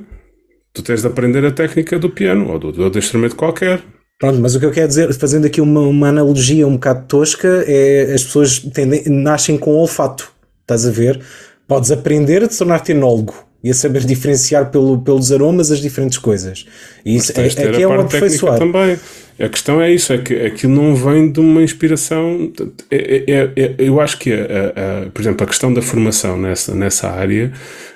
tu 0.74 0.82
tens 0.82 1.01
de 1.01 1.07
aprender 1.07 1.45
a 1.45 1.51
técnica 1.51 1.97
do 1.99 2.09
piano 2.09 2.51
ou 2.51 2.59
do, 2.59 2.89
do 2.89 2.97
instrumento 2.99 3.36
qualquer. 3.36 3.82
Pronto, 4.19 4.39
mas 4.39 4.53
o 4.55 4.59
que 4.59 4.65
eu 4.65 4.72
quero 4.72 4.88
dizer, 4.88 5.11
fazendo 5.15 5.45
aqui 5.47 5.59
uma, 5.59 5.82
uma 5.82 6.09
analogia 6.09 6.67
um 6.67 6.74
bocado 6.74 7.05
tosca, 7.07 7.63
é 7.67 8.11
as 8.13 8.24
pessoas 8.24 8.59
tendem, 8.59 9.03
nascem 9.07 9.57
com 9.57 9.72
olfato. 9.72 10.32
Estás 10.61 10.86
a 10.86 10.91
ver? 10.91 11.19
Podes 11.67 11.91
aprender 11.91 12.43
a 12.43 12.47
te 12.47 12.55
tornar-te 12.57 12.91
enólogo 12.91 13.34
e 13.63 13.69
a 13.72 13.74
saber 13.74 14.03
diferenciar 14.05 14.69
pelo, 14.72 15.01
pelos 15.01 15.32
aromas 15.32 15.72
as 15.72 15.80
diferentes 15.80 16.17
coisas. 16.17 16.65
E 17.05 17.15
isso 17.15 17.32
é, 17.32 17.45
aqui 17.45 17.59
é 17.63 17.63
um 17.88 17.91
técnica 17.91 18.01
aperfeiçoar. 18.01 18.59
também. 18.59 18.99
A 19.39 19.49
questão 19.49 19.82
é 19.82 19.91
isso, 19.91 20.13
é 20.13 20.19
que 20.19 20.36
aquilo 20.36 20.74
não 20.76 20.95
vem 20.95 21.32
de 21.32 21.39
uma 21.39 21.63
inspiração. 21.63 22.51
é- 22.91 23.24
é- 23.28 23.51
é- 23.55 23.76
eu 23.80 23.99
acho 23.99 24.19
que, 24.19 24.32
a- 24.32 24.36
a- 24.36 25.03
a- 25.07 25.09
por 25.09 25.22
exemplo, 25.22 25.43
a 25.43 25.47
questão 25.47 25.74
da 25.74 25.82
formação 25.82 26.38
nessa, 26.38 26.76
nessa 26.76 27.09
área 27.09 27.51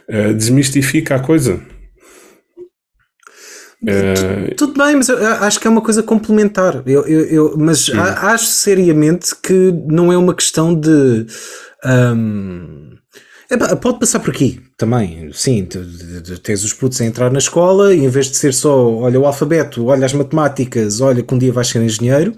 eh, 0.09 0.33
desmistifica 0.33 1.15
a 1.15 1.19
coisa. 1.19 1.59
Eh, 3.87 4.53
Tudo 4.57 4.73
bem, 4.73 4.95
mas 4.95 5.09
acho 5.09 5.59
que 5.59 5.67
é 5.67 5.69
uma 5.69 5.81
coisa 5.81 6.01
complementar. 6.03 6.81
Eu, 6.85 7.05
eu, 7.07 7.21
eu- 7.25 7.55
mas 7.57 7.89
a- 7.93 8.31
acho 8.33 8.45
seriamente 8.45 9.35
que 9.35 9.71
não 9.87 10.11
é 10.11 10.17
uma 10.17 10.33
questão 10.33 10.73
de. 10.73 11.25
hum, 11.85 12.95
epá, 13.49 13.75
pode 13.75 13.99
passar 13.99 14.19
por 14.19 14.31
aqui 14.31 14.61
também. 14.77 15.29
Sim, 15.33 15.67
tens 16.43 16.63
os 16.63 16.73
putos 16.73 16.99
a 17.01 17.05
entrar 17.05 17.31
na 17.31 17.37
escola 17.39 17.93
e 17.93 18.03
em 18.03 18.09
vez 18.09 18.27
de 18.29 18.37
ser 18.37 18.53
só 18.53 18.89
olha 18.91 19.19
o 19.19 19.25
alfabeto, 19.25 19.85
olha 19.85 20.05
as 20.05 20.13
matemáticas, 20.13 21.01
olha 21.01 21.21
que 21.23 21.33
um 21.33 21.37
dia 21.37 21.51
vais 21.53 21.67
ser 21.67 21.81
engenheiro. 21.81 22.33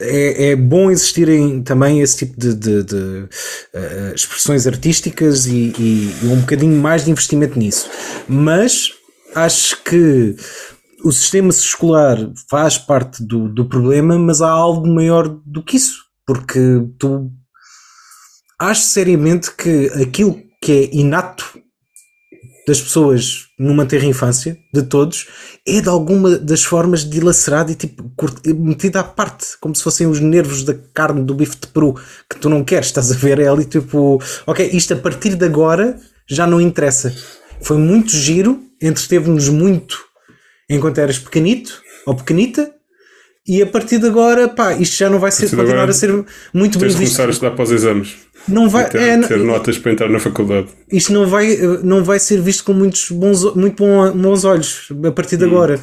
É, 0.00 0.50
é 0.50 0.56
bom 0.56 0.90
existirem 0.92 1.60
também 1.62 2.00
esse 2.00 2.18
tipo 2.18 2.38
de, 2.40 2.54
de- 2.54 2.82
de, 2.84 3.24
eh, 3.74 4.12
expressões 4.14 4.64
artísticas 4.66 5.46
e, 5.46 5.72
e- 5.78 6.14
e 6.22 6.26
um 6.26 6.36
bocadinho 6.40 6.80
mais 6.80 7.04
de 7.04 7.10
investimento 7.10 7.58
nisso. 7.58 7.88
Mas 8.28 8.90
acho 9.34 9.82
que 9.82 10.36
o 11.04 11.12
sistema 11.12 11.50
escolar 11.50 12.18
faz 12.50 12.76
parte 12.76 13.22
do, 13.22 13.48
do 13.48 13.64
problema, 13.64 14.18
mas 14.18 14.42
há 14.42 14.50
algo 14.50 14.86
maior 14.86 15.28
do 15.28 15.62
que 15.62 15.76
isso. 15.76 16.04
Porque 16.26 16.60
tu 16.98 17.30
acho 18.58 18.82
seriamente 18.82 19.50
que 19.54 19.86
aquilo 20.02 20.40
que 20.60 20.72
é 20.72 20.96
inato 20.96 21.58
das 22.66 22.82
pessoas 22.82 23.46
numa 23.58 23.86
terra 23.86 24.04
infância, 24.04 24.58
de 24.74 24.82
todos, 24.82 25.26
é 25.66 25.80
de 25.80 25.88
alguma 25.88 26.36
das 26.36 26.62
formas 26.62 27.08
dilacerado 27.08 27.72
e 27.72 27.74
tipo 27.74 28.12
metido 28.54 28.98
à 28.98 29.04
parte, 29.04 29.58
como 29.58 29.74
se 29.74 29.82
fossem 29.82 30.06
os 30.06 30.20
nervos 30.20 30.64
da 30.64 30.74
carne 30.92 31.22
do 31.24 31.34
bife 31.34 31.56
de 31.58 31.66
peru 31.68 31.94
que 32.28 32.38
tu 32.38 32.50
não 32.50 32.62
queres, 32.62 32.88
estás 32.88 33.10
a 33.10 33.14
ver? 33.14 33.38
É 33.38 33.48
ali 33.48 33.64
tipo, 33.64 34.22
ok, 34.46 34.68
isto 34.70 34.92
a 34.92 34.96
partir 34.98 35.34
de 35.34 35.46
agora 35.46 35.98
já 36.28 36.46
não 36.46 36.60
interessa. 36.60 37.14
Foi 37.62 37.78
muito 37.78 38.10
giro, 38.10 38.60
entreteve-nos 38.82 39.48
muito 39.48 40.07
enquanto 40.68 40.98
eras 40.98 41.18
pequenito 41.18 41.82
ou 42.06 42.14
pequenita. 42.14 42.72
E 43.46 43.62
a 43.62 43.66
partir 43.66 43.98
de 43.98 44.06
agora, 44.06 44.46
pá, 44.46 44.74
isto 44.74 44.96
já 44.96 45.08
não 45.08 45.18
vai 45.18 45.30
ser, 45.32 45.44
continuar 45.44 45.70
agora, 45.72 45.90
a 45.90 45.94
ser 45.94 46.12
muito 46.52 46.78
bem 46.78 46.88
tens 46.88 46.92
de 46.92 46.98
visto. 46.98 47.16
começar 47.16 47.26
a 47.28 47.30
estudar 47.30 47.50
para 47.52 47.62
os 47.64 47.70
exames. 47.70 48.16
Não 48.46 48.68
vai, 48.68 48.88
ter, 48.88 49.00
é, 49.00 49.16
não- 49.16 49.26
ter 49.28 49.38
notas 49.38 49.78
para 49.78 49.92
entrar 49.92 50.08
na 50.10 50.18
faculdade. 50.20 50.68
isto 50.92 51.12
não 51.14 51.26
vai, 51.26 51.56
não 51.82 52.04
vai 52.04 52.18
ser 52.18 52.40
visto 52.42 52.64
com 52.64 52.74
muitos 52.74 53.10
bons, 53.10 53.54
muito 53.54 53.82
bons 54.14 54.44
olhos 54.44 54.88
a 55.02 55.10
partir 55.12 55.38
de 55.38 55.44
agora. 55.44 55.80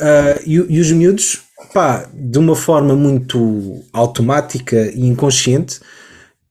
Ah, 0.00 0.38
e, 0.46 0.54
e 0.54 0.80
os 0.80 0.90
miúdos, 0.92 1.38
pá, 1.72 2.06
de 2.12 2.38
uma 2.38 2.54
forma 2.54 2.94
muito 2.94 3.82
automática 3.92 4.90
e 4.94 5.06
inconsciente, 5.06 5.80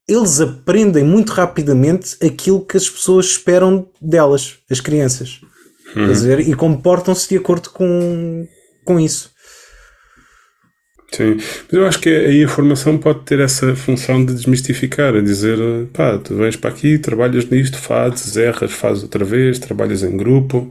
eles 0.08 0.40
aprendem 0.42 1.04
muito 1.04 1.32
rapidamente 1.32 2.16
aquilo 2.26 2.66
que 2.66 2.76
as 2.78 2.90
pessoas 2.90 3.28
esperam 3.28 3.88
delas, 4.02 4.56
as 4.70 4.80
crianças. 4.80 5.42
Ver? 6.06 6.40
E 6.42 6.54
comportam-se 6.54 7.30
de 7.30 7.38
acordo 7.38 7.70
com, 7.70 8.48
com 8.86 9.00
isso. 9.00 9.32
Sim, 11.12 11.36
mas 11.38 11.74
eu 11.74 11.88
acho 11.88 12.00
que 12.00 12.10
aí 12.10 12.44
a 12.44 12.50
formação 12.50 12.98
pode 12.98 13.22
ter 13.22 13.40
essa 13.40 13.74
função 13.76 14.24
de 14.26 14.34
desmistificar, 14.34 15.16
a 15.16 15.22
dizer, 15.22 15.58
pá, 15.94 16.18
tu 16.18 16.36
vens 16.36 16.58
para 16.58 16.70
aqui, 16.70 17.00
trabalhas 17.00 17.50
nisto, 17.50 17.78
fazes, 17.78 18.36
erras, 18.36 18.74
fazes 18.74 19.04
outra 19.04 19.24
vez, 19.24 19.58
trabalhas 19.58 20.04
em 20.04 20.18
grupo, 20.18 20.70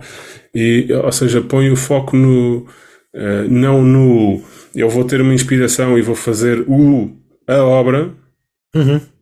e, 0.54 0.88
ou 0.92 1.10
seja, 1.10 1.40
põe 1.40 1.70
o 1.70 1.76
foco 1.76 2.16
no, 2.16 2.66
eh, 3.14 3.46
não 3.48 3.82
no, 3.82 4.42
eu 4.74 4.90
vou 4.90 5.04
ter 5.04 5.22
uma 5.22 5.34
inspiração 5.34 5.98
e 5.98 6.02
vou 6.02 6.14
fazer 6.14 6.60
o, 6.68 7.16
a 7.48 7.64
obra, 7.64 8.12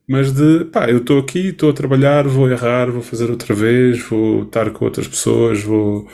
mas 0.09 0.33
de, 0.33 0.67
pá, 0.67 0.91
eu 0.91 0.99
estou 0.99 1.19
aqui, 1.19 1.49
estou 1.49 1.71
a 1.71 1.73
trabalhar, 1.73 2.29
vou 2.29 2.51
errar, 2.51 2.91
vou 2.91 3.03
fazer 3.03 3.31
outra 3.31 3.55
vez, 3.55 4.01
vou 4.01 4.43
estar 4.43 4.71
com 4.71 4.85
outras 4.85 5.09
pessoas, 5.09 5.63
vou, 5.63 6.07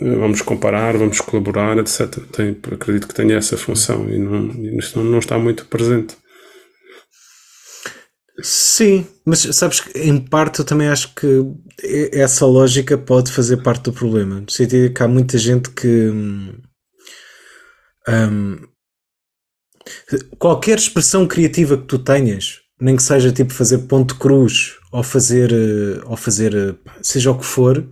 eh, 0.00 0.16
vamos 0.16 0.42
comparar, 0.42 0.96
vamos 0.96 1.20
colaborar, 1.20 1.78
etc. 1.78 2.18
Tem, 2.30 2.50
acredito 2.72 3.08
que 3.08 3.14
tenha 3.14 3.36
essa 3.36 3.56
função 3.56 4.08
e, 4.10 4.18
não, 4.18 4.50
isto 4.78 5.00
não, 5.02 5.18
está 5.18 5.38
muito 5.38 5.66
presente. 5.66 6.16
Sim, 8.42 9.06
mas 9.24 9.40
sabes 9.56 9.80
que 9.80 9.98
em 9.98 10.18
parte 10.18 10.60
eu 10.60 10.64
também 10.64 10.88
acho 10.88 11.12
que 11.14 11.26
essa 12.12 12.46
lógica 12.46 12.96
pode 12.96 13.32
fazer 13.32 13.62
parte 13.62 13.84
do 13.84 13.92
problema. 13.92 14.40
No 14.40 14.50
sentido 14.50 14.92
que 14.94 15.02
há 15.02 15.08
muita 15.08 15.36
gente 15.38 15.70
que 15.70 16.08
hum, 16.08 16.52
hum, 18.08 18.58
qualquer 20.38 20.78
expressão 20.78 21.26
criativa 21.26 21.76
que 21.76 21.84
tu 21.84 21.98
tenhas, 21.98 22.60
nem 22.80 22.96
que 22.96 23.02
seja 23.02 23.32
tipo 23.32 23.52
fazer 23.52 23.78
ponto 23.78 24.16
cruz 24.16 24.76
ou 24.92 25.02
fazer, 25.02 25.52
eh, 25.52 26.00
ou 26.06 26.16
fazer 26.16 26.54
eh, 26.54 26.74
seja 27.02 27.30
o 27.30 27.38
que 27.38 27.44
for, 27.44 27.84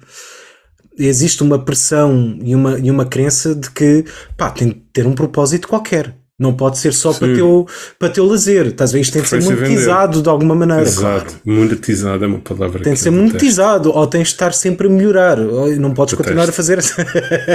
existe 0.99 1.43
uma 1.43 1.59
pressão 1.65 2.39
e 2.43 2.55
uma, 2.55 2.79
e 2.79 2.91
uma 2.91 3.05
crença 3.05 3.55
de 3.55 3.71
que 3.71 4.05
pá, 4.37 4.51
tem 4.51 4.69
de 4.69 4.75
ter 4.93 5.07
um 5.07 5.15
propósito 5.15 5.69
qualquer. 5.69 6.17
Não 6.39 6.53
pode 6.53 6.77
ser 6.77 6.93
só 6.93 7.15
para 7.15 7.35
teu, 7.35 7.67
para 7.99 8.11
teu 8.11 8.27
lazer. 8.27 8.67
Estás 8.67 8.91
a 8.91 8.93
ver? 8.93 9.01
Isto 9.01 9.15
tem 9.15 9.23
de 9.23 9.29
ser 9.29 9.43
monetizado 9.43 10.21
de 10.21 10.29
alguma 10.29 10.55
maneira. 10.55 10.83
Exato. 10.83 11.33
claro. 11.33 11.41
Monetizado 11.47 12.25
é 12.25 12.27
uma 12.27 12.41
palavra 12.41 12.83
Tem 12.83 12.93
de 12.93 12.99
ser 12.99 13.11
detesto. 13.11 13.27
monetizado, 13.27 13.91
ou 13.91 14.07
tens 14.07 14.29
de 14.29 14.35
estar 14.35 14.53
sempre 14.53 14.87
a 14.87 14.91
melhorar. 14.91 15.39
Não 15.39 15.95
podes 15.95 16.13
continuar 16.13 16.47
a 16.47 16.53
fazer 16.53 16.77
essa. 16.77 16.95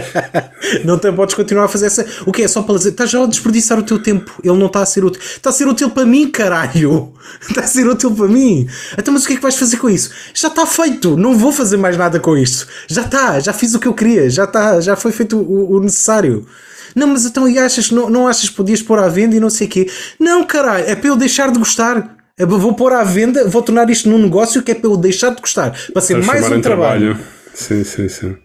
não 0.83 0.97
te, 0.97 1.11
podes 1.11 1.35
continuar 1.35 1.65
a 1.65 1.67
fazer 1.67 1.85
essa. 1.85 2.03
O 2.25 2.31
que 2.31 2.41
é 2.41 2.47
só 2.47 2.63
para 2.63 2.75
dizer? 2.75 2.89
Estás 2.89 3.11
já 3.11 3.23
a 3.23 3.27
desperdiçar 3.27 3.77
o 3.77 3.83
teu 3.83 4.01
tempo. 4.01 4.31
Ele 4.43 4.57
não 4.57 4.65
está 4.65 4.81
a 4.81 4.85
ser 4.87 5.05
útil. 5.05 5.21
Está 5.21 5.51
a 5.51 5.53
ser 5.53 5.67
útil 5.67 5.91
para 5.91 6.05
mim, 6.05 6.27
caralho. 6.31 7.13
Está 7.47 7.61
a 7.61 7.67
ser 7.67 7.87
útil 7.87 8.09
para 8.15 8.27
mim. 8.27 8.67
Então, 8.97 9.13
mas 9.13 9.23
o 9.23 9.27
que 9.27 9.33
é 9.33 9.35
que 9.35 9.41
vais 9.43 9.55
fazer 9.55 9.77
com 9.77 9.91
isso? 9.91 10.09
Já 10.33 10.47
está 10.47 10.65
feito. 10.65 11.15
Não 11.15 11.37
vou 11.37 11.51
fazer 11.51 11.77
mais 11.77 11.95
nada 11.97 12.19
com 12.19 12.35
isto. 12.35 12.67
Já 12.87 13.03
está. 13.03 13.39
Já 13.39 13.53
fiz 13.53 13.75
o 13.75 13.79
que 13.79 13.87
eu 13.87 13.93
queria. 13.93 14.27
Já 14.27 14.45
está. 14.45 14.81
Já 14.81 14.95
foi 14.95 15.11
feito 15.11 15.37
o, 15.37 15.75
o 15.75 15.79
necessário. 15.79 16.47
Não, 16.95 17.07
mas 17.07 17.25
então 17.25 17.47
e 17.47 17.57
achas 17.57 17.87
que 17.87 17.95
não, 17.95 18.09
não 18.09 18.27
achas 18.27 18.49
que 18.49 18.55
podias 18.55 18.81
pôr 18.81 18.99
à 18.99 19.07
venda 19.07 19.35
e 19.35 19.39
não 19.39 19.49
sei 19.49 19.67
o 19.67 19.69
quê? 19.69 19.89
Não, 20.19 20.43
caralho, 20.43 20.85
é 20.85 20.95
para 20.95 21.07
eu 21.09 21.15
deixar 21.15 21.51
de 21.51 21.59
gostar. 21.59 22.17
É 22.37 22.45
para- 22.45 22.57
Vou 22.57 22.73
pôr 22.73 22.93
à 22.93 23.03
venda, 23.03 23.47
vou 23.47 23.61
tornar 23.61 23.89
isto 23.89 24.09
num 24.09 24.17
negócio 24.17 24.63
que 24.63 24.71
é 24.71 24.75
para 24.75 24.89
eu 24.89 24.97
deixar 24.97 25.29
de 25.35 25.41
gostar. 25.41 25.77
Para 25.93 26.01
ser 26.01 26.15
mais 26.27 26.41
um 26.43 26.55
em 26.57 26.61
trabalho. 26.61 27.19
Sim, 27.53 27.83
sim, 27.83 28.07
sim. 28.09 28.35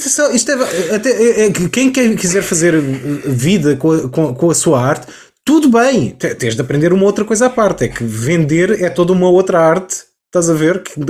Só- 0.00 0.30
isto 0.32 0.50
é, 0.50 0.94
até, 0.94 1.10
é- 1.10 1.46
é 1.46 1.50
que 1.50 1.68
quem 1.68 1.90
quer- 1.92 2.16
quiser 2.16 2.42
fazer 2.42 2.80
vida 2.80 3.76
com 3.76 3.92
a, 3.92 4.08
com, 4.08 4.34
com 4.34 4.50
a 4.50 4.54
sua 4.54 4.80
arte, 4.82 5.06
tudo 5.44 5.68
bem. 5.68 6.10
Te- 6.10 6.34
Tens 6.34 6.54
de 6.54 6.60
aprender 6.62 6.92
uma 6.92 7.04
outra 7.04 7.24
coisa 7.24 7.46
à 7.46 7.50
parte. 7.50 7.84
É 7.84 7.88
que 7.88 8.02
vender 8.02 8.82
é 8.82 8.88
toda 8.88 9.12
uma 9.12 9.28
outra 9.28 9.60
arte. 9.60 9.96
Estás 10.34 10.50
a 10.50 10.54
ver? 10.54 10.82
Que 10.82 11.00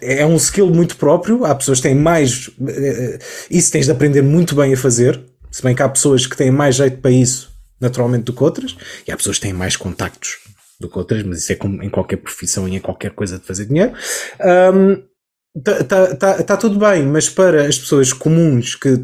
é, 0.00 0.18
é 0.22 0.26
um 0.26 0.34
skill 0.34 0.68
muito 0.70 0.96
próprio. 0.96 1.44
Há 1.44 1.54
pessoas 1.54 1.78
que 1.78 1.84
têm 1.88 1.94
mais. 1.94 2.50
eh, 2.66 3.18
Isso 3.48 3.70
tens 3.70 3.86
de 3.86 3.92
aprender 3.92 4.22
muito 4.22 4.56
bem 4.56 4.74
a 4.74 4.76
fazer. 4.76 5.20
Se 5.52 5.62
bem 5.62 5.72
que 5.74 5.82
há 5.82 5.88
pessoas 5.88 6.26
que 6.26 6.36
têm 6.36 6.50
mais 6.50 6.74
jeito 6.74 6.98
para 6.98 7.12
isso, 7.12 7.48
naturalmente, 7.80 8.24
do 8.24 8.32
que 8.32 8.42
outras. 8.42 8.76
E 9.06 9.12
há 9.12 9.16
pessoas 9.16 9.36
que 9.36 9.42
têm 9.42 9.52
mais 9.52 9.76
contactos 9.76 10.38
do 10.80 10.88
que 10.88 10.98
outras, 10.98 11.22
mas 11.22 11.38
isso 11.38 11.52
é 11.52 11.54
como 11.54 11.80
em 11.80 11.88
qualquer 11.88 12.16
profissão 12.16 12.68
e 12.68 12.74
em 12.74 12.80
qualquer 12.80 13.12
coisa 13.12 13.38
de 13.38 13.46
fazer 13.46 13.66
dinheiro. 13.66 13.92
Ahm, 14.40 15.02
Tá, 15.64 15.82
tá, 15.82 16.14
tá, 16.14 16.42
tá 16.44 16.56
tudo 16.56 16.78
bem, 16.78 17.04
mas 17.04 17.28
para 17.28 17.66
as 17.66 17.76
pessoas 17.76 18.12
comuns 18.12 18.76
que 18.76 18.96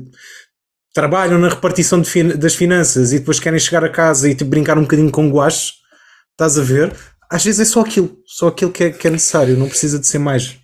trabalham 0.94 1.38
na 1.38 1.48
repartição 1.48 2.00
das 2.36 2.54
finanças 2.54 3.12
e 3.12 3.18
depois 3.18 3.40
querem 3.40 3.58
chegar 3.58 3.84
a 3.84 3.88
casa 3.88 4.28
e 4.28 4.34
tipo, 4.34 4.50
brincar 4.50 4.78
um 4.78 4.82
bocadinho 4.82 5.10
com 5.10 5.28
guache, 5.30 5.72
estás 6.30 6.56
a 6.58 6.62
ver? 6.62 6.94
Às 7.34 7.44
vezes 7.44 7.60
é 7.60 7.64
só 7.64 7.80
aquilo, 7.80 8.16
só 8.24 8.46
aquilo 8.46 8.70
que 8.70 8.84
é, 8.84 8.90
que 8.90 9.08
é 9.08 9.10
necessário, 9.10 9.56
não 9.56 9.68
precisa 9.68 9.98
de 9.98 10.06
ser 10.06 10.20
mais. 10.20 10.56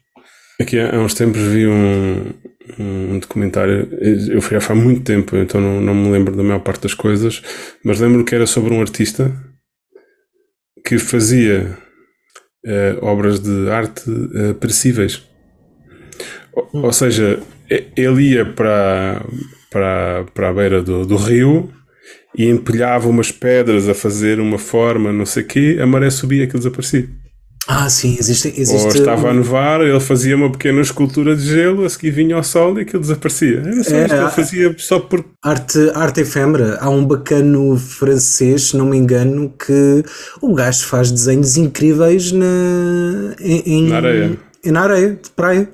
Aqui 0.61 0.79
há 0.79 1.01
uns 1.01 1.15
tempos 1.15 1.41
vi 1.41 1.67
um, 1.67 2.33
um 2.79 3.19
documentário, 3.19 3.89
eu 4.31 4.41
fui 4.41 4.57
há 4.57 4.75
muito 4.75 5.03
tempo, 5.03 5.37
então 5.37 5.61
não, 5.61 5.81
não 5.81 5.95
me 5.95 6.11
lembro 6.13 6.37
da 6.37 6.45
maior 6.45 6.61
parte 6.61 6.83
das 6.83 6.95
coisas, 6.95 7.43
mas 7.85 7.99
lembro 7.99 8.25
que 8.25 8.37
era 8.37 8.47
sobre 8.47 8.73
um 8.73 8.81
artista 8.81 9.35
que 10.87 10.97
fazia 10.97 11.77
uh, 12.65 13.05
obras 13.05 13.41
de 13.41 13.69
arte 13.69 14.09
uh, 14.09 14.55
perecíveis. 14.55 15.25
Ou, 16.53 16.69
ou, 16.85 16.93
seja, 16.93 17.41
ele 17.97 18.35
ia 18.35 18.45
para, 18.45 19.25
para, 19.73 20.25
para 20.33 20.49
a 20.51 20.53
beira 20.53 20.83
do, 20.83 21.05
do 21.05 21.17
rio 21.17 21.73
e 22.37 22.49
empilhava 22.49 23.09
umas 23.09 23.33
pedras 23.33 23.89
a 23.89 23.95
fazer 23.95 24.41
uma 24.41 24.59
forma, 24.59 25.13
não 25.13 25.27
sei 25.27 25.43
o 25.43 25.47
quê, 25.47 25.79
a 25.81 25.87
maré 25.87 26.11
subia 26.11 26.41
e 26.41 26.45
aquilo 26.45 26.59
desaparecia. 26.59 27.09
Ah, 27.69 27.89
sim, 27.89 28.17
existe. 28.19 28.49
existe 28.49 28.85
Ou 28.85 28.89
estava 28.89 29.31
a 29.31 29.35
nevar, 29.35 29.81
ele 29.81 30.01
fazia 30.01 30.35
uma 30.35 30.51
pequena 30.51 30.81
escultura 30.81 31.37
de 31.37 31.47
gelo, 31.47 31.85
a 31.85 31.89
seguir 31.89 32.11
vinha 32.11 32.35
ao 32.35 32.43
sol 32.43 32.77
e 32.79 32.83
aquilo 32.83 33.01
desaparecia. 33.01 33.59
Era 33.61 33.85
só 33.85 33.97
é, 33.97 34.05
isto, 34.05 34.15
ele 34.15 34.31
fazia 34.31 34.75
só 34.79 34.99
por. 34.99 35.25
Arte, 35.45 35.79
arte 35.95 36.23
efêmera. 36.23 36.79
Há 36.81 36.89
um 36.89 37.05
bacano 37.05 37.77
francês, 37.77 38.69
se 38.69 38.77
não 38.77 38.87
me 38.87 38.97
engano, 38.97 39.55
que 39.57 40.03
o 40.41 40.55
gajo 40.55 40.85
faz 40.85 41.13
desenhos 41.13 41.57
incríveis 41.57 42.33
na, 42.33 43.37
em, 43.39 43.89
na 43.89 43.97
areia. 43.99 44.39
Na 44.65 44.81
areia, 44.81 45.11
de 45.23 45.31
praia. 45.31 45.71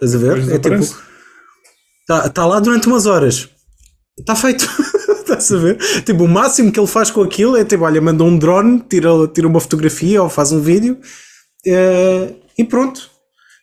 Estás 0.00 0.14
a 0.14 0.18
ver? 0.18 0.50
é 0.50 0.58
tipo. 0.58 0.76
Está 2.00 2.28
tá 2.30 2.46
lá 2.46 2.60
durante 2.60 2.86
umas 2.86 3.06
horas. 3.06 3.50
Está 4.18 4.34
feito. 4.34 4.66
Estás 5.28 5.52
a? 5.52 6.02
Tipo, 6.02 6.24
o 6.24 6.28
máximo 6.28 6.70
que 6.70 6.78
ele 6.78 6.86
faz 6.86 7.10
com 7.10 7.22
aquilo 7.22 7.56
é 7.56 7.64
tipo, 7.64 7.84
olha, 7.84 8.00
manda 8.00 8.22
um 8.22 8.38
drone, 8.38 8.80
tira, 8.80 9.08
tira 9.32 9.48
uma 9.48 9.60
fotografia 9.60 10.22
ou 10.22 10.28
faz 10.28 10.52
um 10.52 10.60
vídeo 10.60 10.98
uh, 11.66 12.36
e 12.58 12.64
pronto. 12.64 13.10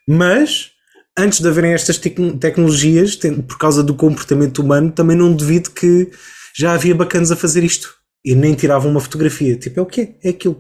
Mas 0.07 0.71
antes 1.17 1.39
de 1.39 1.47
haverem 1.47 1.73
estas 1.73 1.97
tecnologias, 1.97 3.15
por 3.47 3.57
causa 3.57 3.83
do 3.83 3.93
comportamento 3.93 4.59
humano, 4.59 4.91
também 4.91 5.15
não 5.15 5.33
duvido 5.33 5.69
que 5.71 6.11
já 6.55 6.73
havia 6.73 6.95
bacanas 6.95 7.31
a 7.31 7.35
fazer 7.35 7.63
isto 7.63 7.93
e 8.25 8.35
nem 8.35 8.55
tiravam 8.55 8.91
uma 8.91 8.99
fotografia. 8.99 9.55
Tipo, 9.55 9.79
é 9.79 9.83
o 9.83 9.85
quê? 9.85 10.15
É 10.23 10.29
aquilo. 10.29 10.59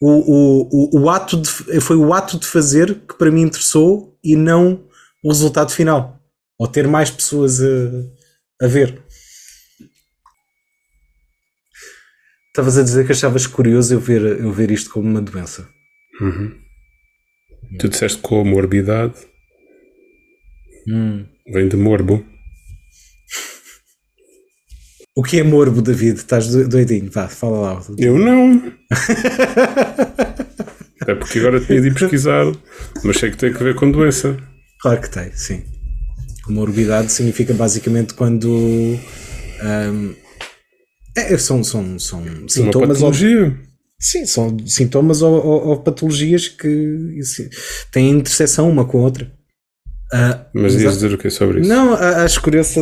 O, 0.00 0.10
o, 0.10 0.68
o, 0.70 1.00
o 1.02 1.10
ato 1.10 1.40
de, 1.40 1.48
foi 1.80 1.96
o 1.96 2.12
ato 2.12 2.38
de 2.38 2.46
fazer 2.46 2.94
que 3.08 3.16
para 3.16 3.30
mim 3.30 3.42
interessou 3.42 4.18
e 4.22 4.36
não 4.36 4.84
o 5.22 5.28
resultado 5.28 5.72
final. 5.72 6.20
Ou 6.58 6.66
ter 6.66 6.86
mais 6.86 7.10
pessoas 7.10 7.60
a, 7.60 8.64
a 8.64 8.66
ver. 8.66 9.02
Estavas 12.54 12.78
a 12.78 12.84
dizer 12.84 13.04
que 13.04 13.10
achavas 13.10 13.48
curioso 13.48 13.94
eu 13.94 13.98
ver, 13.98 14.22
eu 14.22 14.52
ver 14.52 14.70
isto 14.70 14.88
como 14.90 15.10
uma 15.10 15.20
doença. 15.20 15.68
Uhum. 16.20 16.54
Tu 17.80 17.88
disseste 17.88 18.18
comorbidade. 18.18 19.14
Hum. 20.86 21.26
Vem 21.52 21.66
de 21.66 21.76
morbo. 21.76 22.24
O 25.16 25.24
que 25.24 25.40
é 25.40 25.42
morbo, 25.42 25.82
David? 25.82 26.18
Estás 26.18 26.46
doidinho? 26.46 27.10
Vá, 27.10 27.26
fala 27.26 27.58
lá. 27.58 27.82
Eu 27.98 28.16
não. 28.20 28.72
é 31.08 31.14
porque 31.16 31.40
agora 31.40 31.60
tinha 31.60 31.80
de 31.80 31.88
ir 31.88 31.94
pesquisar, 31.94 32.46
mas 33.02 33.16
sei 33.16 33.32
que 33.32 33.36
tem 33.36 33.52
que 33.52 33.64
ver 33.64 33.74
com 33.74 33.90
doença. 33.90 34.36
Claro 34.80 35.00
que 35.00 35.10
tem, 35.10 35.32
sim. 35.32 35.64
Comorbidade 36.44 37.10
significa 37.10 37.52
basicamente 37.52 38.14
quando. 38.14 38.48
Um, 38.48 40.14
é, 41.16 41.38
são, 41.38 41.62
são, 41.62 41.98
são 41.98 42.48
sintomas. 42.48 43.00
Ou, 43.00 43.12
sim, 43.98 44.26
são 44.26 44.56
sintomas 44.66 45.22
ou, 45.22 45.34
ou, 45.34 45.66
ou, 45.68 45.80
patologias 45.80 46.48
que 46.48 47.20
têm 47.92 48.10
interseção 48.10 48.68
uma 48.68 48.84
com 48.84 48.98
a 48.98 49.02
outra. 49.02 49.32
Uh, 50.12 50.44
mas 50.52 50.74
ias 50.74 50.94
dizer 50.94 51.12
o 51.12 51.18
que 51.18 51.30
sobre 51.30 51.60
isso? 51.60 51.68
Não, 51.68 51.94
acho 51.94 52.40
curioso, 52.40 52.74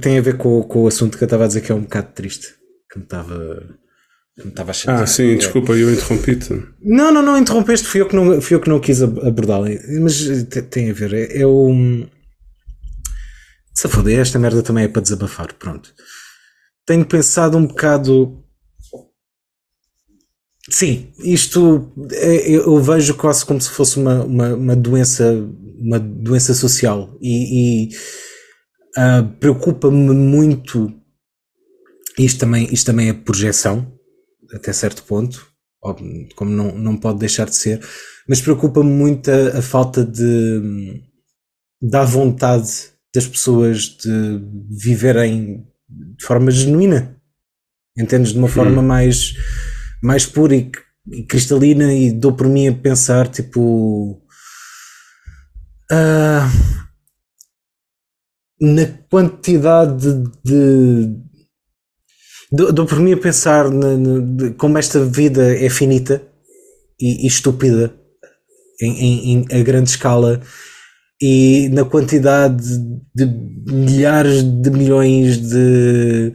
tem 0.00 0.18
a 0.18 0.22
ver 0.22 0.36
com, 0.36 0.62
com 0.62 0.84
o 0.84 0.86
assunto 0.86 1.18
que 1.18 1.24
eu 1.24 1.26
estava 1.26 1.44
a 1.44 1.46
dizer 1.46 1.60
que 1.60 1.72
é 1.72 1.74
um 1.74 1.82
bocado 1.82 2.08
triste. 2.14 2.48
Que 2.90 2.98
me 2.98 3.04
estava. 3.04 3.78
Me 4.38 4.48
estava 4.48 4.70
a 4.70 4.74
chatear. 4.74 5.02
Ah, 5.02 5.06
sim, 5.06 5.36
desculpa, 5.36 5.72
eu 5.72 5.92
interrompi-te. 5.92 6.62
Não, 6.80 7.12
não, 7.12 7.22
não 7.22 7.36
interrompeste, 7.36 7.86
fui 7.86 8.00
eu 8.00 8.08
que 8.08 8.16
não, 8.16 8.40
fui 8.40 8.56
eu 8.56 8.60
que 8.60 8.68
não 8.68 8.80
quis 8.80 9.02
abordá-lo. 9.02 9.66
Mas 10.00 10.24
tem 10.70 10.90
a 10.90 10.92
ver, 10.92 11.12
é, 11.12 11.42
é 11.42 11.46
o. 11.46 12.06
Se 13.74 13.88
foder, 13.88 14.20
esta 14.20 14.38
merda 14.38 14.62
também 14.62 14.84
é 14.84 14.88
para 14.88 15.02
desabafar, 15.02 15.52
pronto 15.54 15.92
tenho 16.86 17.04
pensado 17.04 17.56
um 17.56 17.66
bocado. 17.66 18.38
Sim, 20.70 21.12
isto 21.18 21.92
é, 22.12 22.50
eu 22.50 22.80
vejo 22.80 23.14
quase 23.14 23.44
como 23.44 23.60
se 23.60 23.70
fosse 23.70 23.98
uma, 23.98 24.24
uma, 24.24 24.54
uma 24.54 24.76
doença, 24.76 25.32
uma 25.78 25.98
doença 25.98 26.54
social 26.54 27.16
e, 27.20 27.88
e 27.88 27.88
uh, 28.96 29.28
preocupa-me 29.38 30.14
muito. 30.14 30.92
Isto 32.18 32.40
também, 32.40 32.68
isto 32.72 32.86
também 32.86 33.08
é 33.08 33.12
projeção, 33.12 33.92
até 34.54 34.72
certo 34.72 35.02
ponto, 35.04 35.46
como 36.36 36.50
não, 36.50 36.76
não 36.78 36.96
pode 36.96 37.18
deixar 37.18 37.48
de 37.48 37.56
ser, 37.56 37.84
mas 38.28 38.40
preocupa-me 38.40 38.90
muito 38.90 39.30
a, 39.30 39.58
a 39.58 39.62
falta 39.62 40.04
de 40.04 41.02
da 41.82 42.04
vontade 42.04 42.92
das 43.12 43.26
pessoas 43.26 43.96
de 43.96 44.40
viverem 44.70 45.66
de 46.16 46.24
forma 46.24 46.50
genuína. 46.50 47.16
Entendes? 47.96 48.32
De 48.32 48.38
uma 48.38 48.48
forma 48.48 48.82
mais, 48.82 49.34
mais 50.02 50.24
pura 50.24 50.56
e, 50.56 50.70
e, 51.12 51.24
cristalina 51.24 51.92
e 51.92 52.10
dou 52.10 52.32
por 52.32 52.48
mim 52.48 52.68
a 52.68 52.74
pensar, 52.74 53.28
tipo. 53.28 54.22
Uh, 55.90 56.48
na 58.60 58.86
quantidade 59.10 60.22
de. 60.44 61.14
Dou, 62.50 62.72
dou 62.72 62.86
por 62.86 63.00
mim 63.00 63.12
a 63.12 63.16
pensar 63.16 63.70
na, 63.70 63.96
na, 63.96 64.20
de, 64.20 64.50
como 64.54 64.78
esta 64.78 65.04
vida 65.04 65.56
é 65.56 65.68
finita 65.68 66.22
e, 67.00 67.24
e 67.24 67.26
estúpida 67.26 67.94
em, 68.80 68.90
em, 68.90 69.32
em, 69.32 69.60
a 69.60 69.62
grande 69.62 69.90
escala 69.90 70.40
e 71.20 71.68
na 71.70 71.84
quantidade 71.84 72.62
de 73.14 73.26
milhares 73.66 74.42
de 74.42 74.70
milhões 74.70 75.38
de 75.38 76.34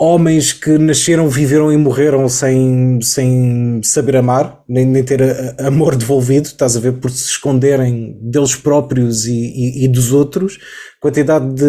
homens 0.00 0.52
que 0.52 0.78
nasceram, 0.78 1.28
viveram 1.28 1.72
e 1.72 1.76
morreram 1.76 2.28
sem, 2.28 3.00
sem 3.02 3.80
saber 3.82 4.16
amar, 4.16 4.62
nem, 4.68 4.86
nem 4.86 5.02
ter 5.02 5.20
a, 5.22 5.66
amor 5.66 5.96
devolvido, 5.96 6.46
estás 6.46 6.76
a 6.76 6.80
ver, 6.80 6.92
por 6.94 7.10
se 7.10 7.24
esconderem 7.30 8.16
deles 8.22 8.54
próprios 8.54 9.26
e, 9.26 9.32
e, 9.32 9.84
e 9.84 9.88
dos 9.88 10.12
outros, 10.12 10.58
quantidade 11.00 11.52
de 11.52 11.64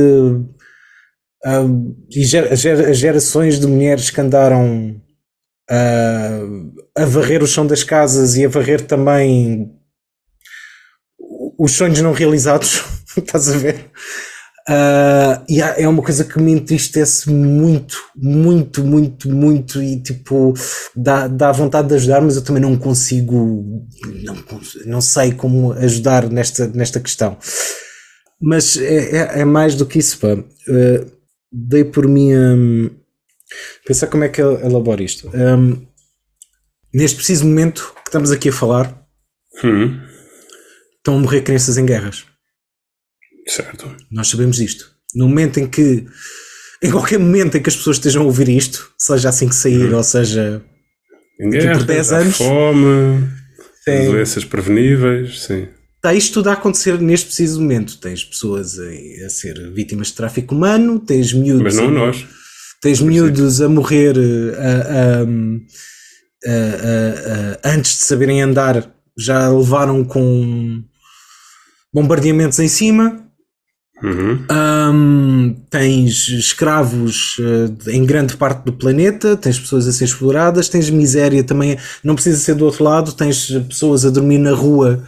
uh, 1.46 1.96
e 2.12 2.24
ger, 2.24 2.56
ger, 2.56 2.94
gerações 2.94 3.60
de 3.60 3.66
mulheres 3.66 4.12
que 4.12 4.22
andaram 4.22 5.02
uh, 5.72 6.74
a 6.96 7.06
varrer 7.06 7.42
o 7.42 7.48
chão 7.48 7.66
das 7.66 7.84
casas 7.84 8.36
e 8.36 8.46
a 8.46 8.50
varrer 8.50 8.82
também 8.82 9.76
os 11.58 11.72
sonhos 11.72 12.00
não 12.00 12.14
realizados, 12.14 12.84
estás 13.26 13.50
a 13.50 13.58
ver? 13.58 13.92
Uh, 14.68 15.44
e 15.50 15.62
é 15.62 15.88
uma 15.88 16.04
coisa 16.04 16.24
que 16.24 16.40
me 16.40 16.52
entristece 16.52 17.28
muito, 17.30 17.98
muito, 18.16 18.84
muito, 18.84 19.28
muito 19.28 19.82
e 19.82 20.00
tipo 20.00 20.54
dá, 20.96 21.28
dá 21.28 21.52
vontade 21.52 21.88
de 21.88 21.96
ajudar, 21.96 22.22
mas 22.22 22.36
eu 22.36 22.44
também 22.44 22.62
não 22.62 22.78
consigo, 22.78 23.84
não, 24.24 24.38
não 24.86 25.02
sei 25.02 25.32
como 25.32 25.74
ajudar 25.74 26.30
nesta, 26.30 26.68
nesta 26.68 27.00
questão. 27.00 27.36
Mas 28.40 28.78
é, 28.78 29.18
é, 29.18 29.40
é 29.42 29.46
mais 29.46 29.76
do 29.76 29.88
que 29.88 29.98
isso, 29.98 30.20
pá. 30.20 30.34
Uh, 30.34 31.12
dei 31.52 31.84
por 31.84 32.08
mim 32.08 32.32
a 32.32 32.54
um, 32.54 32.92
pensar 33.88 34.08
como 34.08 34.24
é 34.24 34.30
que 34.30 34.42
eu 34.42 34.60
elaboro 34.60 35.02
isto. 35.02 35.32
Um, 35.34 35.84
neste 36.94 37.18
preciso 37.18 37.46
momento 37.46 37.92
que 38.04 38.10
estamos 38.10 38.30
aqui 38.30 38.50
a 38.50 38.54
falar, 38.54 39.04
hum 39.64 40.10
estão 41.00 41.16
a 41.16 41.20
morrer 41.20 41.42
crianças 41.42 41.78
em 41.78 41.86
guerras. 41.86 42.26
Certo. 43.50 43.95
Nós 44.12 44.28
sabemos 44.28 44.58
disto. 44.58 44.91
No 45.16 45.28
momento 45.28 45.60
em 45.60 45.68
que, 45.68 46.06
em 46.82 46.91
qualquer 46.91 47.20
momento 47.20 47.58
em 47.58 47.62
que 47.62 47.70
as 47.70 47.76
pessoas 47.76 47.97
estejam 47.97 48.22
a 48.24 48.26
ouvir 48.26 48.47
isto, 48.50 48.91
seja 48.97 49.30
assim 49.30 49.50
que 49.50 49.56
sair, 49.56 49.89
uhum. 49.89 49.97
ou 49.97 50.04
seja, 50.04 50.64
guerra, 51.39 51.78
por 51.78 51.84
10 51.86 52.12
anos, 52.14 52.38
fome, 52.38 53.28
sim. 53.84 54.12
doenças 54.12 54.45
preveníveis, 54.45 55.41
sim. 55.41 55.68
Está 55.95 56.14
isto 56.14 56.36
tudo 56.36 56.50
a 56.50 56.54
acontecer 56.54 57.00
neste 57.02 57.26
preciso 57.26 57.60
momento. 57.60 57.97
Tens 57.97 58.24
pessoas 58.24 58.80
a, 58.80 59.26
a 59.26 59.30
ser 59.30 59.72
vítimas 59.74 60.08
de 60.08 60.14
tráfico 60.14 60.56
humano, 60.56 61.00
tens 61.00 61.34
miúdos. 61.34 61.64
Mas 61.64 61.76
não 61.76 61.88
a, 61.88 61.91
nós. 61.91 62.26
Tens 62.82 63.02
miúdos 63.02 63.60
a 63.62 63.68
morrer 63.68 64.16
a, 64.58 65.26
antes 67.66 67.97
de 67.97 68.04
saberem 68.04 68.41
andar, 68.41 68.93
já 69.18 69.50
levaram 69.50 70.06
com 70.06 70.82
bombardeamentos 71.93 72.60
em 72.60 72.68
cima. 72.68 73.29
Uhum. 74.02 74.45
Um, 74.50 75.56
tens 75.70 76.30
escravos 76.30 77.38
uh, 77.39 77.89
em 77.89 78.06
grande 78.06 78.38
parte 78.38 78.64
do 78.64 78.72
planeta, 78.72 79.36
tens 79.36 79.60
pessoas 79.60 79.88
a 79.88 79.91
ser 79.91 80.06
exploradas, 80.06 80.70
tens 80.70 80.89
miséria 80.89 81.43
também, 81.43 81.78
não 82.04 82.16
precisa 82.16 82.38
ser 82.38 82.56
do 82.56 82.66
outro 82.66 82.84
lado, 82.84 83.12
tens 83.12 83.52
pessoas 83.68 84.06
a 84.06 84.10
dormir 84.10 84.38
na 84.38 84.54
rua, 84.54 85.04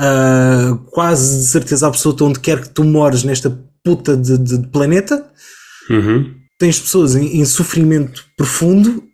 uh, 0.00 0.76
quase 0.90 1.38
de 1.38 1.46
certeza 1.46 1.86
absoluta, 1.86 2.24
onde 2.24 2.40
quer 2.40 2.60
que 2.60 2.68
tu 2.68 2.82
mores 2.82 3.22
nesta 3.22 3.56
puta 3.84 4.16
de, 4.16 4.36
de 4.36 4.66
planeta. 4.68 5.24
Uhum. 5.88 6.34
Tens 6.58 6.80
pessoas 6.80 7.14
em, 7.14 7.40
em 7.40 7.44
sofrimento 7.44 8.24
profundo 8.36 9.04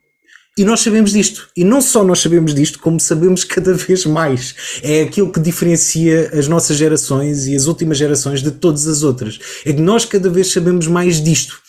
e 0.59 0.65
nós 0.65 0.81
sabemos 0.81 1.13
disto. 1.13 1.49
E 1.57 1.63
não 1.63 1.81
só 1.81 2.03
nós 2.03 2.19
sabemos 2.19 2.53
disto, 2.53 2.81
como 2.81 2.99
sabemos 2.99 3.45
cada 3.47 3.73
vez 3.75 4.05
mais. 4.05 4.81
É 4.83 5.03
aquilo 5.03 5.33
que 5.33 5.39
diferencia 5.39 6.31
as 6.37 6.49
nossas 6.49 6.77
gerações 6.77 7.47
e 7.47 7.55
as 7.55 7.67
últimas 7.67 7.97
gerações 7.97 8.43
de 8.43 8.51
todas 8.51 8.89
as 8.89 9.05
outras. 9.05 9.39
É 9.65 9.73
que 9.73 9.81
nós 9.81 10.05
cada 10.05 10.29
vez 10.29 10.53
sabemos 10.53 10.89
mais 10.89 11.23
disto. 11.23 11.61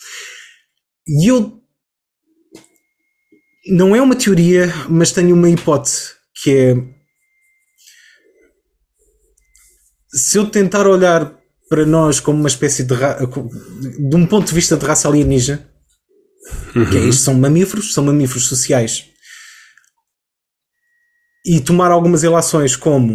E 1.06 1.30
eu. 1.30 1.56
Não 3.68 3.94
é 3.94 4.02
uma 4.02 4.16
teoria, 4.16 4.72
mas 4.88 5.12
tenho 5.12 5.34
uma 5.36 5.48
hipótese 5.48 6.14
que 6.42 6.50
é. 6.50 6.74
Se 10.12 10.36
eu 10.38 10.50
tentar 10.50 10.88
olhar 10.88 11.38
para 11.68 11.86
nós 11.86 12.18
como 12.18 12.40
uma 12.40 12.48
espécie 12.48 12.82
de. 12.82 12.94
Ra... 12.94 13.14
de 13.14 14.16
um 14.16 14.26
ponto 14.26 14.48
de 14.48 14.54
vista 14.54 14.76
de 14.76 14.84
raça 14.84 15.06
alienígena 15.06 15.69
que 16.90 16.96
é 16.96 17.00
isto, 17.00 17.22
são 17.22 17.34
mamíferos, 17.34 17.92
são 17.92 18.04
mamíferos 18.04 18.46
sociais. 18.46 19.06
E 21.44 21.60
tomar 21.60 21.90
algumas 21.90 22.22
relações 22.22 22.76
como 22.76 23.14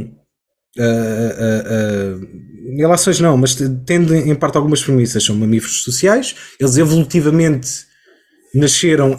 uh, 0.77 0.81
uh, 0.81 2.23
uh, 2.23 2.77
relações 2.77 3.19
não, 3.19 3.37
mas 3.37 3.55
tendo 3.85 4.15
em 4.15 4.35
parte 4.35 4.57
algumas 4.57 4.81
premissas, 4.83 5.23
são 5.23 5.35
mamíferos 5.35 5.83
sociais, 5.83 6.35
eles 6.59 6.77
evolutivamente 6.77 7.85
nasceram, 8.53 9.17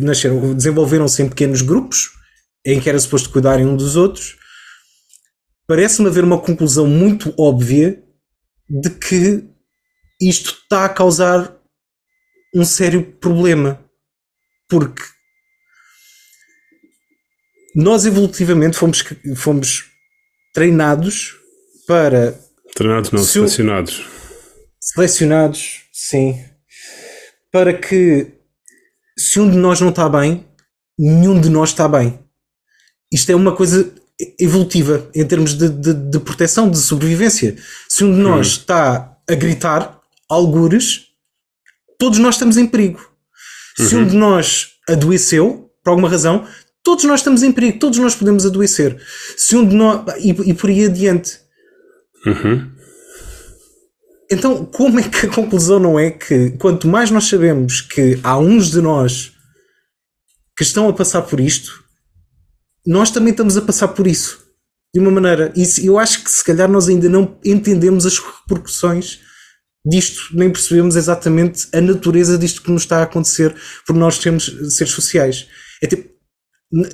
nasceram 0.00 0.54
desenvolveram-se 0.54 1.22
em 1.22 1.28
pequenos 1.28 1.60
grupos 1.60 2.10
em 2.64 2.80
que 2.80 2.88
era 2.88 2.98
suposto 2.98 3.30
cuidarem 3.30 3.66
um 3.66 3.76
dos 3.76 3.94
outros. 3.94 4.36
Parece-me 5.68 6.08
haver 6.08 6.24
uma 6.24 6.38
conclusão 6.38 6.86
muito 6.86 7.32
óbvia 7.38 8.02
de 8.68 8.90
que 8.90 9.44
isto 10.20 10.58
está 10.62 10.84
a 10.84 10.88
causar 10.88 11.55
um 12.54 12.64
sério 12.64 13.02
problema. 13.02 13.82
Porque 14.68 15.02
nós 17.74 18.06
evolutivamente 18.06 18.76
fomos, 18.76 19.04
fomos 19.36 19.84
treinados 20.54 21.36
para. 21.86 22.38
Treinados 22.74 23.10
não, 23.12 23.22
selecionados. 23.22 24.06
Selecionados, 24.80 25.82
sim. 25.92 26.42
Para 27.52 27.72
que 27.74 28.32
se 29.18 29.40
um 29.40 29.50
de 29.50 29.56
nós 29.56 29.80
não 29.80 29.90
está 29.90 30.08
bem, 30.08 30.46
nenhum 30.98 31.40
de 31.40 31.48
nós 31.48 31.70
está 31.70 31.88
bem. 31.88 32.18
Isto 33.12 33.30
é 33.32 33.36
uma 33.36 33.54
coisa 33.54 33.92
evolutiva 34.38 35.10
em 35.14 35.26
termos 35.26 35.54
de, 35.54 35.68
de, 35.68 35.92
de 35.92 36.18
proteção, 36.20 36.70
de 36.70 36.78
sobrevivência. 36.78 37.56
Se 37.88 38.04
um 38.04 38.12
de 38.12 38.18
nós 38.18 38.46
hum. 38.46 38.50
está 38.60 39.18
a 39.28 39.34
gritar, 39.34 40.00
algures, 40.28 41.05
todos 41.98 42.18
nós 42.18 42.34
estamos 42.34 42.56
em 42.56 42.66
perigo. 42.66 43.00
Se 43.76 43.94
um 43.94 44.00
uhum. 44.00 44.06
de 44.06 44.16
nós 44.16 44.68
adoeceu, 44.88 45.70
por 45.84 45.90
alguma 45.90 46.08
razão, 46.08 46.46
todos 46.82 47.04
nós 47.04 47.20
estamos 47.20 47.42
em 47.42 47.52
perigo, 47.52 47.78
todos 47.78 47.98
nós 47.98 48.14
podemos 48.14 48.46
adoecer. 48.46 48.96
Se 49.36 49.56
um 49.56 49.66
de 49.66 49.74
nós. 49.74 50.02
E, 50.18 50.30
e 50.30 50.54
por 50.54 50.70
aí 50.70 50.86
adiante. 50.86 51.38
Uhum. 52.24 52.70
Então, 54.30 54.64
como 54.64 54.98
é 54.98 55.08
que 55.08 55.26
a 55.26 55.30
conclusão 55.30 55.78
não 55.78 55.98
é 55.98 56.10
que 56.10 56.50
quanto 56.52 56.88
mais 56.88 57.10
nós 57.10 57.24
sabemos 57.24 57.80
que 57.80 58.18
há 58.22 58.38
uns 58.38 58.70
de 58.70 58.80
nós 58.80 59.32
que 60.56 60.64
estão 60.64 60.88
a 60.88 60.92
passar 60.92 61.22
por 61.22 61.38
isto, 61.38 61.84
nós 62.84 63.10
também 63.10 63.30
estamos 63.30 63.56
a 63.56 63.62
passar 63.62 63.88
por 63.88 64.06
isso. 64.06 64.44
De 64.94 65.00
uma 65.00 65.10
maneira. 65.10 65.52
E 65.54 65.86
eu 65.86 65.98
acho 65.98 66.24
que 66.24 66.30
se 66.30 66.42
calhar 66.42 66.68
nós 66.68 66.88
ainda 66.88 67.08
não 67.08 67.38
entendemos 67.44 68.06
as 68.06 68.18
repercussões 68.18 69.20
disto, 69.86 70.30
nem 70.32 70.50
percebemos 70.50 70.96
exatamente 70.96 71.68
a 71.72 71.80
natureza 71.80 72.36
disto 72.36 72.62
que 72.62 72.70
nos 72.70 72.82
está 72.82 72.98
a 72.98 73.02
acontecer 73.04 73.54
por 73.86 73.94
nós 73.94 74.16
sermos 74.16 74.44
seres 74.70 74.92
sociais. 74.92 75.46
É 75.80 75.86
tipo, 75.86 76.10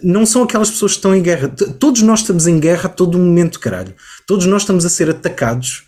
não 0.03 0.27
são 0.27 0.43
aquelas 0.43 0.71
pessoas 0.71 0.93
que 0.93 0.99
estão 0.99 1.15
em 1.15 1.23
guerra. 1.23 1.49
Todos 1.49 2.03
nós 2.03 2.21
estamos 2.21 2.47
em 2.47 2.61
guerra 2.61 2.87
a 2.87 2.93
todo 2.93 3.19
momento, 3.19 3.59
caralho. 3.59 3.95
Todos 4.27 4.45
nós 4.45 4.63
estamos 4.63 4.85
a 4.85 4.91
ser 4.91 5.09
atacados 5.09 5.85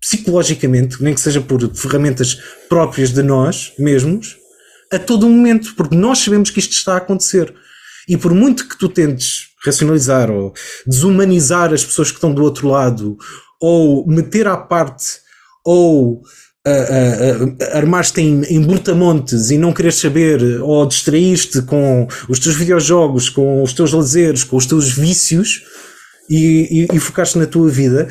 psicologicamente, 0.00 1.02
nem 1.02 1.14
que 1.14 1.20
seja 1.20 1.40
por 1.40 1.60
ferramentas 1.74 2.36
próprias 2.68 3.12
de 3.12 3.22
nós 3.22 3.72
mesmos, 3.78 4.36
a 4.92 4.98
todo 4.98 5.28
momento, 5.28 5.74
porque 5.76 5.94
nós 5.94 6.18
sabemos 6.18 6.50
que 6.50 6.58
isto 6.58 6.72
está 6.72 6.94
a 6.94 6.98
acontecer. 6.98 7.54
E 8.08 8.16
por 8.16 8.32
muito 8.32 8.68
que 8.68 8.78
tu 8.78 8.88
tentes 8.88 9.48
racionalizar 9.64 10.30
ou 10.30 10.54
desumanizar 10.86 11.72
as 11.72 11.84
pessoas 11.84 12.10
que 12.10 12.16
estão 12.16 12.32
do 12.32 12.42
outro 12.42 12.68
lado, 12.68 13.16
ou 13.60 14.06
meter 14.06 14.46
à 14.46 14.56
parte, 14.56 15.20
ou 15.64 16.22
armar-te 17.72 18.20
em, 18.20 18.42
em 18.44 18.60
brutamontes 18.60 19.50
e 19.50 19.58
não 19.58 19.72
querer 19.72 19.92
saber 19.92 20.60
ou 20.60 20.86
distrair-te 20.86 21.62
com 21.62 22.06
os 22.28 22.38
teus 22.38 22.56
videojogos, 22.56 23.28
com 23.28 23.62
os 23.62 23.72
teus 23.72 23.92
lazeres, 23.92 24.44
com 24.44 24.56
os 24.56 24.66
teus 24.66 24.90
vícios 24.90 25.62
e, 26.28 26.86
e, 26.92 26.96
e 26.96 27.00
focar-te 27.00 27.38
na 27.38 27.46
tua 27.46 27.68
vida, 27.70 28.08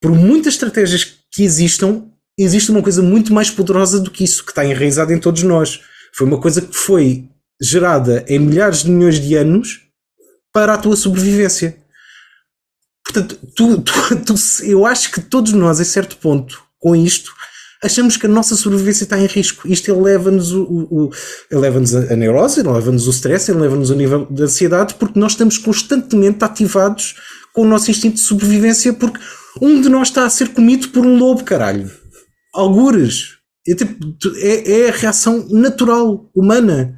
por 0.00 0.10
muitas 0.10 0.54
estratégias 0.54 1.04
que 1.30 1.44
existam, 1.44 2.04
existe 2.36 2.70
uma 2.70 2.82
coisa 2.82 3.02
muito 3.02 3.32
mais 3.32 3.50
poderosa 3.50 4.00
do 4.00 4.10
que 4.10 4.24
isso, 4.24 4.44
que 4.44 4.50
está 4.50 4.64
enraizada 4.64 5.12
em 5.12 5.18
todos 5.18 5.42
nós. 5.42 5.80
Foi 6.14 6.26
uma 6.26 6.40
coisa 6.40 6.60
que 6.60 6.76
foi 6.76 7.28
gerada 7.60 8.24
em 8.26 8.38
milhares 8.38 8.82
de 8.82 8.90
milhões 8.90 9.20
de 9.20 9.34
anos 9.36 9.80
para 10.52 10.74
a 10.74 10.78
tua 10.78 10.96
sobrevivência. 10.96 11.76
Portanto, 13.04 13.38
tu, 13.54 13.80
tu, 13.80 13.92
tu, 14.26 14.34
eu 14.64 14.84
acho 14.84 15.12
que 15.12 15.20
todos 15.20 15.52
nós, 15.52 15.80
a 15.80 15.84
certo 15.84 16.16
ponto, 16.16 16.62
com 16.80 16.96
isto, 16.96 17.32
achamos 17.82 18.16
que 18.16 18.26
a 18.26 18.28
nossa 18.28 18.54
sobrevivência 18.54 19.04
está 19.04 19.18
em 19.18 19.26
risco. 19.26 19.66
Isto 19.66 19.90
eleva-nos 19.90 20.52
o, 20.52 20.62
o, 20.62 21.10
eleva-nos 21.50 21.94
a, 21.94 22.14
neurose, 22.16 22.60
eleva-nos 22.60 23.08
o 23.08 23.10
stress, 23.10 23.50
eleva-nos 23.50 23.90
o 23.90 23.96
nível 23.96 24.26
de 24.30 24.42
ansiedade, 24.44 24.94
porque 24.94 25.18
nós 25.18 25.32
estamos 25.32 25.58
constantemente 25.58 26.44
ativados 26.44 27.16
com 27.52 27.62
o 27.62 27.68
nosso 27.68 27.90
instinto 27.90 28.14
de 28.14 28.20
sobrevivência, 28.20 28.92
porque 28.92 29.18
um 29.60 29.80
de 29.80 29.88
nós 29.88 30.08
está 30.08 30.24
a 30.24 30.30
ser 30.30 30.50
comido 30.50 30.88
por 30.88 31.04
um 31.04 31.18
lobo, 31.18 31.44
caralho. 31.44 31.90
Algures. 32.54 33.38
É, 33.66 33.74
tipo, 33.74 33.94
é, 34.36 34.82
é 34.82 34.88
a 34.88 34.92
reação 34.92 35.46
natural, 35.50 36.30
humana. 36.34 36.96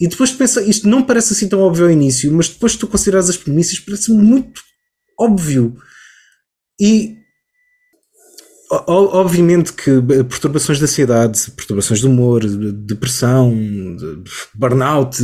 E 0.00 0.06
depois 0.06 0.30
pensa, 0.30 0.62
isto 0.62 0.88
não 0.88 1.02
parece 1.02 1.32
assim 1.32 1.48
tão 1.48 1.60
óbvio 1.60 1.86
ao 1.86 1.90
início, 1.90 2.32
mas 2.32 2.48
depois 2.48 2.76
tu 2.76 2.86
consideras 2.86 3.28
as 3.28 3.36
premissas, 3.36 3.80
parece 3.80 4.12
muito 4.12 4.60
óbvio. 5.18 5.76
E 6.80 7.17
obviamente 8.70 9.72
que 9.72 10.00
perturbações 10.28 10.78
de 10.78 10.84
ansiedade, 10.84 11.50
perturbações 11.52 12.00
de 12.00 12.06
humor, 12.06 12.44
depressão, 12.46 13.54
burnout, 14.54 15.16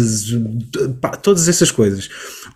todas 1.22 1.49
essas 1.49 1.70
coisas. 1.70 2.09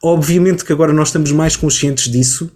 Obviamente 0.03 0.65
que 0.65 0.73
agora 0.73 0.93
nós 0.93 1.09
estamos 1.09 1.31
mais 1.33 1.57
conscientes 1.57 2.11
disso, 2.11 2.51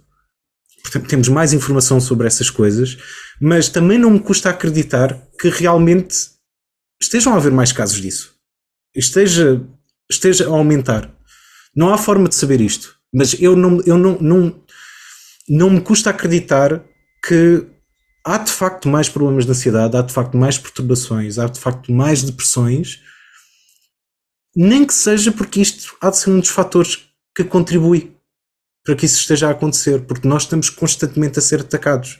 portanto, 0.81 1.07
temos 1.07 1.27
mais 1.27 1.53
informação 1.53 1.99
sobre 1.99 2.25
essas 2.25 2.49
coisas, 2.49 2.97
mas 3.39 3.69
também 3.69 3.97
não 3.99 4.09
me 4.09 4.19
custa 4.19 4.49
acreditar 4.49 5.21
que 5.39 5.49
realmente 5.49 6.15
estejam 7.01 7.33
a 7.33 7.37
haver 7.37 7.51
mais 7.51 7.71
casos 7.71 8.01
disso. 8.01 8.33
Esteja, 8.95 9.61
esteja 10.09 10.47
a 10.47 10.51
aumentar. 10.51 11.13
Não 11.75 11.93
há 11.93 11.97
forma 11.97 12.29
de 12.29 12.35
saber 12.35 12.61
isto, 12.61 12.95
mas 13.13 13.35
eu 13.39 13.55
não, 13.55 13.81
eu 13.85 13.97
não, 13.97 14.17
não, 14.19 14.63
não 15.49 15.69
me 15.69 15.81
custa 15.81 16.09
acreditar 16.09 16.83
que 17.27 17.72
há 18.23 18.37
de 18.37 18.51
facto 18.51 18.87
mais 18.87 19.09
problemas 19.09 19.45
de 19.45 19.51
ansiedade, 19.51 19.97
há 19.97 20.01
de 20.01 20.13
facto 20.13 20.37
mais 20.37 20.57
perturbações, 20.57 21.37
há 21.37 21.47
de 21.47 21.59
facto 21.59 21.91
mais 21.91 22.23
depressões, 22.23 23.01
nem 24.55 24.85
que 24.85 24.93
seja 24.93 25.31
porque 25.31 25.59
isto 25.59 25.95
há 25.99 26.09
de 26.09 26.17
ser 26.17 26.29
um 26.29 26.39
dos 26.39 26.49
fatores 26.49 27.09
que 27.35 27.43
contribui 27.43 28.15
para 28.83 28.95
que 28.95 29.05
isso 29.05 29.19
esteja 29.19 29.47
a 29.47 29.51
acontecer, 29.51 30.01
porque 30.01 30.27
nós 30.27 30.43
estamos 30.43 30.69
constantemente 30.69 31.39
a 31.39 31.41
ser 31.41 31.61
atacados. 31.61 32.19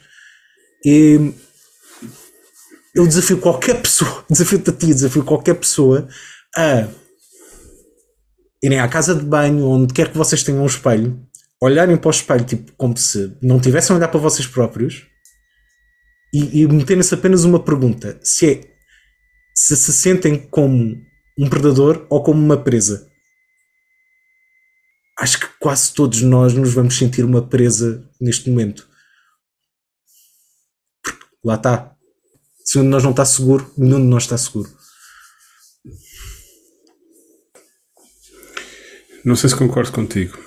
E 0.85 1.33
eu 2.95 3.07
desafio 3.07 3.39
qualquer 3.39 3.81
pessoa, 3.81 4.25
desafio-te 4.29 4.69
a 4.69 4.73
ti, 4.73 4.87
desafio 4.87 5.23
qualquer 5.23 5.55
pessoa 5.55 6.07
a 6.55 6.87
irem 8.61 8.79
à 8.79 8.87
casa 8.87 9.13
de 9.13 9.25
banho, 9.25 9.65
onde 9.65 9.93
quer 9.93 10.09
que 10.09 10.17
vocês 10.17 10.41
tenham 10.41 10.63
um 10.63 10.65
espelho, 10.65 11.19
olharem 11.61 11.97
para 11.97 12.07
o 12.07 12.11
espelho, 12.11 12.45
tipo, 12.45 12.71
como 12.77 12.95
se 12.97 13.35
não 13.41 13.59
tivessem 13.59 13.93
a 13.93 13.97
olhar 13.97 14.07
para 14.07 14.19
vocês 14.19 14.47
próprios 14.47 15.05
e, 16.33 16.61
e 16.61 16.67
meterem-se 16.67 17.13
apenas 17.13 17.43
uma 17.43 17.63
pergunta: 17.63 18.19
se 18.23 18.49
é 18.49 18.73
se 19.55 19.77
se 19.77 19.93
sentem 19.93 20.37
como 20.49 20.99
um 21.37 21.49
predador 21.49 22.07
ou 22.09 22.23
como 22.23 22.43
uma 22.43 22.61
presa. 22.61 23.09
Acho 25.17 25.39
que 25.39 25.47
quase 25.59 25.93
todos 25.93 26.21
nós 26.23 26.53
nos 26.53 26.73
vamos 26.73 26.97
sentir 26.97 27.23
uma 27.23 27.47
presa 27.47 28.09
neste 28.19 28.49
momento. 28.49 28.89
Lá 31.45 31.55
está. 31.55 31.95
Se 32.65 32.79
um 32.79 32.83
de 32.83 32.87
nós 32.87 33.03
não 33.03 33.11
está 33.11 33.25
seguro, 33.25 33.71
nenhum 33.77 34.01
de 34.01 34.07
nós 34.07 34.23
está 34.23 34.37
seguro. 34.37 34.69
Não 39.23 39.35
sei 39.35 39.49
se 39.49 39.55
concordo 39.55 39.91
contigo. 39.91 40.42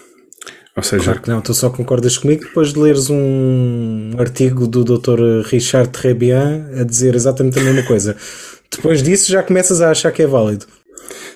Ou 0.76 0.82
seja, 0.82 1.04
Claro 1.04 1.20
que 1.22 1.28
não, 1.30 1.40
tu 1.40 1.54
só 1.54 1.70
concordas 1.70 2.18
comigo 2.18 2.44
depois 2.44 2.72
de 2.74 2.78
leres 2.78 3.08
um 3.08 4.10
artigo 4.18 4.66
do 4.66 4.84
Dr. 4.84 5.42
Richard 5.46 5.88
Trebian 5.90 6.66
a 6.78 6.84
dizer 6.84 7.14
exatamente 7.14 7.58
a 7.58 7.62
mesma 7.62 7.82
coisa. 7.82 8.14
Depois 8.70 9.00
disso 9.02 9.30
já 9.30 9.42
começas 9.44 9.80
a 9.80 9.90
achar 9.92 10.10
que 10.10 10.22
é 10.22 10.26
válido. 10.26 10.66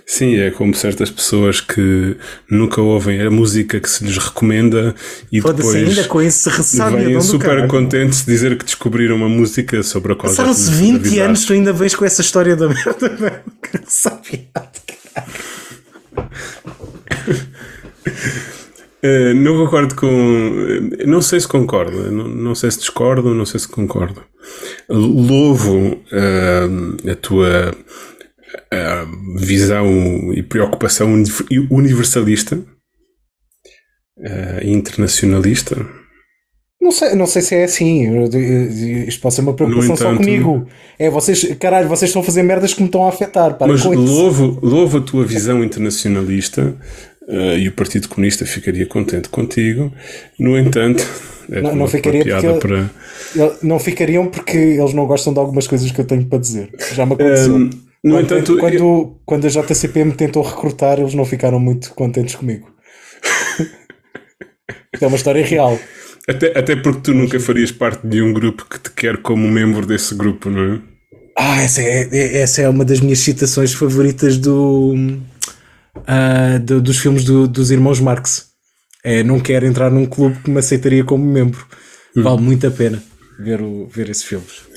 sim, 0.05 0.37
é 0.37 0.51
como 0.51 0.75
certas 0.75 1.11
pessoas 1.11 1.61
que 1.61 2.17
nunca 2.51 2.81
ouvem 2.83 3.23
a 3.23 3.31
música 3.31 3.79
que 3.79 3.89
se 3.89 4.03
lhes 4.05 4.19
recomenda 4.19 4.95
e 5.31 5.41
depois 5.41 5.75
ainda 5.77 6.05
com 6.05 6.21
esse 6.21 6.51
vêm 6.51 7.21
super 7.21 7.47
caralho. 7.47 7.69
contentes 7.69 8.25
de 8.25 8.33
dizer 8.33 8.59
que 8.59 8.65
descobriram 8.65 9.15
uma 9.15 9.29
música 9.29 9.81
sobre 9.85 10.13
a 10.13 10.17
qual 10.17 10.31
Passaram-se 10.33 10.65
tinham 10.77 10.95
20 10.95 10.97
avisado. 11.07 11.23
anos, 11.23 11.45
tu 11.45 11.53
ainda 11.53 11.73
vens 11.73 11.95
com 11.95 12.05
essa 12.05 12.21
história 12.21 12.57
da 12.57 12.69
merda. 12.69 13.09
meu. 13.21 13.31
Que 13.63 13.79
ressabiado, 13.79 14.80
Eh, 19.03 19.33
não 19.35 19.57
concordo 19.65 19.95
com. 19.95 20.07
eh, 21.01 21.07
Não 21.07 21.23
sei 21.23 21.41
se 21.41 21.49
concordo, 21.49 22.11
não, 22.13 22.29
não 22.29 22.55
sei 22.55 22.71
se 22.71 22.79
discordo, 22.81 23.35
não 23.35 23.47
sei 23.47 23.59
se 23.61 23.69
concordo. 23.69 24.23
Louvo 24.89 25.99
eh, 26.13 27.11
a 27.13 27.15
tua 27.17 27.75
eh, 28.73 29.05
visão 29.37 29.87
e 30.35 30.43
preocupação 30.43 31.13
uni- 31.15 31.25
universalista 31.71 32.59
eh, 34.23 34.61
e 34.65 34.71
internacionalista. 34.73 35.77
Não 36.81 36.91
sei, 36.93 37.15
não 37.15 37.27
sei 37.27 37.43
se 37.43 37.55
é 37.55 37.65
assim. 37.65 38.09
Isto 39.07 39.21
pode 39.21 39.35
ser 39.35 39.43
uma 39.43 39.53
preocupação 39.55 39.91
No 39.91 39.97
só 39.99 40.05
entanto- 40.13 40.25
comigo. 40.25 40.67
É, 40.99 41.11
vocês, 41.11 41.45
caralho, 41.59 41.89
vocês 41.89 42.09
estão 42.09 42.23
a 42.23 42.25
fazer 42.25 42.43
merdas 42.43 42.73
que 42.73 42.81
me 42.81 42.87
estão 42.89 43.05
a 43.05 43.11
afetar. 43.11 43.57
Para 43.59 43.67
Mas 43.71 43.85
louvo, 43.85 44.59
louvo 44.63 44.99
a 44.99 45.01
tua 45.03 45.25
visão 45.27 45.63
internacionalista 45.63 46.75
eh, 47.31 47.59
e 47.61 47.69
o 47.69 47.73
Partido 47.73 48.09
Comunista 48.09 48.45
ficaria 48.45 48.85
contente 48.87 49.29
contigo. 49.29 49.93
No 50.39 50.59
entanto, 50.59 51.07
é 51.51 51.61
Não- 51.61 51.75
não 51.75 51.87
ficaria 51.89 52.25
porque 52.25 52.59
para. 52.59 52.91
Ele- 53.37 53.53
Não 53.63 53.79
ficariam 53.79 54.27
porque 54.27 54.57
eles 54.57 54.93
não 54.93 55.07
gostam 55.07 55.33
de 55.33 55.39
algumas 55.39 55.67
coisas 55.67 55.91
que 55.91 56.01
eu 56.01 56.05
tenho 56.05 56.27
para 56.27 56.39
dizer. 56.39 56.71
Já 56.95 57.07
me 57.07 57.15
aconteceu. 57.15 57.55
Um, 57.55 57.71
no 58.03 58.15
quando, 58.15 58.25
entanto, 58.25 58.57
quando, 58.59 59.17
quando 59.27 59.47
a 59.47 59.51
JCP 59.51 60.05
me 60.05 60.13
tentou 60.13 60.43
recrutar, 60.43 60.99
eles 60.99 61.15
não 61.15 61.25
ficaram 61.25 61.61
muito 61.61 61.93
contentes 61.95 62.35
comigo. 62.35 62.69
É 65.01 65.07
uma 65.07 65.17
história 65.17 65.45
real. 65.45 65.79
Até, 66.29 66.59
até 66.59 66.77
porque 66.77 67.01
tu 67.01 67.15
nunca 67.15 67.39
farias 67.41 67.73
parte 67.73 68.07
de 68.07 68.21
um 68.21 68.33
grupo 68.33 68.67
que 68.69 68.79
te 68.79 68.91
quer 68.91 69.17
como 69.19 69.49
membro 69.49 69.87
desse 69.87 70.15
grupo, 70.15 70.51
não 70.51 70.75
é? 70.75 70.79
Ah, 71.39 71.63
essa 71.63 71.81
é, 71.81 72.09
é- 72.13 72.39
essa 72.43 72.61
é 72.63 72.69
uma 72.69 72.85
das 72.85 73.01
minhas 73.01 73.21
citações 73.21 73.73
favoritas 73.73 74.37
do, 74.37 74.95
do- 76.65 76.81
dos 76.81 76.99
filmes 76.99 77.25
do- 77.25 77.47
dos 77.49 77.71
irmãos 77.71 78.01
Marx. 78.01 78.47
É, 79.03 79.23
não 79.23 79.41
quero 79.41 79.67
entrar 79.67 79.91
num 79.91 80.05
clube 80.07 80.37
que 80.45 80.51
me 80.51 80.59
aceitaria 80.59 81.03
como 81.05 81.25
membro. 81.25 81.65
Hum. 82.17 82.23
Vale 82.23 82.41
muito 82.43 82.67
a 82.67 82.71
pena 82.71 83.03
ver, 83.39 83.61
o, 83.63 83.87
ver 83.89 84.11
esses 84.11 84.25
filmes. 84.25 84.69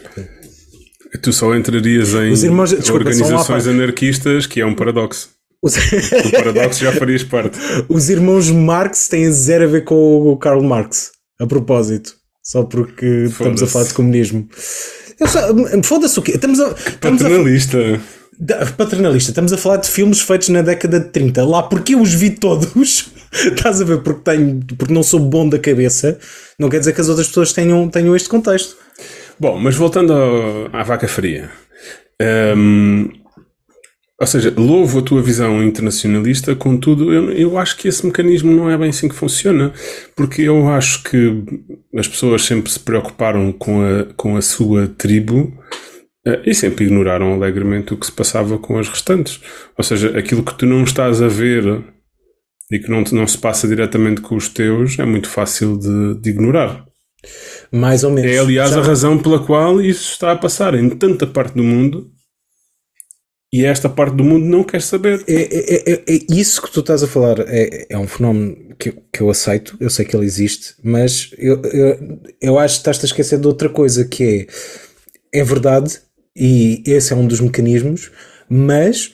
Tu 1.22 1.32
só 1.32 1.54
entrarias 1.56 2.14
em 2.14 2.32
Os 2.32 2.44
irmãos- 2.44 2.72
desculpa, 2.72 2.94
organizações 3.08 3.68
anarquistas, 3.68 4.46
que 4.48 4.62
é 4.62 4.66
um 4.66 4.74
paradoxo. 4.74 5.30
Os, 5.62 5.76
O 5.78 6.32
paradoxo 6.32 6.84
já 6.84 6.92
farias 6.92 7.24
parte. 7.24 7.58
os 7.88 8.10
irmãos 8.10 8.50
Marx 8.50 9.08
têm 9.08 9.32
zero 9.32 9.66
a 9.66 9.68
ver 9.68 9.84
com 9.84 9.96
o 9.96 10.38
Karl 10.38 10.62
Marx. 10.64 11.12
A 11.40 11.46
propósito. 11.48 12.16
Só 12.44 12.64
porque 12.64 13.06
estamos 13.30 13.62
a 13.64 13.68
falar 13.68 13.86
de 13.86 13.94
comunismo. 13.94 14.48
Foda-se 15.84 16.20
o 16.20 16.22
quê? 16.22 16.34
Estamos 16.34 16.60
a, 16.60 16.70
estamos 16.72 17.22
a 17.22 17.26
Paternalista. 17.26 17.78
Da- 17.98 18.00
Paternalista, 18.78 19.32
estamos 19.32 19.54
a 19.54 19.58
falar 19.58 19.78
de 19.78 19.90
filmes 19.90 20.22
feitos 20.22 20.50
na 20.50 20.62
década 20.62 21.00
de 21.00 21.10
30. 21.10 21.46
Lá, 21.46 21.64
porque 21.64 21.96
eu 21.96 22.02
os 22.02 22.14
vi 22.14 22.32
todos. 22.32 23.12
Estás 23.32 23.82
a 23.82 23.86
ver? 23.86 24.00
Porque, 24.00 24.22
tenho, 24.32 24.60
porque 24.78 24.94
não 24.94 25.04
sou 25.04 25.20
bom 25.20 25.48
da 25.48 25.60
cabeça. 25.60 26.18
Não 26.58 26.70
quer 26.70 26.80
dizer 26.80 26.94
que 26.94 27.02
as 27.02 27.10
outras 27.10 27.28
pessoas 27.28 27.54
tenham, 27.54 27.88
tenham 27.90 28.16
este 28.16 28.30
contexto. 28.30 28.76
Bom, 29.40 29.58
mas 29.58 29.76
voltando 29.76 30.14
à 30.72 30.84
vaca 30.84 31.08
fria. 31.08 31.50
Hum, 32.56 33.10
ou 34.20 34.28
seja, 34.28 34.54
louvo 34.56 35.00
a 35.00 35.02
tua 35.02 35.22
visão 35.22 35.62
internacionalista, 35.64 36.56
contudo, 36.56 37.12
eu, 37.12 37.32
eu 37.32 37.58
acho 37.58 37.76
que 37.76 37.88
esse 37.88 38.06
mecanismo 38.06 38.52
não 38.52 38.70
é 38.70 38.78
bem 38.78 38.90
assim 38.90 39.10
que 39.10 39.16
funciona, 39.16 39.74
porque 40.16 40.44
eu 40.44 40.70
acho 40.70 41.04
que 41.04 41.44
as 41.98 42.08
pessoas 42.08 42.44
sempre 42.44 42.72
se 42.72 42.80
preocuparam 42.80 43.52
com 43.52 43.82
a, 43.82 44.06
com 44.16 44.38
a 44.38 44.42
sua 44.42 44.88
tribo 44.88 45.52
e 46.46 46.54
sempre 46.56 46.86
ignoraram 46.86 47.34
alegremente 47.34 47.94
o 47.94 47.98
que 47.98 48.06
se 48.06 48.12
passava 48.12 48.58
com 48.58 48.78
as 48.80 48.88
restantes. 48.88 49.42
Ou 49.78 49.84
seja, 49.84 50.18
aquilo 50.18 50.44
que 50.44 50.58
tu 50.58 50.66
não 50.66 50.84
estás 50.84 51.22
a 51.22 51.28
ver 51.28 51.84
e 52.72 52.80
que 52.80 52.90
não, 52.90 53.04
não 53.12 53.28
se 53.28 53.38
passa 53.38 53.68
diretamente 53.68 54.22
com 54.22 54.36
os 54.36 54.48
teus 54.48 54.98
é 55.00 55.06
muito 55.06 55.28
fácil 55.28 55.78
de, 55.78 56.16
de 56.22 56.30
ignorar. 56.30 56.86
Mais 57.72 58.04
ou 58.04 58.12
menos. 58.12 58.32
É, 58.32 58.38
aliás, 58.40 58.72
Já- 58.72 58.80
a 58.80 58.84
razão 58.84 59.18
pela 59.18 59.44
qual 59.46 59.82
isso 59.82 60.12
está 60.12 60.32
a 60.32 60.38
passar 60.38 60.74
em 60.76 60.90
tanta 60.90 61.28
parte 61.28 61.56
do 61.56 61.64
mundo 61.64 62.10
e 63.52 63.66
esta 63.66 63.88
parte 63.88 64.16
do 64.16 64.24
mundo 64.24 64.46
não 64.46 64.64
quer 64.64 64.82
saber. 64.82 65.24
É, 65.28 65.34
é- 65.36 65.94
é- 65.94 66.04
é 66.16 66.20
isso 66.32 66.62
que 66.62 66.72
tu 66.72 66.80
estás 66.80 67.04
a 67.04 67.08
falar 67.08 67.40
é, 67.48 67.86
é 67.90 67.98
um 67.98 68.08
fenómeno 68.08 68.76
que, 68.80 68.90
eu- 68.90 69.04
que 69.12 69.22
eu 69.22 69.30
aceito, 69.30 69.78
eu 69.80 69.90
sei 69.90 70.06
que 70.06 70.16
ele 70.16 70.26
existe, 70.26 70.74
mas 70.84 71.30
eu, 71.38 71.62
eu, 71.64 72.20
eu 72.42 72.60
acho 72.60 72.76
que 72.76 72.80
estás 72.82 73.00
a 73.04 73.06
esquecer 73.06 73.40
de 73.40 73.48
outra 73.48 73.70
coisa 73.70 74.06
que 74.06 74.48
é, 75.34 75.40
é 75.42 75.44
verdade, 75.44 76.00
e 76.36 76.82
esse 76.86 77.14
é 77.14 77.16
um 77.16 77.28
dos 77.28 77.40
mecanismos, 77.40 78.12
mas 78.50 79.12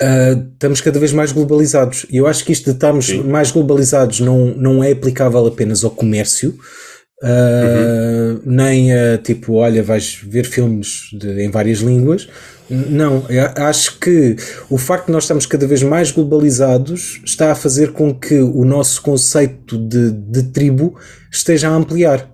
ah, 0.00 0.36
estamos 0.52 0.80
cada 0.80 0.98
vez 0.98 1.12
mais 1.12 1.32
globalizados. 1.32 2.06
E 2.10 2.16
eu 2.18 2.26
acho 2.26 2.44
que 2.44 2.52
isto 2.52 2.64
de 2.66 2.72
estarmos 2.72 3.10
mais 3.12 3.50
globalizados 3.50 4.20
não, 4.20 4.46
não 4.56 4.82
é 4.84 4.92
aplicável 4.92 5.46
apenas 5.46 5.84
ao 5.84 5.90
comércio. 5.90 6.58
ah, 7.22 8.40
nem 8.44 8.92
a 8.92 9.18
tipo, 9.18 9.54
olha, 9.54 9.82
vais 9.82 10.18
ver 10.26 10.44
filmes 10.44 11.08
de- 11.12 11.42
em 11.44 11.50
várias 11.50 11.78
línguas. 11.78 12.28
Não, 12.68 13.24
acho 13.56 13.98
que 13.98 14.36
o 14.70 14.78
facto 14.78 15.06
de 15.06 15.12
nós 15.12 15.24
estarmos 15.24 15.44
cada 15.46 15.66
vez 15.66 15.82
mais 15.82 16.10
globalizados 16.10 17.20
está 17.24 17.52
a 17.52 17.54
fazer 17.54 17.92
com 17.92 18.14
que 18.14 18.36
o 18.40 18.64
nosso 18.64 19.02
conceito 19.02 19.76
de, 19.78 20.10
de 20.10 20.44
tribo 20.44 20.98
esteja 21.30 21.68
a 21.68 21.74
ampliar. 21.74 22.33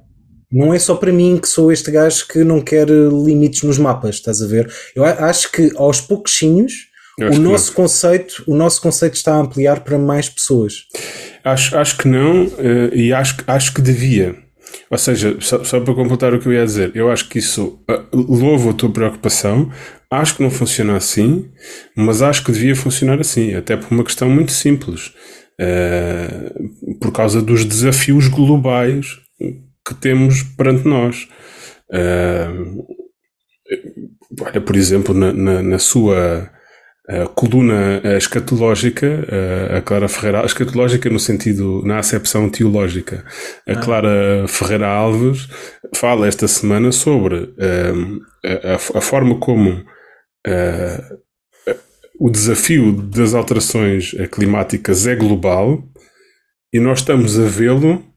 Não 0.53 0.75
é 0.75 0.79
só 0.79 0.95
para 0.97 1.13
mim 1.13 1.39
que 1.41 1.49
sou 1.49 1.71
este 1.71 1.91
gajo 1.91 2.27
que 2.29 2.43
não 2.43 2.61
quer 2.61 2.89
limites 2.89 3.63
nos 3.63 3.79
mapas, 3.79 4.17
estás 4.17 4.43
a 4.43 4.47
ver? 4.47 4.71
Eu 4.97 5.05
acho 5.05 5.51
que 5.53 5.71
aos 5.77 6.01
pouquinhos 6.01 6.73
o 7.19 7.39
nosso 7.39 7.73
conceito, 7.73 8.43
o 8.47 8.57
nosso 8.57 8.81
conceito 8.81 9.15
está 9.15 9.35
a 9.35 9.41
ampliar 9.41 9.81
para 9.81 9.99
mais 9.99 10.29
pessoas. 10.29 10.85
Acho, 11.45 11.77
acho 11.77 11.99
que 11.99 12.09
não 12.09 12.51
eh, 12.59 12.91
e 12.95 13.13
acho, 13.13 13.37
que- 13.39 13.45
acho 13.47 13.75
que 13.75 13.81
devia. 13.83 14.35
Ou 14.91 14.99
seja, 14.99 15.37
só, 15.41 15.63
só 15.63 15.81
para 15.81 15.95
completar 15.95 16.33
o 16.35 16.39
que 16.41 16.47
eu 16.47 16.53
ia 16.53 16.65
dizer, 16.65 16.93
eu 16.95 17.11
acho 17.11 17.29
que 17.29 17.39
isso 17.39 17.79
ah, 17.89 18.03
louvo 18.13 18.71
a 18.71 18.73
tua 18.73 18.91
preocupação, 18.91 19.71
acho 20.11 20.37
que 20.37 20.43
não 20.43 20.51
funciona 20.51 20.97
assim, 20.97 21.49
mas 21.97 22.23
acho 22.23 22.43
que 22.45 22.53
devia 22.53 22.75
funcionar 22.75 23.21
assim, 23.21 23.55
até 23.55 23.77
por 23.77 23.93
uma 23.93 24.03
questão 24.05 24.29
muito 24.29 24.53
simples. 24.53 25.13
Eh, 25.61 26.53
por 27.01 27.13
causa 27.13 27.43
dos 27.43 27.65
desafios 27.65 28.29
globais 28.29 29.07
que 29.87 29.95
temos 29.95 30.43
perante 30.43 30.87
nós. 30.87 31.29
Eh, 31.93 32.49
olha, 34.41 34.61
por 34.61 34.77
exemplo, 34.77 35.15
na, 35.15 35.33
na, 35.33 35.63
na 35.63 35.79
sua 35.79 36.51
a 37.09 37.27
coluna 37.27 38.01
escatológica, 38.17 39.07
eh, 39.07 39.79
a 39.79 39.83
Clara 39.83 40.09
Ferreira, 40.09 40.45
escatológica 40.45 41.11
no 41.11 41.19
sentido, 41.19 41.83
na 41.85 41.99
acepção 41.99 42.49
teológica, 42.49 43.25
a 43.67 43.75
Clara 43.75 44.47
Ferreira 44.47 44.87
Alves 44.87 45.49
fala 45.97 46.29
esta 46.29 46.47
semana 46.47 46.93
sobre 46.93 47.53
a, 48.45 48.75
a 48.75 49.01
forma 49.01 49.41
como 49.41 49.85
o 52.21 52.31
desafio 52.31 52.93
das 52.93 53.35
alterações 53.35 54.13
climáticas 54.31 55.07
é 55.07 55.17
global 55.17 55.83
e 56.73 56.79
nós 56.79 57.01
estamos 57.01 57.39
a 57.41 57.45
vê-lo 57.45 58.10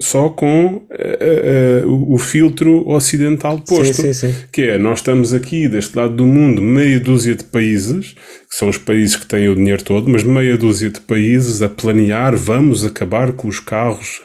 só 0.00 0.28
com 0.28 0.86
eh, 0.92 1.82
eh, 1.82 1.86
o, 1.86 2.14
o 2.14 2.18
filtro 2.18 2.88
ocidental 2.88 3.58
posto 3.60 3.94
Sim, 3.94 4.12
sim, 4.12 4.32
sim. 4.32 4.34
que 4.52 4.62
é, 4.62 4.78
nós 4.78 5.00
estamos 5.00 5.34
aqui 5.34 5.68
deste 5.68 5.96
lado 5.96 6.14
do 6.14 6.24
mundo, 6.24 6.62
meia 6.62 7.00
dúzia 7.00 7.34
de 7.34 7.42
países, 7.42 8.12
que 8.48 8.54
são 8.54 8.68
os 8.68 8.78
países 8.78 9.16
que 9.16 9.26
têm 9.26 9.48
o 9.48 9.56
dinheiro 9.56 9.82
todo, 9.82 10.08
mas 10.08 10.22
meia 10.22 10.56
dúzia 10.56 10.88
de 10.88 11.00
países 11.00 11.62
a 11.62 11.68
planear, 11.68 12.36
vamos 12.36 12.84
acabar 12.84 13.32
com 13.32 13.48
os 13.48 13.58
carros 13.58 14.22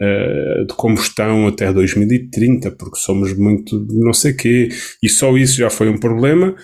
eh, 0.00 0.64
de 0.66 0.74
combustão 0.74 1.46
até 1.46 1.72
2030, 1.72 2.70
porque 2.72 2.96
somos 2.96 3.36
muito 3.36 3.86
não 3.90 4.14
sei 4.14 4.32
quê, 4.32 4.70
e 5.02 5.08
só 5.08 5.36
isso 5.36 5.56
já 5.56 5.68
foi 5.68 5.88
um 5.88 5.98
problema. 5.98 6.56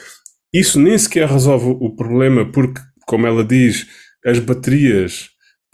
Isso 0.52 0.80
nem 0.80 0.96
sequer 0.96 1.28
resolve 1.28 1.76
o 1.78 1.94
problema, 1.94 2.50
porque, 2.50 2.80
como 3.06 3.26
ela 3.26 3.44
diz, 3.44 3.86
as 4.24 4.38
baterias 4.38 5.28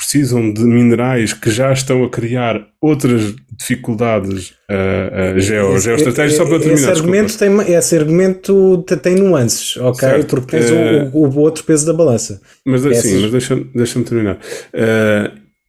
precisam 0.05 0.53
de 0.53 0.63
minerais 0.63 1.33
que 1.33 1.51
já 1.51 1.73
estão 1.73 2.05
a 2.05 2.11
criar 2.11 2.69
outras 2.81 3.35
dificuldades 3.57 4.51
uh, 4.71 5.37
uh, 5.37 5.41
geo, 5.41 5.79
geoestratégicas. 5.79 6.37
Só 6.37 6.45
para 6.45 6.59
terminar, 6.59 6.75
esse 6.75 6.91
argumento, 6.91 7.39
tem, 7.39 7.75
esse 7.75 7.97
argumento 7.97 8.85
tem 9.03 9.15
nuances, 9.17 9.77
ok? 9.79 10.09
Certo. 10.09 10.27
Porque 10.29 10.59
tens 10.59 10.71
uh, 10.71 11.11
o, 11.15 11.27
o, 11.27 11.39
outro 11.39 11.65
peso 11.65 11.87
da 11.87 11.95
balança. 11.95 12.41
Mas 12.67 12.85
assim, 12.85 13.23
mas 13.23 13.31
deixa-me 13.31 13.65
deixa 13.75 14.03
terminar. 14.03 14.39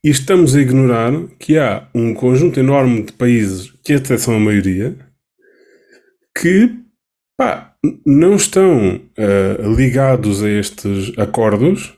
E 0.04 0.10
estamos 0.10 0.56
a 0.56 0.62
ignorar 0.62 1.14
que 1.40 1.58
há 1.58 1.88
um 1.96 2.14
conjunto 2.14 2.60
enorme 2.60 3.04
de 3.04 3.14
países, 3.14 3.72
que 3.84 3.94
até 3.94 4.18
são 4.18 4.36
a 4.36 4.40
maioria, 4.40 4.96
que 6.38 6.72
pá, 7.38 7.74
não 8.06 8.36
estão 8.36 9.00
ligados 9.76 10.44
a 10.44 10.50
estes 10.50 11.18
acordos, 11.18 11.96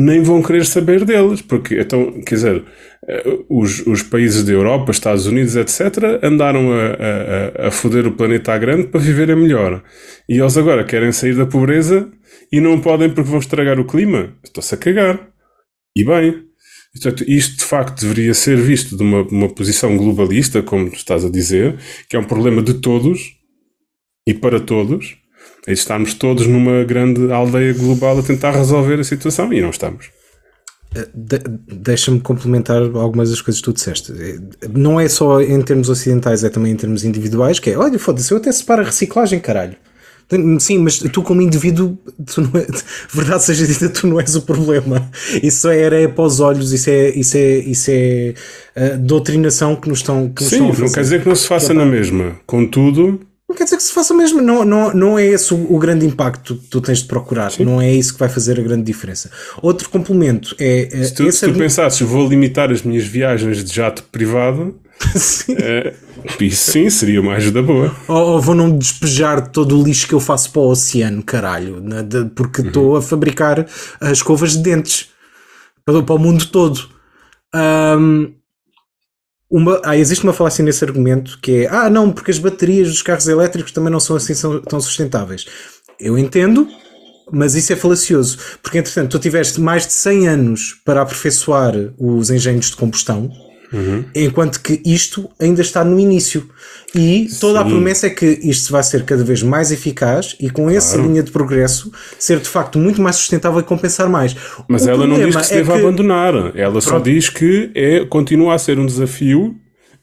nem 0.00 0.22
vão 0.22 0.42
querer 0.42 0.64
saber 0.64 1.04
deles, 1.04 1.42
porque 1.42 1.78
então, 1.78 2.20
quer 2.22 2.34
dizer, 2.34 2.56
uh, 2.56 3.46
os, 3.48 3.86
os 3.86 4.02
países 4.02 4.44
da 4.44 4.52
Europa, 4.52 4.90
Estados 4.90 5.26
Unidos, 5.26 5.56
etc., 5.56 6.20
andaram 6.22 6.72
a, 6.72 7.64
a, 7.64 7.68
a 7.68 7.70
foder 7.70 8.06
o 8.06 8.12
planeta 8.12 8.52
à 8.52 8.58
grande 8.58 8.86
para 8.88 9.00
viverem 9.00 9.36
melhor. 9.36 9.82
E 10.28 10.38
eles 10.38 10.56
agora 10.56 10.84
querem 10.84 11.12
sair 11.12 11.34
da 11.34 11.46
pobreza 11.46 12.10
e 12.50 12.60
não 12.60 12.80
podem 12.80 13.10
porque 13.10 13.30
vão 13.30 13.38
estragar 13.38 13.78
o 13.78 13.84
clima. 13.84 14.34
Estão-se 14.42 14.74
a 14.74 14.78
cagar. 14.78 15.28
E 15.96 16.04
bem. 16.04 16.44
Portanto, 16.92 17.24
isto 17.28 17.58
de 17.58 17.64
facto 17.64 18.00
deveria 18.00 18.34
ser 18.34 18.56
visto 18.56 18.96
de 18.96 19.02
uma, 19.02 19.22
uma 19.22 19.48
posição 19.48 19.96
globalista, 19.96 20.60
como 20.60 20.88
estás 20.88 21.24
a 21.24 21.30
dizer, 21.30 21.78
que 22.08 22.16
é 22.16 22.18
um 22.18 22.24
problema 22.24 22.62
de 22.62 22.74
todos, 22.74 23.36
e 24.26 24.34
para 24.34 24.58
todos, 24.58 25.16
é 25.66 25.72
estarmos 25.72 26.14
todos 26.14 26.46
numa 26.46 26.84
grande 26.84 27.30
aldeia 27.32 27.72
global 27.74 28.18
a 28.18 28.22
tentar 28.22 28.52
resolver 28.52 28.98
a 29.00 29.04
situação 29.04 29.52
e 29.52 29.60
não 29.60 29.70
estamos. 29.70 30.10
Eh, 30.94 31.08
de 31.14 31.38
Deixa-me 31.72 32.20
complementar 32.20 32.82
algumas 32.94 33.30
das 33.30 33.40
coisas 33.40 33.60
que 33.60 33.64
tu 33.64 33.72
disseste. 33.72 34.12
Eh, 34.12 34.68
não 34.72 34.98
é 34.98 35.08
só 35.08 35.40
em 35.40 35.60
termos 35.62 35.88
ocidentais, 35.88 36.42
é 36.44 36.48
também 36.48 36.72
em 36.72 36.76
termos 36.76 37.04
individuais, 37.04 37.58
que 37.58 37.70
é, 37.70 37.78
olha, 37.78 37.98
foda-se, 37.98 38.32
eu 38.32 38.38
até 38.38 38.50
separo 38.50 38.82
a 38.82 38.84
reciclagem, 38.86 39.38
caralho. 39.40 39.76
Sim, 40.60 40.78
mas 40.78 40.98
tu 40.98 41.22
como 41.22 41.42
indivíduo, 41.42 41.98
tu 42.24 42.40
não 42.40 42.60
é, 42.60 42.64
verdade 43.12 43.42
seja 43.42 43.66
dita, 43.66 43.88
tu 43.88 44.06
não 44.06 44.20
és 44.20 44.36
o 44.36 44.42
problema. 44.42 45.10
Isso 45.42 45.68
é 45.68 45.84
areia 45.84 46.08
para 46.08 46.22
os 46.24 46.38
olhos, 46.38 46.70
isso 46.72 46.88
é, 46.88 47.10
isso 47.10 47.36
é, 47.36 47.58
isso 47.58 47.90
é 47.90 48.34
uh, 48.76 48.98
doutrinação 48.98 49.74
que 49.74 49.88
nos 49.88 49.98
estão, 49.98 50.28
que 50.28 50.42
nos 50.42 50.50
Sim, 50.50 50.56
estão 50.56 50.68
a 50.68 50.72
fazer. 50.72 50.84
não 50.84 50.92
quer 50.92 51.00
dizer 51.00 51.22
que 51.22 51.28
não 51.28 51.34
se 51.34 51.48
faça 51.48 51.72
é 51.72 51.74
na 51.74 51.84
mesma. 51.84 52.36
Contudo, 52.46 53.20
não 53.50 53.56
quer 53.56 53.64
dizer 53.64 53.76
que 53.76 53.82
se 53.82 53.92
faça 53.92 54.14
mesmo, 54.14 54.40
não, 54.40 54.64
não, 54.64 54.94
não 54.94 55.18
é 55.18 55.26
esse 55.26 55.52
o, 55.52 55.74
o 55.74 55.76
grande 55.76 56.06
impacto 56.06 56.54
que 56.54 56.68
tu 56.68 56.80
tens 56.80 56.98
de 56.98 57.06
procurar, 57.06 57.50
Sim. 57.50 57.64
não 57.64 57.80
é 57.80 57.92
isso 57.92 58.12
que 58.12 58.20
vai 58.20 58.28
fazer 58.28 58.60
a 58.60 58.62
grande 58.62 58.84
diferença. 58.84 59.28
Outro 59.60 59.90
complemento 59.90 60.54
é. 60.56 60.88
é 60.92 61.02
se 61.02 61.14
tu, 61.14 61.32
se 61.32 61.48
tu 61.48 61.58
pensasses, 61.58 62.00
vou 62.00 62.28
limitar 62.28 62.70
as 62.70 62.82
minhas 62.82 63.04
viagens 63.04 63.64
de 63.64 63.74
jato 63.74 64.04
privado, 64.04 64.78
sim. 65.16 65.56
É, 65.58 65.94
isso 66.40 66.70
sim 66.70 66.88
seria 66.88 67.20
uma 67.20 67.34
ajuda 67.34 67.60
boa. 67.60 67.92
Ou, 68.06 68.34
ou, 68.34 68.40
vou 68.40 68.54
não 68.54 68.78
despejar 68.78 69.48
todo 69.48 69.76
o 69.76 69.82
lixo 69.82 70.06
que 70.06 70.14
eu 70.14 70.20
faço 70.20 70.52
para 70.52 70.62
o 70.62 70.68
oceano, 70.68 71.20
caralho, 71.20 71.80
né, 71.80 72.04
de, 72.04 72.26
porque 72.26 72.60
estou 72.60 72.92
uhum. 72.92 72.96
a 72.96 73.02
fabricar 73.02 73.66
as 74.00 74.12
escovas 74.12 74.52
de 74.52 74.62
dentes 74.62 75.08
para, 75.84 76.00
para 76.04 76.14
o 76.14 76.18
mundo 76.18 76.46
todo. 76.46 76.88
Um, 77.52 78.32
uma, 79.50 79.80
ah, 79.84 79.96
existe 79.96 80.22
uma 80.22 80.32
falácia 80.32 80.64
nesse 80.64 80.84
argumento 80.84 81.38
que 81.42 81.64
é 81.64 81.68
ah, 81.68 81.90
não, 81.90 82.12
porque 82.12 82.30
as 82.30 82.38
baterias 82.38 82.88
dos 82.88 83.02
carros 83.02 83.26
elétricos 83.26 83.72
também 83.72 83.90
não 83.90 83.98
são 83.98 84.14
assim 84.14 84.32
são, 84.32 84.60
tão 84.60 84.80
sustentáveis. 84.80 85.44
Eu 85.98 86.16
entendo, 86.16 86.68
mas 87.32 87.56
isso 87.56 87.72
é 87.72 87.76
falacioso, 87.76 88.38
porque 88.62 88.78
entretanto 88.78 89.10
tu 89.10 89.18
tiveste 89.18 89.60
mais 89.60 89.86
de 89.86 89.92
100 89.92 90.28
anos 90.28 90.80
para 90.84 91.02
aperfeiçoar 91.02 91.74
os 91.98 92.30
engenhos 92.30 92.70
de 92.70 92.76
combustão, 92.76 93.30
uhum. 93.72 94.04
enquanto 94.14 94.60
que 94.60 94.80
isto 94.84 95.30
ainda 95.38 95.60
está 95.60 95.84
no 95.84 95.98
início. 95.98 96.48
E 96.94 97.28
toda 97.40 97.60
Sim. 97.60 97.66
a 97.66 97.68
promessa 97.68 98.06
é 98.08 98.10
que 98.10 98.26
isto 98.42 98.72
vai 98.72 98.82
ser 98.82 99.04
cada 99.04 99.22
vez 99.22 99.42
mais 99.42 99.70
eficaz 99.70 100.36
e 100.40 100.50
com 100.50 100.62
claro. 100.62 100.76
essa 100.76 100.96
linha 100.96 101.22
de 101.22 101.30
progresso 101.30 101.92
ser 102.18 102.40
de 102.40 102.48
facto 102.48 102.78
muito 102.78 103.00
mais 103.00 103.16
sustentável 103.16 103.60
e 103.60 103.62
compensar 103.62 104.08
mais. 104.08 104.34
Mas 104.68 104.86
o 104.86 104.90
ela 104.90 105.06
não 105.06 105.16
diz 105.24 105.36
que 105.36 105.46
se 105.46 105.54
é 105.54 105.56
deve 105.58 105.72
que... 105.72 105.78
abandonar. 105.78 106.34
Ela 106.34 106.52
Pronto. 106.54 106.80
só 106.80 106.98
diz 106.98 107.28
que 107.28 107.70
é, 107.74 108.04
continua 108.06 108.54
a 108.54 108.58
ser 108.58 108.78
um 108.78 108.86
desafio 108.86 109.54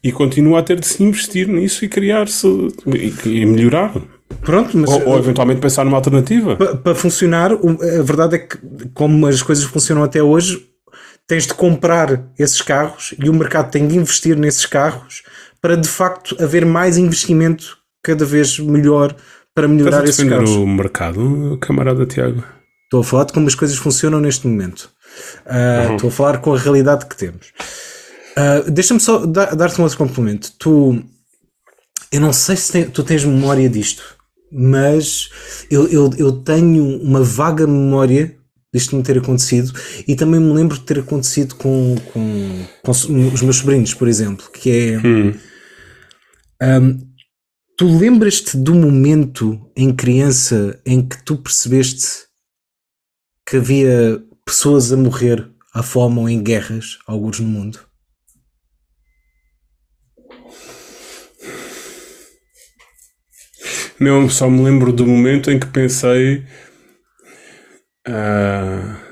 e 0.02 0.12
continua 0.12 0.60
a 0.60 0.62
ter 0.62 0.78
de 0.80 0.86
se 0.86 1.02
investir 1.02 1.48
nisso 1.48 1.84
e 1.84 1.88
criar-se 1.88 2.46
e, 2.86 3.12
e, 3.26 3.46
melhorar. 3.46 3.94
Pronto, 4.42 4.76
mas, 4.76 4.90
ou, 4.90 5.08
ou, 5.08 5.18
eventualmente 5.18 5.60
pensar 5.60 5.84
numa 5.84 5.96
alternativa. 5.96 6.56
Para, 6.56 6.76
para 6.76 6.94
funcionar, 6.94 7.52
a 7.52 8.02
verdade 8.02 8.36
é 8.36 8.38
que, 8.38 8.58
como 8.94 9.26
as 9.26 9.42
coisas 9.42 9.64
funcionam 9.64 10.02
até 10.02 10.22
hoje, 10.22 10.68
tens 11.28 11.46
de 11.46 11.52
comprar 11.54 12.24
esses 12.38 12.62
carros 12.62 13.14
e 13.22 13.28
o 13.28 13.34
mercado 13.34 13.70
tem 13.70 13.86
de 13.86 13.96
investir 13.96 14.36
nesses 14.36 14.64
carros 14.64 15.22
para 15.60 15.76
de 15.76 15.86
facto 15.86 16.34
haver 16.42 16.64
mais 16.64 16.96
investimento 16.96 17.76
cada 18.02 18.24
vez 18.24 18.58
melhor 18.58 19.14
para 19.54 19.68
melhorar 19.68 19.98
Estás 20.04 20.18
esses 20.18 20.28
carros. 20.28 20.50
o 20.50 20.66
mercado, 20.66 21.58
camarada 21.60 22.06
Tiago? 22.06 22.42
Estou 22.84 23.00
a 23.00 23.04
falar 23.04 23.24
de 23.24 23.34
como 23.34 23.46
as 23.46 23.54
coisas 23.54 23.76
funcionam 23.76 24.18
neste 24.20 24.46
momento. 24.46 24.90
Uh, 25.44 25.88
uhum. 25.88 25.96
Estou 25.96 26.08
a 26.08 26.12
falar 26.12 26.38
com 26.38 26.54
a 26.54 26.58
realidade 26.58 27.04
que 27.04 27.16
temos. 27.16 27.52
Uh, 28.36 28.70
Deixa-me 28.70 29.00
só 29.00 29.26
dar-te 29.26 29.78
um 29.78 29.84
outro 29.84 29.98
complemento. 29.98 30.52
Tu, 30.58 31.04
eu 32.10 32.20
não 32.20 32.32
sei 32.32 32.56
se 32.56 32.72
tem, 32.72 32.84
tu 32.88 33.02
tens 33.02 33.24
memória 33.24 33.68
disto, 33.68 34.16
mas 34.50 35.28
eu, 35.70 35.86
eu, 35.88 36.10
eu 36.16 36.32
tenho 36.32 37.02
uma 37.02 37.22
vaga 37.22 37.66
memória 37.66 38.37
disto 38.72 38.96
me 38.96 39.02
ter 39.02 39.18
acontecido 39.18 39.72
e 40.06 40.14
também 40.14 40.40
me 40.40 40.52
lembro 40.52 40.76
de 40.76 40.84
ter 40.84 40.98
acontecido 40.98 41.54
com, 41.54 41.96
com, 42.12 42.66
com 42.82 42.90
os 42.90 43.42
meus 43.42 43.56
sobrinhos, 43.56 43.94
por 43.94 44.08
exemplo, 44.08 44.50
que 44.52 44.70
é 44.70 44.98
hum. 44.98 45.34
um, 46.62 46.98
tu 47.76 47.98
lembras-te 47.98 48.56
do 48.56 48.74
momento 48.74 49.70
em 49.76 49.94
criança 49.94 50.80
em 50.84 51.06
que 51.06 51.22
tu 51.24 51.36
percebeste 51.36 52.26
que 53.46 53.56
havia 53.56 54.22
pessoas 54.44 54.92
a 54.92 54.96
morrer 54.96 55.50
à 55.74 55.82
fome 55.82 56.18
ou 56.18 56.28
em 56.28 56.42
guerras, 56.42 56.98
alguns 57.06 57.40
no 57.40 57.46
mundo? 57.46 57.80
Não, 64.00 64.28
só 64.28 64.48
me 64.48 64.62
lembro 64.62 64.92
do 64.92 65.04
momento 65.04 65.50
em 65.50 65.58
que 65.58 65.66
pensei 65.66 66.44
Uh, 68.08 69.08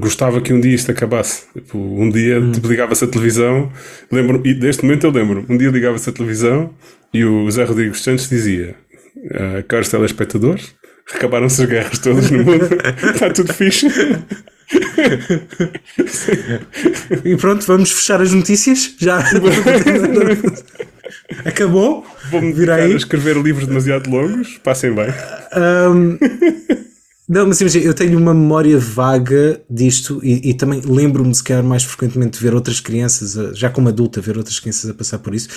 gostava 0.00 0.40
que 0.40 0.52
um 0.52 0.60
dia 0.60 0.74
isto 0.74 0.90
acabasse. 0.90 1.44
Tipo, 1.52 1.78
um 1.78 2.10
dia 2.10 2.40
hum. 2.40 2.50
tipo, 2.52 2.66
ligava-se 2.66 3.04
a 3.04 3.08
televisão, 3.08 3.72
lembro, 4.10 4.42
e 4.44 4.52
deste 4.52 4.84
momento 4.84 5.06
eu 5.06 5.10
lembro, 5.10 5.46
um 5.48 5.56
dia 5.56 5.70
ligava-se 5.70 6.10
a 6.10 6.12
televisão 6.12 6.74
e 7.14 7.24
o 7.24 7.50
Zé 7.50 7.64
Rodrigues 7.64 8.02
Santos 8.02 8.28
dizia: 8.28 8.74
uh, 9.16 9.62
Caros 9.68 9.88
telespectadores, 9.88 10.74
acabaram-se 11.14 11.62
as 11.62 11.68
guerras 11.68 11.98
todas 11.98 12.30
no 12.30 12.44
mundo, 12.44 12.68
está 13.14 13.30
tudo 13.30 13.52
fixe. 13.52 13.86
e 17.24 17.36
pronto, 17.36 17.64
vamos 17.66 17.92
fechar 17.92 18.20
as 18.20 18.32
notícias? 18.32 18.94
Já 18.98 19.22
acabou? 21.44 22.04
Vou-me 22.30 22.52
vir 22.52 22.70
aí 22.70 22.92
a 22.92 22.96
escrever 22.96 23.36
livros 23.36 23.66
demasiado 23.66 24.08
longos. 24.10 24.58
Passem 24.62 24.92
bem. 24.94 25.08
Um, 25.56 26.18
não, 27.28 27.46
mas 27.46 27.60
imagina, 27.60 27.84
eu 27.84 27.94
tenho 27.94 28.18
uma 28.18 28.32
memória 28.32 28.78
vaga 28.78 29.60
disto 29.68 30.20
e, 30.22 30.50
e 30.50 30.54
também 30.54 30.80
lembro-me, 30.80 31.34
se 31.34 31.42
calhar, 31.42 31.64
mais 31.64 31.82
frequentemente 31.82 32.38
de 32.38 32.44
ver 32.44 32.54
outras 32.54 32.78
crianças, 32.78 33.34
já 33.58 33.68
como 33.68 33.88
adulta, 33.88 34.20
ver 34.20 34.36
outras 34.36 34.60
crianças 34.60 34.88
a 34.88 34.94
passar 34.94 35.18
por 35.18 35.34
isso. 35.34 35.48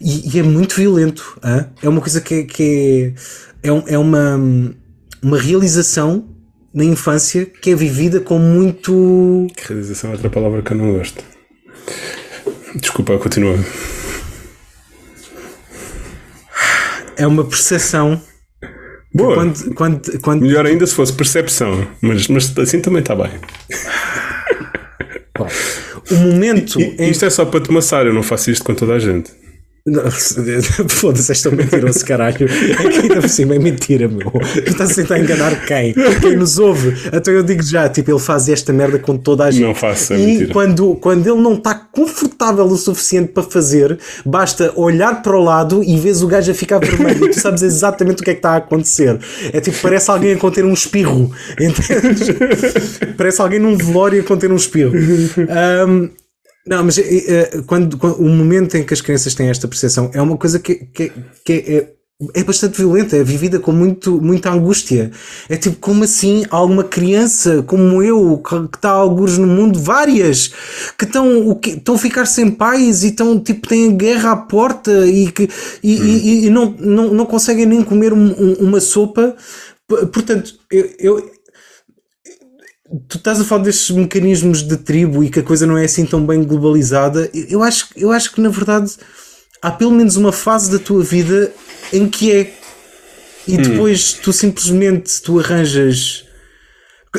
E, 0.00 0.34
e 0.34 0.38
é 0.38 0.42
muito 0.42 0.76
violento. 0.76 1.38
Hein? 1.44 1.66
É 1.82 1.88
uma 1.88 2.00
coisa 2.00 2.22
que, 2.22 2.44
que 2.44 3.12
é, 3.62 3.68
é, 3.68 3.94
é 3.94 3.98
uma, 3.98 4.40
uma 5.22 5.38
realização 5.38 6.26
na 6.72 6.84
infância 6.84 7.44
que 7.44 7.70
é 7.70 7.74
vivida 7.74 8.20
com 8.20 8.38
muito. 8.38 9.46
Realização 9.68 10.10
é 10.10 10.12
outra 10.14 10.30
palavra 10.30 10.62
que 10.62 10.72
eu 10.72 10.76
não 10.78 10.94
gosto. 10.94 11.22
Desculpa, 12.76 13.18
continua. 13.18 13.58
É 17.20 17.26
uma 17.26 17.44
percepção. 17.44 18.20
Boa. 19.12 19.34
Quando, 19.34 19.74
quando, 19.74 20.20
quando... 20.20 20.42
Melhor 20.42 20.66
ainda 20.66 20.86
se 20.86 20.94
fosse 20.94 21.12
percepção, 21.12 21.86
mas, 22.00 22.28
mas 22.28 22.56
assim 22.58 22.80
também 22.80 23.00
está 23.00 23.14
bem. 23.14 23.30
o 26.10 26.14
momento. 26.14 26.80
E, 26.80 26.96
em... 26.98 27.10
Isto 27.10 27.26
é 27.26 27.30
só 27.30 27.44
para 27.44 27.60
te 27.60 27.70
maçar, 27.70 28.06
eu 28.06 28.14
não 28.14 28.22
faço 28.22 28.50
isto 28.50 28.64
com 28.64 28.74
toda 28.74 28.94
a 28.94 28.98
gente. 28.98 29.30
Foda-se, 30.88 31.32
esta 31.32 31.48
é 31.48 31.52
mentiroso, 31.52 32.04
caralho. 32.04 32.46
Aqui 32.46 32.98
ainda 33.02 33.20
por 33.20 33.28
cima 33.28 33.54
é 33.54 33.58
mentira, 33.58 34.08
meu. 34.08 34.30
Tu 34.30 34.70
estás 34.70 34.92
a 34.92 34.94
tentar 34.94 35.18
enganar 35.18 35.64
quem? 35.66 35.94
Quem 36.20 36.36
nos 36.36 36.58
ouve? 36.58 36.94
Então 37.12 37.32
eu 37.32 37.42
digo 37.42 37.62
já, 37.62 37.88
tipo, 37.88 38.10
ele 38.10 38.18
faz 38.18 38.48
esta 38.48 38.72
merda 38.72 38.98
com 38.98 39.16
toda 39.16 39.44
a 39.44 39.50
gente. 39.50 39.64
Não 39.64 39.74
faço, 39.74 40.12
é 40.12 40.18
e 40.18 40.26
mentira. 40.26 40.52
quando, 40.52 40.94
quando 40.96 41.26
ele 41.26 41.40
não 41.40 41.54
está 41.54 41.74
confortável 41.74 42.64
o 42.66 42.76
suficiente 42.76 43.32
para 43.32 43.42
fazer, 43.42 43.98
basta 44.24 44.72
olhar 44.76 45.22
para 45.22 45.36
o 45.36 45.42
lado 45.42 45.82
e 45.82 45.98
vês 45.98 46.22
o 46.22 46.26
gajo 46.26 46.50
a 46.50 46.54
ficar 46.54 46.78
vermelho 46.78 47.26
e 47.26 47.30
tu 47.30 47.40
sabes 47.40 47.62
exatamente 47.62 48.20
o 48.20 48.24
que 48.24 48.30
é 48.30 48.34
que 48.34 48.38
está 48.38 48.52
a 48.52 48.56
acontecer. 48.56 49.18
É 49.52 49.60
tipo, 49.60 49.78
parece 49.80 50.10
alguém 50.10 50.34
a 50.34 50.36
conter 50.36 50.64
um 50.64 50.74
espirro, 50.74 51.32
entendes? 51.58 52.28
parece 53.16 53.40
alguém 53.40 53.58
num 53.58 53.76
velório 53.76 54.20
a 54.20 54.24
conter 54.24 54.52
um 54.52 54.56
espirro. 54.56 54.92
Um, 54.96 56.10
não, 56.70 56.84
mas 56.84 56.98
é, 56.98 57.62
quando, 57.66 57.98
quando, 57.98 58.20
o 58.20 58.28
momento 58.28 58.76
em 58.76 58.84
que 58.84 58.94
as 58.94 59.00
crianças 59.00 59.34
têm 59.34 59.48
esta 59.48 59.66
percepção 59.66 60.08
é 60.14 60.22
uma 60.22 60.36
coisa 60.36 60.60
que, 60.60 60.76
que, 60.76 61.12
que 61.44 61.52
é, 61.52 61.88
é 62.32 62.44
bastante 62.44 62.76
violenta, 62.76 63.16
é 63.16 63.24
vivida 63.24 63.58
com 63.58 63.72
muito, 63.72 64.20
muita 64.20 64.52
angústia. 64.52 65.10
É 65.48 65.56
tipo, 65.56 65.78
como 65.80 66.04
assim 66.04 66.44
alguma 66.48 66.84
criança 66.84 67.60
como 67.64 68.00
eu, 68.04 68.38
que, 68.38 68.76
está 68.76 68.90
a 68.90 68.92
alguns 68.92 69.36
no 69.36 69.48
mundo, 69.48 69.80
várias, 69.80 70.52
que 70.96 71.06
estão, 71.06 71.48
o 71.48 71.56
que, 71.56 71.70
estão 71.70 71.96
a 71.96 71.98
ficar 71.98 72.24
sem 72.24 72.52
pais 72.52 73.02
e 73.02 73.08
estão, 73.08 73.40
tipo, 73.40 73.66
têm 73.66 73.96
guerra 73.96 74.30
à 74.30 74.36
porta 74.36 75.08
e, 75.08 75.28
que, 75.32 75.48
e, 75.82 76.00
hum. 76.00 76.04
e, 76.04 76.46
e 76.46 76.50
não, 76.50 76.72
não, 76.78 77.14
não 77.14 77.26
conseguem 77.26 77.66
nem 77.66 77.82
comer 77.82 78.12
um, 78.12 78.26
um, 78.30 78.52
uma 78.60 78.80
sopa. 78.80 79.34
Portanto, 79.88 80.54
eu, 80.70 80.88
eu 81.00 81.30
tu 83.08 83.18
estás 83.18 83.40
a 83.40 83.44
falar 83.44 83.64
destes 83.64 83.94
mecanismos 83.94 84.62
de 84.62 84.76
tribo 84.76 85.22
e 85.22 85.30
que 85.30 85.40
a 85.40 85.42
coisa 85.42 85.66
não 85.66 85.78
é 85.78 85.84
assim 85.84 86.04
tão 86.04 86.24
bem 86.26 86.42
globalizada. 86.42 87.30
Eu 87.32 87.62
acho, 87.62 87.88
eu 87.96 88.10
acho 88.10 88.32
que 88.32 88.40
na 88.40 88.48
verdade 88.48 88.92
há 89.62 89.70
pelo 89.70 89.92
menos 89.92 90.16
uma 90.16 90.32
fase 90.32 90.70
da 90.70 90.78
tua 90.78 91.02
vida 91.02 91.52
em 91.92 92.08
que 92.08 92.32
é. 92.32 92.52
E 93.46 93.54
hum. 93.54 93.62
depois 93.62 94.12
tu 94.14 94.32
simplesmente 94.32 95.22
tu 95.22 95.38
arranjas. 95.38 96.24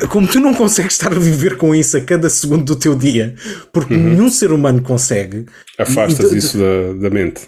Como 0.10 0.26
tu 0.26 0.40
não 0.40 0.54
consegues 0.54 0.94
estar 0.94 1.12
a 1.12 1.20
viver 1.20 1.58
com 1.58 1.76
isso 1.76 1.98
a 1.98 2.02
cada 2.02 2.30
segundo 2.30 2.64
do 2.64 2.78
teu 2.78 2.96
dia, 2.96 3.36
porque 3.74 3.94
uhum. 3.94 4.02
nenhum 4.02 4.30
ser 4.30 4.54
humano 4.54 4.82
consegue. 4.82 5.46
Afastas 5.78 6.30
tu, 6.30 6.36
isso 6.36 6.58
da, 6.58 6.94
da 6.94 7.10
mente. 7.10 7.42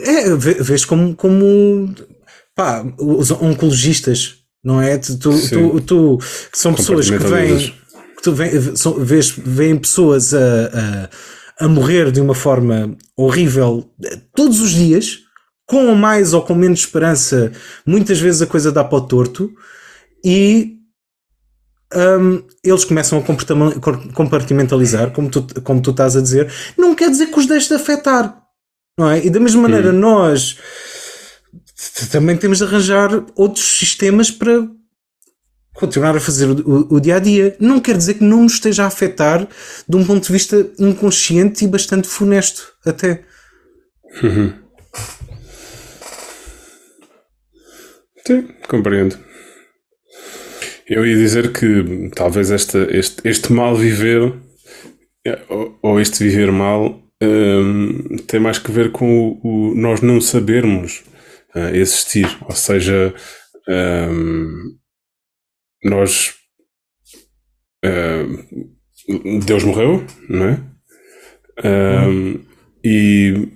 É, 0.00 0.34
vês 0.34 0.84
como, 0.84 1.14
como 1.14 1.94
pá, 2.56 2.84
os 2.98 3.30
oncologistas 3.30 4.37
não 4.62 4.80
é? 4.80 4.98
Tu, 4.98 5.18
tu, 5.18 5.30
tu, 5.48 5.80
tu 5.80 6.18
são 6.52 6.74
pessoas 6.74 7.10
que 7.10 7.18
vêm, 7.18 7.74
que 8.16 8.22
tu 8.22 8.34
são, 8.76 8.94
vês, 8.94 9.30
vêm 9.30 9.76
pessoas 9.76 10.34
a, 10.34 10.38
a, 11.58 11.64
a 11.64 11.68
morrer 11.68 12.10
de 12.10 12.20
uma 12.20 12.34
forma 12.34 12.96
horrível 13.16 13.90
todos 14.34 14.60
os 14.60 14.70
dias, 14.70 15.20
com 15.66 15.94
mais 15.94 16.32
ou 16.32 16.42
com 16.42 16.54
menos 16.54 16.80
esperança, 16.80 17.52
muitas 17.86 18.18
vezes 18.18 18.42
a 18.42 18.46
coisa 18.46 18.72
dá 18.72 18.82
para 18.82 18.98
o 18.98 19.06
torto 19.06 19.52
e 20.24 20.78
um, 21.94 22.42
eles 22.62 22.84
começam 22.84 23.18
a 23.18 24.12
compartimentalizar, 24.12 25.10
como 25.12 25.30
tu, 25.30 25.46
como 25.62 25.80
tu 25.80 25.90
estás 25.90 26.16
a 26.16 26.20
dizer, 26.20 26.52
não 26.76 26.94
quer 26.94 27.10
dizer 27.10 27.26
que 27.26 27.38
os 27.38 27.46
deixe 27.46 27.68
de 27.68 27.74
afetar. 27.74 28.42
Não 28.98 29.10
é? 29.10 29.24
E 29.24 29.30
da 29.30 29.38
mesma 29.38 29.62
maneira, 29.62 29.90
hum. 29.90 29.98
nós 29.98 30.58
também 32.10 32.36
temos 32.36 32.58
de 32.58 32.64
arranjar 32.64 33.24
outros 33.36 33.78
sistemas 33.78 34.30
para 34.30 34.68
continuar 35.74 36.16
a 36.16 36.20
fazer 36.20 36.46
o, 36.46 37.00
dia 37.00 37.16
a 37.16 37.18
dia. 37.20 37.56
Não 37.60 37.78
quer 37.78 37.96
dizer 37.96 38.14
que 38.14 38.24
não 38.24 38.42
nos 38.42 38.54
esteja 38.54 38.84
a 38.84 38.88
afetar 38.88 39.46
de 39.88 39.96
um 39.96 40.04
ponto 40.04 40.26
de 40.26 40.32
vista 40.32 40.68
inconsciente 40.78 41.64
e 41.64 41.68
bastante 41.68 42.08
funesto, 42.08 42.72
até. 42.84 43.22
Uhum. 44.22 44.52
Sim, 48.26 48.48
compreendo. 48.68 49.16
Eu 50.88 51.06
ia 51.06 51.16
dizer 51.16 51.52
que 51.52 52.10
talvez 52.14 52.50
esta, 52.50 52.78
este, 52.90 53.26
este 53.26 53.52
mal 53.52 53.76
viver 53.76 54.34
eh, 55.24 55.38
ou, 55.48 55.78
ou 55.82 56.00
este 56.00 56.24
viver 56.24 56.50
mal 56.50 57.02
um, 57.22 58.16
tem 58.26 58.40
mais 58.40 58.58
que 58.58 58.72
ver 58.72 58.90
com 58.90 59.38
o, 59.42 59.70
o 59.70 59.74
nós 59.74 60.00
não 60.00 60.20
sabermos 60.20 61.04
uh, 61.54 61.74
existir. 61.74 62.26
Ou 62.48 62.54
seja, 62.54 63.14
um, 63.68 64.76
nós. 65.84 66.34
Uh, 67.84 68.68
Deus 69.44 69.64
morreu, 69.64 70.04
não 70.28 70.48
é? 70.48 70.60
Um, 71.64 72.40
e. 72.84 73.48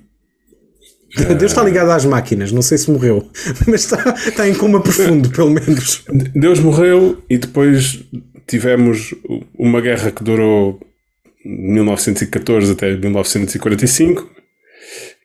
Deus 1.38 1.52
está 1.52 1.62
ligado 1.62 1.90
às 1.90 2.06
máquinas, 2.06 2.52
não 2.52 2.62
sei 2.62 2.78
se 2.78 2.90
morreu, 2.90 3.30
mas 3.68 3.84
está, 3.84 4.14
está 4.26 4.48
em 4.48 4.54
coma 4.54 4.82
profundo, 4.82 5.28
pelo 5.30 5.50
menos. 5.50 6.04
Deus 6.34 6.58
morreu 6.58 7.22
e 7.28 7.36
depois 7.36 8.02
tivemos 8.46 9.14
uma 9.58 9.82
guerra 9.82 10.10
que 10.10 10.24
durou 10.24 10.80
1914 11.44 12.72
até 12.72 12.96
1945 12.96 14.30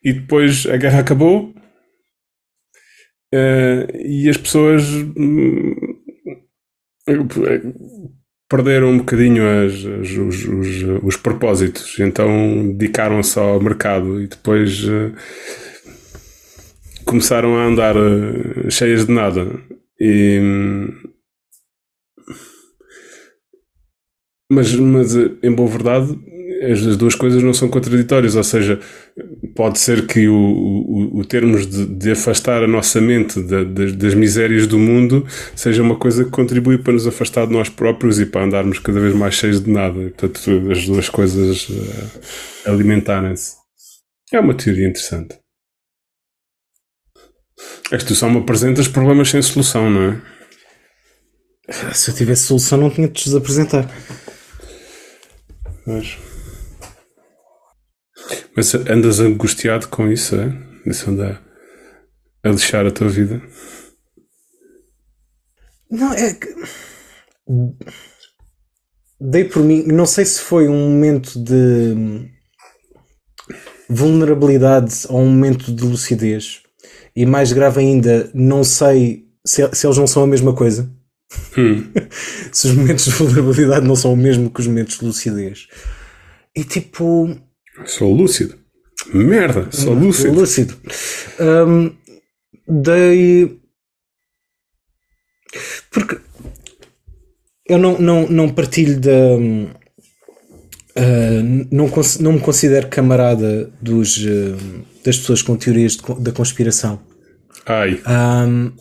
e 0.03 0.13
depois 0.13 0.65
a 0.65 0.75
guerra 0.75 0.99
acabou 0.99 1.53
Uh, 3.33 3.97
e 4.05 4.29
as 4.29 4.37
pessoas 4.37 4.83
hum, 5.17 5.75
perderam 8.49 8.91
um 8.91 8.97
bocadinho 8.99 9.43
as, 9.43 9.73
as, 9.73 10.09
os, 10.11 10.45
os, 10.45 11.03
os, 11.03 11.17
propósitos, 11.17 11.99
então 11.99 12.73
dedicaram-se 12.73 13.37
ao 13.37 13.61
mercado 13.61 14.21
e 14.21 14.27
depois 14.27 14.81
uh, 14.85 15.13
começaram 17.03 17.57
a 17.57 17.65
andar 17.65 17.97
uh, 17.97 18.71
cheias 18.71 19.05
de 19.05 19.11
nada. 19.11 19.61
E, 19.99 20.39
hum, 20.41 20.93
mas, 24.49 24.73
mas 24.73 25.15
em 25.15 25.53
boa 25.53 25.67
verdade 25.67 26.17
as 26.63 26.97
duas 26.97 27.15
coisas 27.15 27.43
não 27.43 27.53
são 27.53 27.69
contraditórias, 27.69 28.35
ou 28.35 28.43
seja, 28.43 28.79
pode 29.55 29.79
ser 29.79 30.05
que 30.07 30.27
o, 30.27 30.35
o, 30.35 31.19
o 31.19 31.25
termos 31.25 31.67
de, 31.67 31.85
de, 31.85 32.11
afastar 32.11 32.63
a 32.63 32.67
nossa 32.67 32.99
mente 33.01 33.41
da, 33.41 33.63
das, 33.63 33.93
das, 33.93 34.13
misérias 34.13 34.67
do 34.67 34.77
mundo 34.77 35.25
seja 35.55 35.81
uma 35.81 35.95
coisa 35.95 36.23
que 36.25 36.31
contribui 36.31 36.77
para 36.77 36.93
nos 36.93 37.07
afastar 37.07 37.45
de 37.47 37.53
nós 37.53 37.69
próprios 37.69 38.19
e 38.19 38.25
para 38.25 38.43
andarmos 38.43 38.79
cada 38.79 38.99
vez 38.99 39.13
mais 39.13 39.35
cheios 39.35 39.61
de 39.61 39.69
nada. 39.69 39.99
Portanto, 40.17 40.71
as 40.71 40.85
duas 40.85 41.09
coisas 41.09 41.69
uh, 41.69 42.71
alimentarem-se. 42.71 43.55
É 44.31 44.39
uma 44.39 44.53
teoria 44.53 44.87
interessante. 44.87 45.39
É 47.91 47.97
que 47.97 48.05
tu 48.05 48.15
só 48.15 48.29
me 48.29 48.39
apresentas 48.39 48.87
problemas 48.87 49.29
sem 49.29 49.41
solução, 49.41 49.89
não 49.89 50.03
é? 50.11 50.21
Se 51.93 52.11
eu 52.11 52.15
tivesse 52.15 52.43
solução, 52.43 52.77
não 52.77 52.89
tinha 52.89 53.07
de 53.07 53.13
te 53.13 53.35
apresentar. 53.35 53.89
Mas... 55.85 56.26
Mas 58.55 58.73
andas 58.75 59.19
angustiado 59.19 59.87
com 59.87 60.11
isso, 60.11 60.35
é? 60.35 60.51
Isso 60.85 61.09
anda 61.09 61.39
a 62.43 62.49
lixar 62.49 62.85
a 62.85 62.91
tua 62.91 63.09
vida? 63.09 63.41
Não, 65.89 66.13
é 66.13 66.33
que. 66.33 66.47
Dei 69.19 69.45
por 69.45 69.63
mim, 69.63 69.83
não 69.83 70.05
sei 70.05 70.25
se 70.25 70.41
foi 70.41 70.67
um 70.67 70.89
momento 70.89 71.39
de 71.39 72.29
vulnerabilidade 73.89 75.05
ou 75.09 75.21
um 75.21 75.29
momento 75.29 75.73
de 75.73 75.83
lucidez. 75.83 76.61
E 77.15 77.25
mais 77.25 77.51
grave 77.51 77.79
ainda, 77.79 78.29
não 78.33 78.63
sei 78.63 79.25
se, 79.45 79.67
se 79.73 79.87
eles 79.87 79.97
não 79.97 80.05
são 80.05 80.23
a 80.23 80.27
mesma 80.27 80.53
coisa. 80.53 80.91
Hum. 81.57 81.91
se 82.51 82.67
os 82.67 82.73
momentos 82.73 83.05
de 83.05 83.11
vulnerabilidade 83.11 83.87
não 83.87 83.95
são 83.95 84.13
o 84.13 84.17
mesmo 84.17 84.51
que 84.51 84.59
os 84.59 84.67
momentos 84.67 84.99
de 84.99 85.05
lucidez. 85.05 85.67
E 86.55 86.63
tipo, 86.63 87.35
Sou 87.85 88.13
lúcido. 88.13 88.55
Merda, 89.13 89.69
sou 89.71 89.93
lúcido. 89.93 90.33
Lúcido. 90.33 90.77
Um, 91.39 91.95
dei. 92.67 93.59
Porque 95.91 96.19
eu 97.67 97.77
não, 97.77 97.97
não, 97.99 98.27
não 98.27 98.49
partilho 98.49 98.99
da. 98.99 99.37
Uh, 100.97 101.67
não, 101.71 101.91
não 102.19 102.33
me 102.33 102.39
considero 102.39 102.87
camarada 102.87 103.71
dos, 103.79 104.17
uh, 104.17 104.57
das 105.05 105.17
pessoas 105.17 105.43
com 105.43 105.55
teorias 105.55 105.95
de, 105.95 106.01
da 106.19 106.31
conspiração. 106.31 106.99
Ai. 107.65 108.01
Um, 108.07 108.71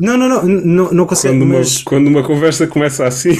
não, 0.00 0.16
não, 0.16 0.28
não, 0.28 0.42
não, 0.46 0.92
não 0.92 1.06
consigo. 1.06 1.34
Quando, 1.34 1.46
mas... 1.46 1.76
uma, 1.76 1.84
quando 1.84 2.06
uma 2.08 2.22
conversa 2.22 2.66
começa 2.66 3.06
assim. 3.06 3.36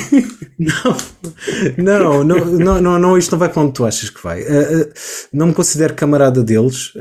não, 1.76 2.24
não, 2.24 2.24
não, 2.24 2.80
não, 2.80 2.98
não, 2.98 3.18
isto 3.18 3.32
não 3.32 3.38
vai 3.38 3.48
para 3.48 3.62
onde 3.62 3.72
tu 3.72 3.84
achas 3.84 4.10
que 4.10 4.22
vai. 4.22 4.42
Uh, 4.42 4.82
uh, 4.82 4.92
não 5.32 5.48
me 5.48 5.54
considero 5.54 5.94
camarada 5.94 6.42
deles. 6.42 6.92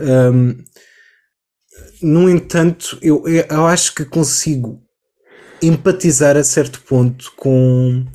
No 2.01 2.30
entanto, 2.30 2.97
eu, 3.01 3.24
eu 3.28 3.68
acho 3.68 3.93
que 3.93 4.05
consigo 4.05 4.82
empatizar 5.62 6.38
a 6.38 6.43
certo 6.43 6.82
ponto 6.82 7.34
com 7.36 8.05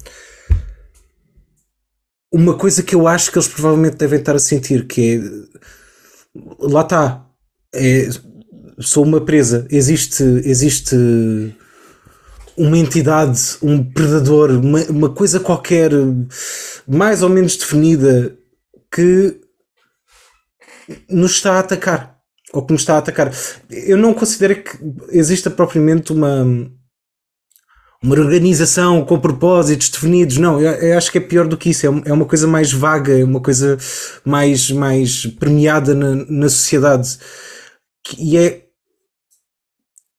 uma 2.32 2.54
coisa 2.56 2.82
que 2.82 2.94
eu 2.94 3.06
acho 3.06 3.30
que 3.30 3.38
eles 3.38 3.48
provavelmente 3.48 3.96
devem 3.96 4.18
estar 4.18 4.34
a 4.34 4.38
sentir, 4.38 4.86
que 4.86 5.16
é 5.16 5.64
lá 6.58 6.80
está 6.80 7.26
é, 7.74 8.08
sou 8.78 9.04
uma 9.04 9.20
presa. 9.20 9.66
Existe, 9.70 10.22
existe 10.44 10.96
uma 12.56 12.78
entidade, 12.78 13.40
um 13.62 13.82
predador, 13.82 14.50
uma, 14.50 14.82
uma 14.84 15.10
coisa 15.10 15.40
qualquer 15.40 15.90
mais 16.86 17.22
ou 17.22 17.28
menos 17.28 17.56
definida 17.56 18.36
que 18.90 19.40
nos 21.08 21.32
está 21.32 21.54
a 21.54 21.60
atacar. 21.60 22.14
Ou 22.52 22.64
que 22.64 22.72
nos 22.72 22.82
está 22.82 22.94
a 22.94 22.98
atacar. 22.98 23.32
Eu 23.70 23.96
não 23.96 24.14
considero 24.14 24.62
que 24.62 24.78
exista 25.10 25.50
propriamente 25.50 26.12
uma 26.12 26.44
uma 28.04 28.16
organização 28.16 29.02
com 29.02 29.18
propósitos 29.18 29.88
definidos. 29.88 30.36
Não, 30.36 30.60
eu, 30.60 30.72
eu, 30.72 30.98
acho 30.98 31.10
que 31.10 31.16
é 31.16 31.20
pior 31.22 31.48
do 31.48 31.56
que 31.56 31.70
isso. 31.70 31.86
É, 31.86 32.10
é 32.10 32.12
uma 32.12 32.26
coisa 32.26 32.46
mais 32.46 32.70
vaga, 32.70 33.18
é 33.18 33.24
uma 33.24 33.40
coisa 33.40 33.78
mais, 34.22 34.70
mais 34.70 35.24
premiada 35.24 35.94
na, 35.94 36.14
na 36.28 36.48
sociedade. 36.50 37.18
E 38.18 38.36
é. 38.36 38.63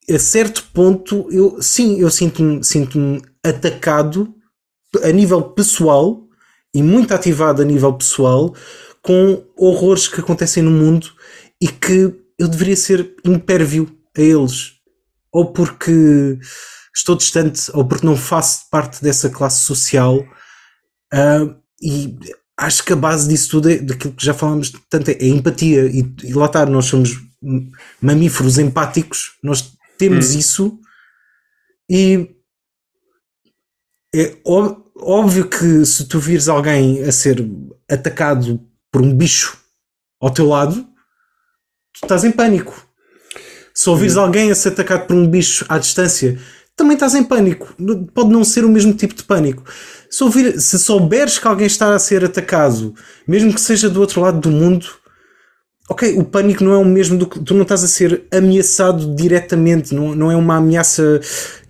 A 0.10 0.20
certo 0.20 0.64
ponto, 0.74 1.28
eu 1.32 1.62
sim, 1.62 2.00
eu 2.00 2.12
sinto-me 2.12 2.64
sinto 2.64 3.22
atacado 3.44 4.34
a 5.04 5.12
nível 5.12 5.42
pessoal 5.42 6.28
e 6.74 6.84
muito 6.84 7.14
ativado 7.14 7.62
a 7.62 7.66
nível 7.66 7.94
pessoal 7.94 8.54
com 9.02 9.44
horrores 9.58 10.08
que 10.08 10.20
acontecem 10.20 10.62
no 10.62 10.72
mundo 10.72 11.08
e 11.62 11.68
que 11.68 12.14
eu 12.38 12.48
deveria 12.48 12.76
ser 12.76 13.16
impérvio 13.24 13.88
a 14.16 14.22
eles. 14.22 14.74
Ou 15.32 15.52
porque 15.52 16.38
estou 16.96 17.16
distante 17.16 17.70
ou 17.74 17.86
porque 17.86 18.06
não 18.06 18.16
faço 18.16 18.70
parte 18.70 19.04
dessa 19.04 19.30
classe 19.30 19.62
social. 19.62 20.20
Uh, 21.14 21.56
e 21.82 22.18
acho 22.58 22.84
que 22.84 22.94
a 22.94 22.96
base 22.96 23.28
disso 23.28 23.52
tudo 23.52 23.70
é 23.70 23.78
daquilo 23.78 24.14
que 24.14 24.26
já 24.26 24.34
falamos 24.34 24.72
tanto 24.90 25.10
é, 25.10 25.14
é 25.14 25.28
empatia. 25.28 25.86
E, 25.86 26.06
e, 26.24 26.34
lá 26.34 26.46
está, 26.46 26.66
nós 26.66 26.86
somos 26.86 27.12
mamíferos 28.02 28.58
empáticos, 28.58 29.34
nós 29.44 29.75
temos 29.98 30.34
hum. 30.34 30.40
isso 30.40 30.80
e 31.90 32.36
é 34.14 34.38
óbvio 34.46 35.48
que 35.50 35.86
se 35.86 36.08
tu 36.08 36.20
vires 36.20 36.48
alguém 36.48 37.04
a 37.04 37.12
ser 37.12 37.46
atacado 37.90 38.62
por 38.92 39.02
um 39.02 39.14
bicho 39.14 39.58
ao 40.22 40.32
teu 40.32 40.48
lado, 40.48 40.84
tu 41.94 42.04
estás 42.04 42.24
em 42.24 42.32
pânico. 42.32 42.88
Se 43.74 43.90
ouvires 43.90 44.16
hum. 44.16 44.22
alguém 44.22 44.52
a 44.52 44.56
ser 44.56 44.70
atacado 44.70 45.06
por 45.06 45.16
um 45.16 45.28
bicho 45.28 45.66
à 45.68 45.78
distância, 45.78 46.40
também 46.76 46.96
estás 46.96 47.14
em 47.14 47.24
pânico. 47.24 47.76
Pode 48.14 48.30
não 48.30 48.44
ser 48.44 48.66
o 48.66 48.70
mesmo 48.70 48.94
tipo 48.94 49.14
de 49.14 49.24
pânico. 49.24 49.64
Se, 50.10 50.24
ouvir, 50.24 50.60
se 50.60 50.80
souberes 50.80 51.38
que 51.38 51.48
alguém 51.48 51.68
está 51.68 51.94
a 51.94 52.00
ser 52.00 52.24
atacado, 52.24 52.96
mesmo 53.28 53.54
que 53.54 53.62
seja 53.62 53.90
do 53.90 54.00
outro 54.00 54.22
lado 54.22 54.40
do 54.40 54.50
mundo, 54.50 54.88
ok, 55.90 56.18
o 56.18 56.24
pânico 56.24 56.64
não 56.64 56.74
é 56.74 56.78
o 56.78 56.86
mesmo 56.86 57.18
do 57.18 57.28
que 57.28 57.40
tu 57.40 57.54
não 57.54 57.64
estás 57.64 57.84
a 57.84 57.88
ser 57.88 58.24
ameaçado 58.32 59.16
diretamente, 59.16 59.94
não, 59.94 60.16
não 60.16 60.32
é 60.32 60.36
uma 60.36 60.58
ameaça 60.58 61.20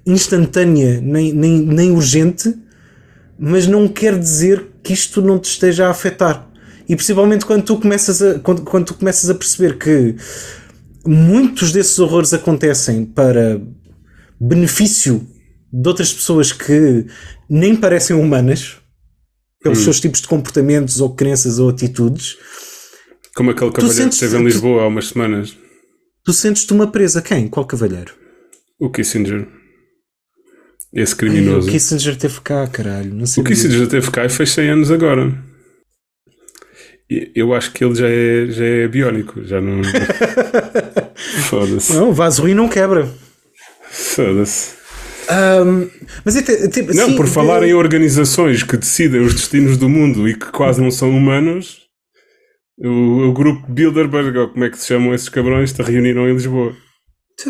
instantânea 0.06 1.02
nem, 1.02 1.34
nem, 1.34 1.62
nem 1.62 1.92
urgente, 1.92 2.54
mas 3.38 3.68
não 3.68 3.88
quer 3.88 4.18
dizer 4.18 4.66
que 4.82 4.94
isto 4.94 5.22
não 5.22 5.40
te 5.40 5.50
esteja 5.50 5.88
a 5.88 5.90
afetar. 5.90 6.48
E 6.88 6.96
principalmente 6.96 7.46
quando 7.46 7.64
tu 7.64 7.78
começas 7.78 8.22
a, 8.22 8.40
quando, 8.40 8.62
quando 8.62 8.86
tu 8.86 8.94
começas 8.94 9.30
a 9.30 9.36
perceber 9.36 9.78
que 9.78 10.16
muitos 11.06 11.72
desses 11.72 11.98
horrores 12.00 12.34
acontecem 12.34 13.06
para 13.06 13.60
benefício 14.40 15.28
de 15.74 15.88
outras 15.88 16.14
pessoas 16.14 16.52
que 16.52 17.06
nem 17.50 17.76
parecem 17.76 18.16
humanas 18.16 18.78
pelos 19.62 19.80
hum. 19.80 19.84
seus 19.84 20.00
tipos 20.00 20.22
de 20.22 20.28
comportamentos 20.28 21.02
ou 21.02 21.14
crenças 21.14 21.60
ou 21.60 21.70
atitudes. 21.70 22.38
Como 23.36 23.52
aquele 23.52 23.72
cavalheiro 23.72 24.08
que 24.08 24.14
esteve 24.14 24.38
em 24.38 24.44
Lisboa 24.46 24.84
há 24.84 24.88
umas 24.88 25.10
semanas. 25.10 25.58
Tu 26.24 26.32
sentes-te 26.32 26.72
uma 26.72 26.88
presa. 26.88 27.22
Quem? 27.22 27.50
Qual 27.50 27.66
cavalheiro? 27.66 28.14
O 28.80 28.90
Kissinger. 28.90 29.46
Esse 30.94 31.14
criminoso. 31.14 31.68
Ai, 31.68 31.70
o 31.70 31.72
Kissinger 31.74 32.16
teve 32.16 32.40
cá, 32.40 32.66
caralho. 32.68 33.14
Não 33.14 33.26
sei 33.26 33.44
o 33.44 33.46
Kissinger 33.46 33.88
teve 33.88 34.10
cá 34.10 34.26
e 34.26 34.30
fez 34.30 34.52
100 34.52 34.70
anos 34.70 34.92
agora. 34.92 35.38
Eu 37.36 37.54
acho 37.54 37.72
que 37.74 37.84
ele 37.84 37.94
já 37.94 38.08
é, 38.08 38.48
já 38.48 38.66
é 38.66 38.88
biónico. 38.88 39.44
Já 39.44 39.60
não. 39.60 39.82
Foda-se. 41.50 41.94
Não, 41.94 42.10
o 42.10 42.14
vaso 42.14 42.42
ruim 42.42 42.54
não 42.54 42.70
quebra. 42.70 43.08
Foda-se. 43.92 44.76
Um, 45.30 45.90
mas 46.24 46.36
é, 46.38 46.68
tipo, 46.70 46.94
não, 46.94 47.10
sim, 47.10 47.16
por 47.16 47.28
falar 47.28 47.64
em 47.64 47.74
organizações 47.74 48.64
que 48.64 48.78
decidem 48.78 49.22
os 49.22 49.34
destinos 49.34 49.76
do 49.76 49.90
mundo 49.90 50.28
e 50.28 50.36
que 50.36 50.52
quase 50.52 50.82
não 50.82 50.92
são 50.92 51.10
humanos, 51.10 51.85
o, 52.78 53.30
o 53.30 53.34
grupo 53.34 53.66
Bilderberg, 53.72 54.38
ou 54.38 54.50
como 54.50 54.66
é 54.66 54.70
que 54.70 54.78
se 54.78 54.88
chamam 54.88 55.14
esses 55.14 55.30
cabrões, 55.30 55.72
se 55.72 55.82
reuniram 55.82 56.28
em 56.28 56.34
Lisboa. 56.34 56.76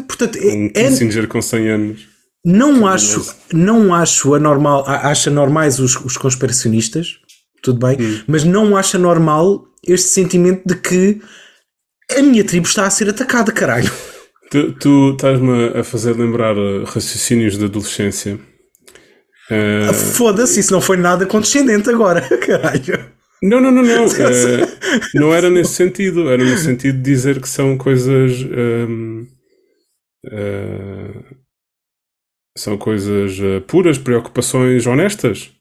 Portanto, 0.07 0.37
um 0.39 0.71
é, 0.73 0.83
Kissinger 0.87 1.27
com 1.27 1.41
100 1.41 1.69
anos. 1.69 2.07
Não 2.45 2.85
acho, 2.85 3.35
não 3.51 3.93
acho 3.93 4.35
anormal, 4.35 4.85
acha 4.87 5.31
normais 5.31 5.79
os, 5.79 5.95
os 5.95 6.15
conspiracionistas, 6.15 7.17
tudo 7.63 7.79
bem, 7.79 7.97
hum. 7.99 8.21
mas 8.27 8.43
não 8.43 8.77
acha 8.77 8.99
normal 8.99 9.65
este 9.87 10.09
sentimento 10.09 10.61
de 10.65 10.75
que 10.75 11.21
a 12.15 12.21
minha 12.21 12.43
tribo 12.43 12.67
está 12.67 12.85
a 12.85 12.89
ser 12.89 13.09
atacada, 13.09 13.51
caralho. 13.51 13.91
Tu, 14.51 14.73
tu 14.73 15.11
estás-me 15.13 15.69
a 15.69 15.83
fazer 15.83 16.15
lembrar 16.15 16.55
uh, 16.55 16.83
raciocínios 16.83 17.57
da 17.57 17.65
adolescência. 17.65 18.39
Uh... 19.49 19.91
Foda-se, 19.91 20.59
isso 20.59 20.71
não 20.71 20.81
foi 20.81 20.97
nada 20.97 21.25
condescendente 21.25 21.89
agora, 21.89 22.21
caralho. 22.45 23.15
Não, 23.45 23.61
não, 23.61 23.71
não, 23.71 23.83
não. 23.83 24.05
uh, 24.05 24.09
não 25.13 25.33
era 25.33 25.49
nesse 25.49 25.73
sentido. 25.73 26.29
Era 26.29 26.43
no 26.43 26.57
sentido 26.57 26.97
de 26.97 27.03
dizer 27.03 27.39
que 27.39 27.47
são 27.47 27.77
coisas. 27.77 28.43
Um, 28.43 29.27
uh, 30.25 31.35
são 32.57 32.77
coisas 32.77 33.37
uh, 33.39 33.61
puras, 33.67 33.97
preocupações 33.97 34.87
honestas. 34.87 35.51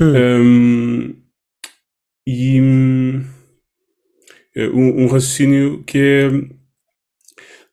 Hum. 0.00 0.12
Um, 0.14 1.22
e 2.26 2.60
um, 2.60 3.24
um 5.02 5.06
raciocínio 5.06 5.84
que 5.84 5.98
é 5.98 6.30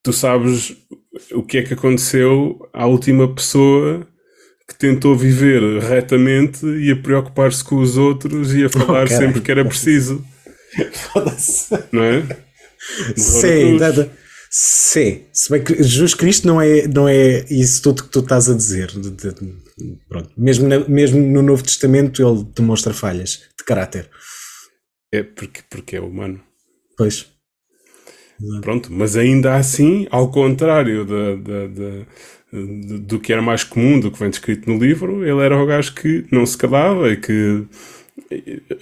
tu 0.04 0.12
sabes 0.12 0.76
o 1.32 1.44
que 1.44 1.58
é 1.58 1.64
que 1.64 1.74
aconteceu 1.74 2.70
à 2.74 2.86
última 2.86 3.34
pessoa 3.34 4.08
que 4.74 4.80
tentou 4.80 5.16
viver 5.16 5.80
retamente 5.82 6.66
e 6.66 6.92
a 6.92 6.96
preocupar-se 6.96 7.64
com 7.64 7.76
os 7.78 7.98
outros 7.98 8.54
e 8.54 8.66
a 8.66 8.70
falar 8.70 9.06
oh, 9.06 9.08
sempre 9.08 9.40
que 9.40 9.52
era 9.52 9.64
preciso. 9.64 10.24
não 11.92 12.04
é? 12.04 12.24
Sim, 13.16 13.78
nada. 13.78 14.12
Sim, 14.50 15.24
se 15.32 15.50
bem 15.50 15.64
que 15.64 15.82
Jesus 15.82 16.14
Cristo 16.14 16.46
não 16.46 16.62
é, 16.62 16.88
não 16.88 17.08
é 17.08 17.44
isso 17.50 17.82
tudo 17.82 18.04
que 18.04 18.10
tu 18.10 18.20
estás 18.20 18.50
a 18.50 18.54
dizer. 18.54 18.92
Pronto. 20.08 20.30
Mesmo, 20.38 20.68
na, 20.68 20.80
mesmo 20.88 21.20
no 21.20 21.42
Novo 21.42 21.64
Testamento 21.64 22.22
ele 22.22 22.46
demonstra 22.56 22.94
falhas 22.94 23.42
de 23.58 23.64
caráter. 23.66 24.10
É 25.12 25.24
porque, 25.24 25.62
porque 25.70 25.96
é 25.96 26.02
humano. 26.02 26.40
Pois. 26.98 27.26
Pronto, 28.62 28.92
mas 28.92 29.16
ainda 29.16 29.56
assim, 29.56 30.08
ao 30.12 30.30
contrário 30.30 31.06
de, 31.06 31.38
de, 31.38 31.68
de, 31.70 32.06
do 32.54 33.20
que 33.20 33.34
era 33.34 33.42
mais 33.42 33.64
comum, 33.64 34.00
do 34.00 34.12
que 34.12 34.20
vem 34.20 34.30
descrito 34.30 34.70
no 34.70 34.78
livro, 34.78 35.26
ele 35.26 35.42
era 35.42 35.58
o 35.58 35.66
gajo 35.66 35.94
que 35.96 36.26
não 36.32 36.46
se 36.46 36.56
calava 36.56 37.10
e 37.10 37.18
que 37.18 37.66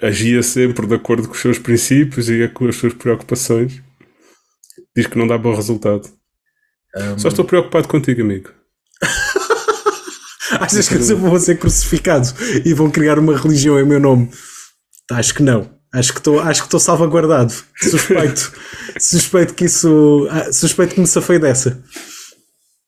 agia 0.01 0.43
sempre 0.43 0.86
de 0.86 0.95
acordo 0.95 1.28
com 1.28 1.34
os 1.34 1.39
seus 1.39 1.57
princípios 1.57 2.30
e 2.30 2.47
com 2.49 2.67
as 2.67 2.76
suas 2.76 2.93
preocupações. 2.93 3.82
Diz 4.95 5.07
que 5.07 5.17
não 5.17 5.26
dá 5.26 5.38
bom 5.38 5.55
resultado. 5.55 6.09
Um... 6.95 7.17
Só 7.17 7.30
estou 7.30 7.45
preocupado 7.45 7.88
contigo, 7.88 8.22
amigo. 8.22 8.49
Achas 10.59 10.89
que 10.89 10.95
eu 10.95 11.17
vou 11.17 11.39
ser 11.39 11.57
crucificado 11.57 12.28
e 12.65 12.74
vão 12.74 12.91
criar 12.91 13.17
uma 13.17 13.38
religião 13.38 13.80
em 13.80 13.86
meu 13.86 14.01
nome? 14.01 14.30
Acho 15.09 15.34
que 15.34 15.43
não. 15.43 15.80
Acho 15.93 16.13
que 16.13 16.19
estou 16.19 16.39
acho 16.41 16.61
que 16.61 16.67
estou 16.67 16.80
salvaguardado. 16.80 17.53
Suspeito. 17.78 18.52
suspeito 18.99 19.53
que 19.53 19.65
isso. 19.65 20.27
Ah, 20.30 20.52
suspeito 20.52 20.95
que 20.95 21.02
me 21.02 21.07
safei 21.07 21.39
dessa. 21.39 21.81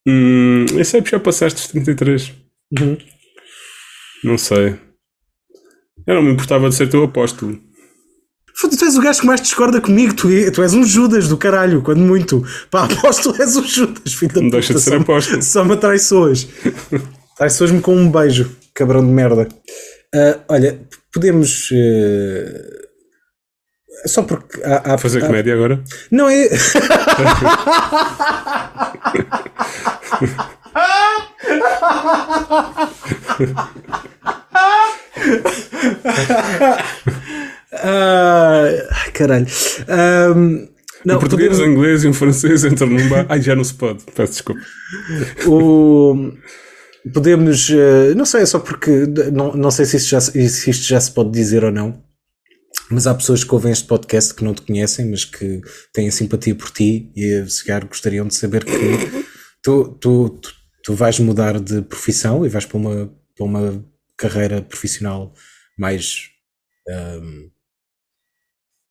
Hum, 0.07 0.65
eu 0.73 0.83
sei 0.83 1.01
que 1.01 1.11
já 1.11 1.19
passaste 1.19 1.61
os 1.61 1.67
33. 1.67 2.33
Uhum. 2.79 2.97
Não 4.23 4.37
sei. 4.37 4.75
Eu 6.05 6.15
não 6.15 6.21
me 6.21 6.33
importava 6.33 6.69
de 6.69 6.75
ser 6.75 6.89
teu 6.89 7.03
apóstolo. 7.03 7.59
Foda, 8.55 8.77
tu 8.77 8.85
és 8.85 8.97
o 8.97 9.01
gajo 9.01 9.21
que 9.21 9.25
mais 9.25 9.41
discorda 9.41 9.81
comigo. 9.81 10.13
Tu, 10.13 10.27
tu 10.51 10.61
és 10.61 10.73
um 10.73 10.83
Judas 10.83 11.27
do 11.27 11.37
caralho, 11.37 11.81
quando 11.81 12.01
muito. 12.01 12.43
Pá, 12.69 12.83
apóstolo 12.91 13.35
és 13.39 13.55
um 13.55 13.63
Judas, 13.63 14.13
filho 14.13 14.33
da 14.33 14.41
Não 14.41 14.49
deixa 14.49 14.73
de 14.73 14.81
ser 14.81 14.95
apóstolo. 14.95 15.41
Só 15.41 15.63
me 15.63 15.77
traiçoas. 15.77 16.47
Traiçoas-me 17.37 17.81
com 17.81 17.95
um 17.95 18.11
beijo, 18.11 18.55
cabrão 18.73 19.03
de 19.03 19.11
merda. 19.11 19.47
Uh, 20.13 20.39
olha, 20.47 20.79
podemos. 21.11 21.71
Uh 21.71 22.82
só 24.05 24.23
porque 24.23 24.61
há, 24.63 24.93
há 24.93 24.97
fazer 24.97 25.23
há, 25.23 25.27
comédia 25.27 25.53
agora? 25.53 25.83
Não 26.11 26.29
é. 26.29 26.47
ah, 37.73 38.67
caralho. 39.13 39.47
Um, 40.35 40.67
Não, 41.05 41.15
um 41.15 41.19
português, 41.19 41.59
um 41.59 41.65
inglês 41.65 42.03
e 42.03 42.07
um 42.07 42.13
francês 42.13 42.63
entram 42.65 42.87
num 42.87 43.07
bar. 43.09 43.25
Ai, 43.29 43.41
já 43.41 43.55
não 43.55 43.63
se 43.63 43.73
pode. 43.73 44.03
Peço 44.15 44.33
desculpa. 44.33 44.61
O- 45.47 46.31
podemos, 47.13 47.69
eh, 47.69 48.13
não 48.15 48.25
sei, 48.25 48.41
é 48.43 48.45
só 48.45 48.59
porque 48.59 48.89
não, 49.31 49.53
não 49.53 49.69
sei 49.71 49.85
se 49.85 49.97
isto, 49.97 50.09
já, 50.09 50.21
se 50.21 50.39
isto 50.39 50.83
já 50.85 50.99
se 51.01 51.11
pode 51.11 51.31
dizer 51.31 51.63
ou 51.65 51.71
não, 51.71 52.01
mas 52.89 53.07
há 53.07 53.13
pessoas 53.15 53.43
que 53.43 53.53
ouvem 53.53 53.71
este 53.71 53.85
podcast 53.87 54.33
que 54.33 54.43
não 54.43 54.53
te 54.53 54.61
conhecem, 54.61 55.09
mas 55.09 55.25
que 55.25 55.61
têm 55.93 56.09
simpatia 56.11 56.53
por 56.55 56.69
ti 56.71 57.11
e 57.15 57.45
se 57.49 57.63
calhar 57.65 57.87
gostariam 57.87 58.27
de 58.27 58.35
saber 58.35 58.63
que 58.65 58.71
tu, 59.61 59.97
tu, 59.99 60.29
tu, 60.39 60.51
tu 60.83 60.93
vais 60.93 61.17
mudar 61.19 61.59
de 61.59 61.81
profissão 61.81 62.45
e 62.45 62.49
vais 62.49 62.65
para 62.65 62.77
uma, 62.77 63.13
para 63.35 63.45
uma 63.45 63.85
carreira 64.17 64.61
profissional 64.61 65.33
mais, 65.77 66.29
ahm, 66.89 67.49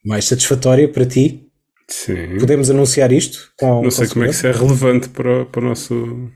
mais 0.05 0.25
satisfatória 0.25 0.89
para 0.89 1.07
ti. 1.07 1.49
Sim. 1.89 2.39
Podemos 2.39 2.71
anunciar 2.71 3.13
isto? 3.13 3.53
Com, 3.59 3.83
Não 3.83 3.91
sei 3.91 4.09
como 4.09 4.25
é 4.25 4.29
que 4.29 4.35
isso 4.35 4.47
é 4.47 4.53
relevante 4.53 5.09
para, 5.11 5.43
o- 5.43 5.47
para 5.47 5.61
o 5.61 5.65
nosso. 5.69 6.31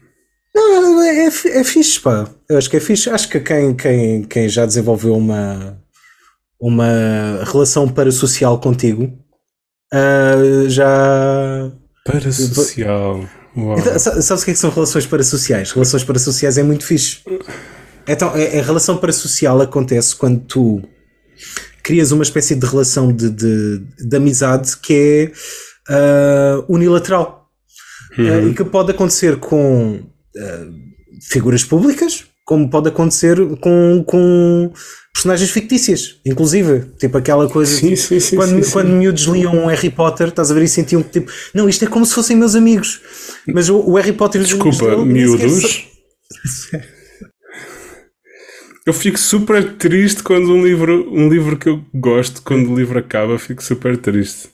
Não, 0.54 1.02
é, 1.02 1.30
fi- 1.30 1.48
é 1.48 1.64
fixe, 1.64 2.00
pá. 2.00 2.30
Eu 2.48 2.58
acho 2.58 2.68
que 2.70 2.76
é 2.76 2.80
fixe. 2.80 3.08
Acho 3.10 3.28
que 3.28 3.40
quem, 3.40 3.74
quem, 3.74 4.22
quem 4.24 4.48
já 4.48 4.66
desenvolveu 4.66 5.14
uma, 5.16 5.82
uma 6.60 7.42
relação 7.44 7.88
parasocial 7.88 8.58
contigo 8.60 9.12
ah, 9.92 10.68
já. 10.68 11.70
Parasocial. 12.04 13.28
Uau. 13.56 13.78
Então, 13.78 13.98
sa- 13.98 14.20
sabes 14.20 14.42
o 14.42 14.44
que 14.44 14.50
é 14.50 14.54
que 14.54 14.60
são 14.60 14.70
relações 14.70 15.06
parasociais? 15.06 15.72
Relações 15.72 16.04
parasociais 16.04 16.58
é 16.58 16.62
muito 16.62 16.84
fixe. 16.84 17.18
Então, 18.06 18.28
a, 18.28 18.34
a 18.34 18.62
relação 18.62 18.98
parasocial 18.98 19.60
acontece 19.60 20.14
quando 20.14 20.40
tu 20.40 20.82
crias 21.82 22.12
uma 22.12 22.22
espécie 22.22 22.54
de 22.54 22.66
relação 22.66 23.12
de, 23.12 23.30
de, 23.30 23.78
de 23.98 24.16
amizade 24.16 24.76
que 24.78 25.32
é 25.88 25.92
ah, 25.92 26.64
unilateral. 26.68 27.48
Ah, 28.18 28.40
e 28.48 28.54
que 28.54 28.64
pode 28.64 28.90
acontecer 28.90 29.36
com 29.38 30.00
ah, 30.36 30.66
figuras 31.30 31.64
públicas, 31.64 32.24
como 32.46 32.70
pode 32.70 32.88
acontecer 32.88 33.36
com, 33.60 34.04
com 34.06 34.72
personagens 35.12 35.50
fictícias, 35.50 36.20
inclusive. 36.24 36.86
Tipo 36.96 37.18
aquela 37.18 37.48
coisa. 37.50 37.74
Sim, 37.74 37.88
tipo, 37.88 37.96
sim, 37.96 38.20
sim, 38.20 38.36
quando, 38.36 38.62
sim, 38.62 38.70
quando 38.70 38.88
miúdos 38.90 39.24
liam 39.24 39.52
um 39.52 39.66
Harry 39.66 39.90
Potter, 39.90 40.28
estás 40.28 40.50
a 40.50 40.54
ver 40.54 40.62
e 40.62 40.68
sentiam 40.68 41.02
que 41.02 41.10
tipo, 41.10 41.32
não, 41.52 41.68
isto 41.68 41.84
é 41.84 41.88
como 41.88 42.06
se 42.06 42.14
fossem 42.14 42.36
meus 42.36 42.54
amigos. 42.54 43.00
Mas 43.48 43.68
o, 43.68 43.78
o 43.80 43.96
Harry 43.96 44.12
Potter 44.12 44.40
Desculpa, 44.42 44.90
dele 44.90 45.04
miúdos. 45.04 45.88
Eu 48.86 48.92
fico 48.92 49.18
super 49.18 49.76
triste 49.76 50.22
quando 50.22 50.52
um 50.52 50.64
livro, 50.64 51.12
um 51.12 51.28
livro 51.28 51.58
que 51.58 51.68
eu 51.68 51.84
gosto, 51.92 52.40
quando 52.42 52.70
o 52.70 52.76
livro 52.76 52.96
acaba, 52.96 53.36
fico 53.36 53.60
super 53.60 53.96
triste. 53.96 54.50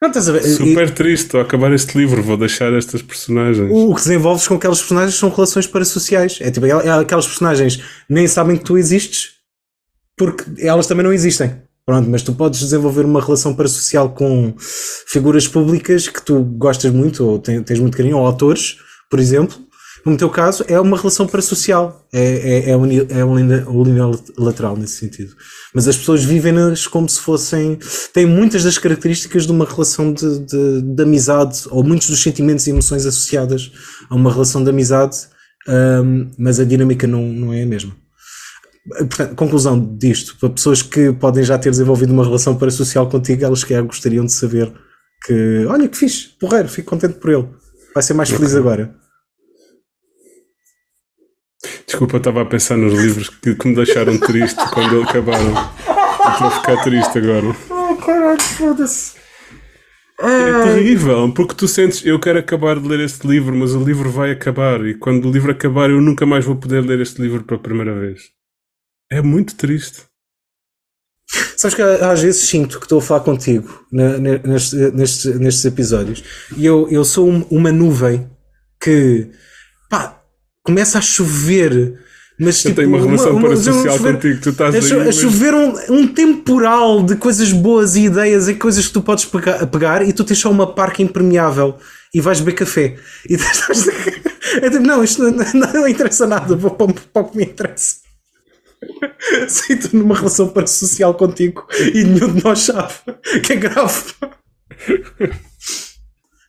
Não 0.00 0.08
estás 0.10 0.28
a 0.28 0.32
ver? 0.32 0.42
Super 0.44 0.90
triste, 0.94 1.24
estou 1.24 1.40
a 1.40 1.42
acabar 1.42 1.72
este 1.72 1.98
livro, 1.98 2.22
vou 2.22 2.36
deixar 2.36 2.72
estas 2.72 3.02
personagens. 3.02 3.68
O 3.72 3.94
que 3.94 4.00
desenvolves 4.02 4.46
com 4.46 4.54
aquelas 4.54 4.78
personagens 4.78 5.16
são 5.16 5.28
relações 5.28 5.66
parasociais. 5.66 6.38
É 6.40 6.50
tipo, 6.52 6.66
é- 6.66 6.90
aquelas 7.00 7.26
personagens 7.26 7.80
nem 8.08 8.26
sabem 8.28 8.56
que 8.56 8.64
tu 8.64 8.78
existes 8.78 9.30
porque 10.16 10.44
elas 10.64 10.86
também 10.86 11.04
não 11.04 11.12
existem. 11.12 11.62
Pronto, 11.84 12.08
mas 12.10 12.22
tu 12.22 12.32
podes 12.34 12.60
desenvolver 12.60 13.04
uma 13.06 13.20
relação 13.20 13.54
parasocial 13.54 14.10
com 14.10 14.54
figuras 14.58 15.48
públicas 15.48 16.06
que 16.06 16.22
tu 16.22 16.42
gostas 16.44 16.92
muito 16.92 17.24
ou 17.26 17.38
ten- 17.38 17.62
tens 17.62 17.80
muito 17.80 17.96
carinho, 17.96 18.18
ou 18.18 18.26
autores, 18.26 18.76
por 19.10 19.18
exemplo. 19.18 19.56
No 20.04 20.16
teu 20.16 20.30
caso, 20.30 20.64
é 20.68 20.80
uma 20.80 20.96
relação 20.96 21.26
parasocial. 21.26 22.06
É, 22.12 22.68
é, 22.68 22.70
é, 22.70 22.76
uni, 22.76 23.06
é 23.10 23.24
uni- 23.24 23.64
unilateral 23.66 24.76
nesse 24.76 24.96
sentido. 24.96 25.34
Mas 25.74 25.86
as 25.86 25.96
pessoas 25.96 26.24
vivem-nas 26.24 26.86
como 26.86 27.08
se 27.08 27.20
fossem. 27.20 27.78
têm 28.12 28.24
muitas 28.26 28.62
das 28.64 28.78
características 28.78 29.46
de 29.46 29.52
uma 29.52 29.64
relação 29.64 30.12
de, 30.12 30.38
de, 30.40 30.82
de 30.82 31.02
amizade, 31.02 31.62
ou 31.70 31.82
muitos 31.84 32.08
dos 32.08 32.22
sentimentos 32.22 32.66
e 32.66 32.70
emoções 32.70 33.04
associadas 33.04 33.70
a 34.08 34.14
uma 34.14 34.32
relação 34.32 34.62
de 34.64 34.70
amizade, 34.70 35.16
hum, 35.68 36.30
mas 36.38 36.58
a 36.58 36.64
dinâmica 36.64 37.06
não, 37.06 37.22
não 37.22 37.52
é 37.52 37.62
a 37.62 37.66
mesma. 37.66 37.94
Portanto, 38.96 39.34
conclusão 39.34 39.96
disto, 39.98 40.36
para 40.40 40.48
pessoas 40.48 40.80
que 40.80 41.12
podem 41.12 41.44
já 41.44 41.58
ter 41.58 41.70
desenvolvido 41.70 42.10
uma 42.12 42.24
relação 42.24 42.56
parasocial 42.56 43.06
contigo, 43.08 43.44
elas 43.44 43.62
que 43.62 43.78
gostariam 43.82 44.24
de 44.24 44.32
saber 44.32 44.72
que, 45.26 45.66
olha 45.66 45.88
que 45.88 45.96
fixe, 45.98 46.28
porreiro, 46.40 46.68
fico 46.68 46.88
contente 46.88 47.14
por 47.18 47.30
ele. 47.30 47.48
Vai 47.94 48.02
ser 48.02 48.14
mais 48.14 48.30
feliz 48.30 48.54
agora. 48.54 48.94
Desculpa, 51.88 52.16
eu 52.16 52.18
estava 52.18 52.42
a 52.42 52.44
pensar 52.44 52.76
nos 52.76 52.92
livros 52.92 53.30
que, 53.30 53.54
que 53.54 53.68
me 53.68 53.74
deixaram 53.74 54.18
triste 54.18 54.60
quando 54.74 54.96
eles 54.96 55.08
acabaram. 55.08 55.50
Estou 55.50 56.46
a 56.46 56.50
ficar 56.50 56.82
triste 56.84 57.18
agora. 57.18 57.56
Oh, 57.70 57.96
caralho, 57.96 58.40
foda-se. 58.42 59.16
É 60.20 60.64
terrível, 60.74 61.32
porque 61.32 61.54
tu 61.54 61.66
sentes, 61.66 62.04
eu 62.04 62.18
quero 62.20 62.38
acabar 62.40 62.78
de 62.78 62.86
ler 62.86 63.00
este 63.00 63.26
livro, 63.26 63.54
mas 63.56 63.72
o 63.74 63.82
livro 63.82 64.10
vai 64.10 64.32
acabar, 64.32 64.84
e 64.84 64.94
quando 64.94 65.28
o 65.28 65.32
livro 65.32 65.50
acabar, 65.52 65.88
eu 65.90 66.00
nunca 66.00 66.26
mais 66.26 66.44
vou 66.44 66.56
poder 66.56 66.84
ler 66.84 67.00
este 67.00 67.22
livro 67.22 67.44
pela 67.44 67.60
primeira 67.60 67.94
vez. 67.98 68.22
É 69.10 69.22
muito 69.22 69.54
triste. 69.54 70.02
Sabes 71.56 71.74
que 71.76 71.82
às 71.82 72.20
vezes 72.20 72.48
sinto 72.48 72.78
que 72.78 72.84
estou 72.86 72.98
a 72.98 73.02
falar 73.02 73.20
contigo 73.20 73.86
na- 73.92 74.18
ne- 74.18 74.38
nestes, 74.44 74.92
nestes, 74.92 75.38
nestes 75.38 75.64
episódios 75.66 76.24
e 76.56 76.64
eu, 76.64 76.88
eu 76.90 77.04
sou 77.04 77.28
um- 77.28 77.46
uma 77.50 77.70
nuvem 77.70 78.28
que 78.80 79.30
pá, 79.90 80.17
começa 80.68 80.98
a 80.98 81.00
chover, 81.00 81.94
mas 82.38 82.56
Eu 82.64 82.70
tipo, 82.70 82.76
tenho 82.82 82.88
uma 82.94 83.04
relação 83.04 83.40
parasocial 83.40 83.96
chover- 83.96 84.14
contigo, 84.14 84.40
tu 84.42 84.50
estás 84.50 84.74
a, 84.74 84.78
aí, 84.78 84.84
cho- 84.84 85.00
a 85.00 85.04
mas- 85.06 85.16
chover 85.16 85.54
um, 85.54 85.74
um 85.94 86.06
temporal 86.06 87.02
de 87.02 87.16
coisas 87.16 87.50
boas 87.52 87.96
e 87.96 88.02
ideias 88.04 88.48
e 88.48 88.54
coisas 88.54 88.86
que 88.86 88.92
tu 88.92 89.00
podes 89.02 89.24
pegar, 89.24 89.66
pegar 89.66 90.06
e 90.06 90.12
tu 90.12 90.24
tens 90.24 90.38
só 90.38 90.50
uma 90.50 90.66
parca 90.74 91.00
impermeável 91.02 91.76
e 92.14 92.20
vais 92.20 92.38
beber 92.40 92.52
café. 92.56 92.96
E 93.28 93.34
estás- 93.36 93.88
é 93.88 94.70
tipo, 94.70 94.80
não, 94.86 95.02
isto 95.02 95.22
não, 95.22 95.30
não- 95.32 95.72
não 95.72 95.88
interessa 95.88 96.26
nada, 96.26 96.54
vou 96.54 96.70
para, 96.72 96.92
para 96.92 97.22
o 97.22 97.24
que 97.30 97.36
me 97.38 97.44
interessa. 97.44 97.96
Sinto 99.48 99.96
numa 99.96 100.14
relação 100.14 100.48
parasocial 100.48 101.12
contigo 101.14 101.66
e 101.94 102.04
nenhum 102.04 102.32
de 102.34 102.44
nós 102.44 102.60
sabe 102.60 102.92
que 103.44 103.54
é 103.54 103.56
grave. 103.56 104.02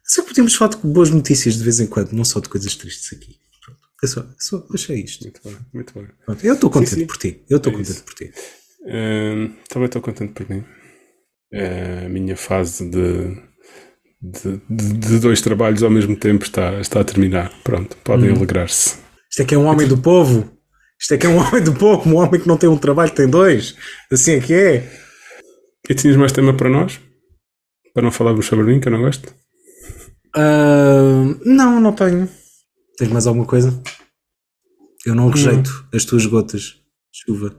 Só 0.06 0.24
podemos 0.24 0.56
falar 0.56 0.72
de 0.72 0.78
boas 0.88 1.10
notícias 1.10 1.56
de 1.56 1.64
vez 1.64 1.80
em 1.80 1.86
quando, 1.88 2.12
não 2.14 2.26
só 2.26 2.40
de 2.40 2.50
coisas 2.50 2.74
tristes 2.76 3.14
aqui. 3.14 3.36
Eu 4.02 4.08
só, 4.08 4.26
só 4.40 4.66
achei 4.74 5.02
isto. 5.02 5.24
Muito 5.24 5.42
bem, 5.44 5.58
muito 5.74 5.94
bem. 5.94 6.08
Pronto, 6.26 6.46
Eu 6.46 6.54
estou 6.54 6.70
contente 6.70 6.96
sim. 6.96 7.06
por 7.08 7.18
ti. 7.18 7.44
Eu 7.50 7.58
estou 7.58 7.72
É 7.74 7.76
contente 7.76 7.92
isso. 7.92 8.04
por 8.04 8.14
ti. 8.14 8.32
Hum, 8.86 9.54
também 9.70 9.86
estou 9.88 10.02
contente 10.02 10.34
por 10.34 10.50
mim. 10.50 10.64
É, 11.52 12.06
a 12.06 12.10
minha 12.10 12.38
fase 12.38 12.90
de, 12.90 13.36
de, 14.22 14.62
de- 14.70 14.94
de 14.94 15.20
dois 15.20 15.42
trabalhos 15.42 15.84
ao 15.84 15.90
mesmo 15.90 16.16
tempo 16.16 16.44
está, 16.46 16.80
está 16.80 17.02
a 17.02 17.04
terminar. 17.04 17.52
Pronto, 17.64 17.98
podem 18.04 18.30
alegrar-se. 18.32 18.98
Isto 19.30 19.42
é 19.42 19.46
que 19.46 19.56
é 19.56 19.58
um 19.58 19.66
homem 19.66 19.88
do 19.88 19.98
povo. 19.98 20.50
Isto 21.00 21.14
é 21.14 21.18
que 21.18 21.26
é 21.26 21.30
um 21.30 21.38
homem 21.42 21.64
do 21.64 21.74
povo, 21.74 22.10
um 22.10 22.16
homem 22.18 22.40
que 22.40 22.48
não 22.48 22.58
tem 22.58 22.70
um 22.70 22.78
trabalho, 22.78 23.12
tem 23.12 23.28
dois. 23.30 23.76
Assim 24.12 24.34
é 24.34 24.40
que 24.40 24.54
é. 24.54 24.90
E 25.90 25.96
tinhas 25.96 26.16
mais 26.18 26.32
tema 26.32 26.56
para 26.56 26.70
nós? 26.70 27.00
Para 27.94 28.04
não 28.04 28.12
falarmos 28.12 28.46
sobre 28.46 28.66
mim, 28.66 28.80
que 28.80 28.88
eu 28.88 28.92
não 28.92 29.02
gosto? 29.02 29.34
Ah, 30.36 31.24
não, 31.46 31.80
não 31.82 31.94
tenho. 31.94 32.30
Tens 33.00 33.08
mais 33.10 33.26
alguma 33.26 33.46
coisa? 33.46 33.82
Eu 35.06 35.16
não 35.16 35.30
rejeito 35.30 35.88
as 35.94 36.04
tuas 36.06 36.26
gotas 36.26 36.62
de 36.62 37.24
chuva. 37.26 37.56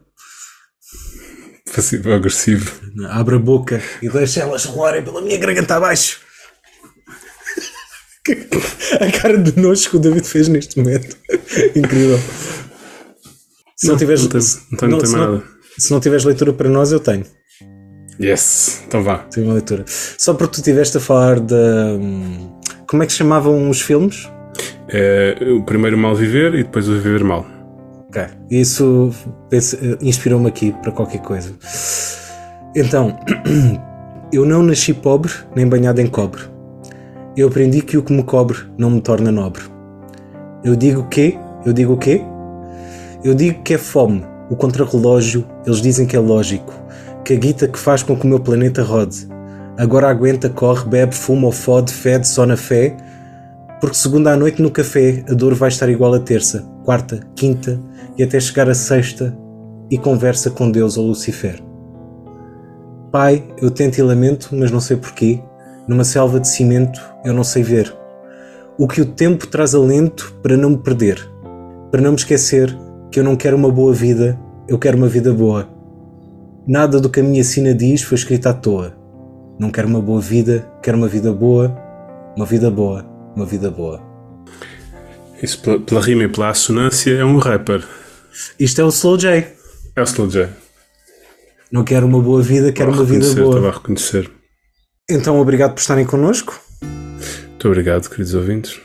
Passivo-agressivo. 1.74 2.70
Abre 3.08 3.36
a 3.36 3.38
boca 3.38 3.82
e 4.02 4.08
deixa 4.08 4.40
elas 4.40 4.64
rolarem 4.66 5.02
pela 5.02 5.22
minha 5.22 5.38
garganta 5.38 5.76
abaixo. 5.76 6.20
A 9.00 9.10
cara 9.18 9.38
de 9.38 9.58
nojo 9.58 9.88
que 9.90 9.96
o 9.96 10.00
David 10.00 10.26
fez 10.26 10.46
neste 10.48 10.76
momento. 10.78 11.16
Incrível. 11.74 12.18
Se 13.76 13.86
não, 13.88 13.96
tiveres, 13.96 14.22
não 14.22 14.28
tem- 14.28 14.40
se- 14.40 14.60
não 14.70 14.78
tem- 14.78 14.88
não 14.90 14.98
tem 14.98 15.06
se 15.06 15.16
nada. 15.16 15.44
se 15.78 15.90
não 15.90 16.00
tiveres 16.00 16.24
leitura 16.24 16.52
para 16.52 16.68
nós, 16.68 16.92
eu 16.92 17.00
tenho. 17.00 17.24
Yes, 18.20 18.82
então 18.86 19.02
vá. 19.02 19.18
Tenho 19.18 19.46
uma 19.46 19.54
leitura. 19.54 19.84
Só 19.88 20.34
porque 20.34 20.54
tu 20.54 20.58
estiveste 20.58 20.98
a 20.98 21.00
falar 21.00 21.40
da. 21.40 21.56
hum, 21.98 22.60
Como 22.86 23.02
é 23.02 23.06
que 23.06 23.12
se 23.12 23.18
chamavam 23.18 23.70
os 23.70 23.80
filmes? 23.80 24.28
É, 24.92 25.36
o 25.56 25.62
primeiro 25.62 25.96
mal 25.96 26.14
viver 26.14 26.54
e 26.54 26.64
depois 26.64 26.88
o 26.88 26.94
viver 26.94 27.22
mal. 27.22 27.46
Ok. 28.08 28.24
Isso 28.50 29.14
eh, 29.52 29.98
inspirou-me 30.00 30.48
aqui 30.48 30.74
para 30.82 30.90
qualquer 30.90 31.20
coisa. 31.20 31.52
Então, 32.74 33.16
eu 34.32 34.44
não 34.44 34.64
nasci 34.64 34.92
pobre 34.92 35.32
nem 35.54 35.68
banhado 35.68 36.00
em 36.00 36.08
cobre. 36.08 36.42
Eu 37.36 37.46
aprendi 37.46 37.82
que 37.82 37.96
o 37.96 38.02
que 38.02 38.12
me 38.12 38.24
cobre 38.24 38.58
não 38.76 38.90
me 38.90 39.00
torna 39.00 39.30
nobre. 39.30 39.62
Eu 40.64 40.74
digo 40.74 41.04
que, 41.08 41.38
eu 41.64 41.72
digo 41.72 41.92
o 41.92 41.96
quê? 41.96 42.20
Eu 43.22 43.32
digo 43.34 43.62
que 43.62 43.74
é 43.74 43.78
fome, 43.78 44.24
o 44.50 44.56
contrarrelógio, 44.56 45.46
eles 45.64 45.80
dizem 45.80 46.04
que 46.04 46.16
é 46.16 46.20
lógico, 46.20 46.72
que 47.24 47.34
a 47.34 47.36
guita 47.36 47.68
que 47.68 47.78
faz 47.78 48.02
com 48.02 48.16
que 48.16 48.24
o 48.24 48.28
meu 48.28 48.40
planeta 48.40 48.82
rode. 48.82 49.28
Agora 49.78 50.08
aguenta, 50.08 50.48
corre, 50.48 50.84
bebe, 50.88 51.14
fuma 51.14 51.46
ou 51.46 51.52
fode, 51.52 51.92
fede 51.92 52.26
só 52.26 52.44
na 52.44 52.56
fé, 52.56 52.96
porque 53.80 53.96
segunda 53.96 54.32
à 54.32 54.36
noite 54.36 54.60
no 54.60 54.70
café 54.70 55.24
a 55.28 55.32
dor 55.32 55.54
vai 55.54 55.68
estar 55.68 55.88
igual 55.88 56.12
a 56.12 56.20
terça, 56.20 56.68
quarta, 56.84 57.20
quinta 57.34 57.80
e 58.18 58.22
até 58.22 58.38
chegar 58.38 58.68
a 58.68 58.74
sexta 58.74 59.36
e 59.90 59.96
conversa 59.96 60.50
com 60.50 60.70
Deus 60.70 60.98
ou 60.98 61.06
Lucifer. 61.06 61.62
Pai, 63.10 63.42
eu 63.60 63.70
tento 63.70 63.98
e 63.98 64.02
lamento, 64.02 64.50
mas 64.52 64.70
não 64.70 64.80
sei 64.80 64.96
porquê. 64.96 65.42
Numa 65.88 66.04
selva 66.04 66.38
de 66.38 66.46
cimento 66.46 67.00
eu 67.24 67.32
não 67.32 67.42
sei 67.42 67.62
ver. 67.62 67.92
O 68.78 68.86
que 68.86 69.00
o 69.00 69.06
tempo 69.06 69.46
traz 69.46 69.74
alento 69.74 70.32
para 70.42 70.56
não 70.56 70.70
me 70.70 70.78
perder. 70.78 71.28
Para 71.90 72.00
não 72.00 72.10
me 72.10 72.16
esquecer 72.16 72.76
que 73.10 73.18
eu 73.18 73.24
não 73.24 73.34
quero 73.34 73.56
uma 73.56 73.70
boa 73.70 73.92
vida, 73.92 74.38
eu 74.68 74.78
quero 74.78 74.96
uma 74.96 75.08
vida 75.08 75.32
boa. 75.32 75.68
Nada 76.66 77.00
do 77.00 77.08
que 77.08 77.18
a 77.18 77.22
minha 77.22 77.42
sina 77.42 77.74
diz 77.74 78.02
foi 78.02 78.16
escrito 78.16 78.46
à 78.46 78.52
toa. 78.52 78.92
Não 79.58 79.70
quero 79.70 79.88
uma 79.88 80.00
boa 80.00 80.20
vida, 80.20 80.64
quero 80.82 80.96
uma 80.96 81.08
vida 81.08 81.32
boa, 81.32 81.76
uma 82.36 82.46
vida 82.46 82.70
boa, 82.70 83.04
uma 83.34 83.46
vida 83.46 83.70
boa. 83.70 84.00
Isso 85.42 85.60
pela, 85.62 85.80
pela 85.80 86.00
rima 86.02 86.24
e 86.24 86.28
pela 86.28 86.50
assonância 86.50 87.10
é 87.12 87.24
um 87.24 87.38
rapper. 87.38 87.82
Isto 88.58 88.80
é 88.80 88.84
o 88.84 88.88
Slow 88.88 89.16
J. 89.16 89.46
É 89.96 90.00
o 90.00 90.04
Slow 90.04 90.28
J. 90.28 90.48
Não 91.72 91.84
quero 91.84 92.06
uma 92.06 92.20
boa 92.20 92.42
vida, 92.42 92.72
quero 92.72 92.92
uma 92.92 93.04
vida 93.04 93.26
Reconhecer, 93.26 93.40
Estava 93.40 93.60
boa. 93.60 93.70
a 93.70 93.74
reconhecer. 93.74 94.30
Então, 95.08 95.40
obrigado 95.40 95.74
por 95.74 95.80
estarem 95.80 96.04
connosco. 96.04 96.60
Muito 96.82 97.68
obrigado, 97.68 98.08
queridos 98.08 98.34
ouvintes. 98.34 98.80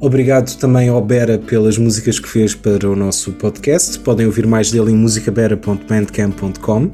Obrigado 0.00 0.56
também 0.56 0.88
ao 0.88 1.00
Bera 1.00 1.38
pelas 1.38 1.76
músicas 1.76 2.18
que 2.18 2.28
fez 2.28 2.54
para 2.54 2.88
o 2.88 2.96
nosso 2.96 3.32
podcast. 3.32 3.98
Podem 4.00 4.26
ouvir 4.26 4.46
mais 4.46 4.70
dele 4.70 4.92
em 4.92 4.96
musicabera.bandcamp.com. 4.96 6.90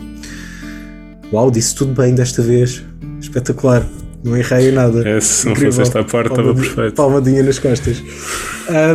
Uau, 1.33 1.51
disse 1.51 1.75
tudo 1.75 1.95
bem 1.95 2.15
desta 2.15 2.43
vez. 2.43 2.83
Espetacular. 3.21 3.87
Não 4.25 4.35
errei 4.37 4.71
em 4.71 4.73
nada. 4.73 5.07
É, 5.07 5.21
se 5.21 5.47
não 5.47 5.55
fosse 5.55 5.83
esta 5.83 6.03
parte, 6.03 6.31
estava 6.31 6.55
perfeito. 6.55 6.95
Palmadinha 6.95 7.43
nas 7.43 7.59
costas. 7.59 8.03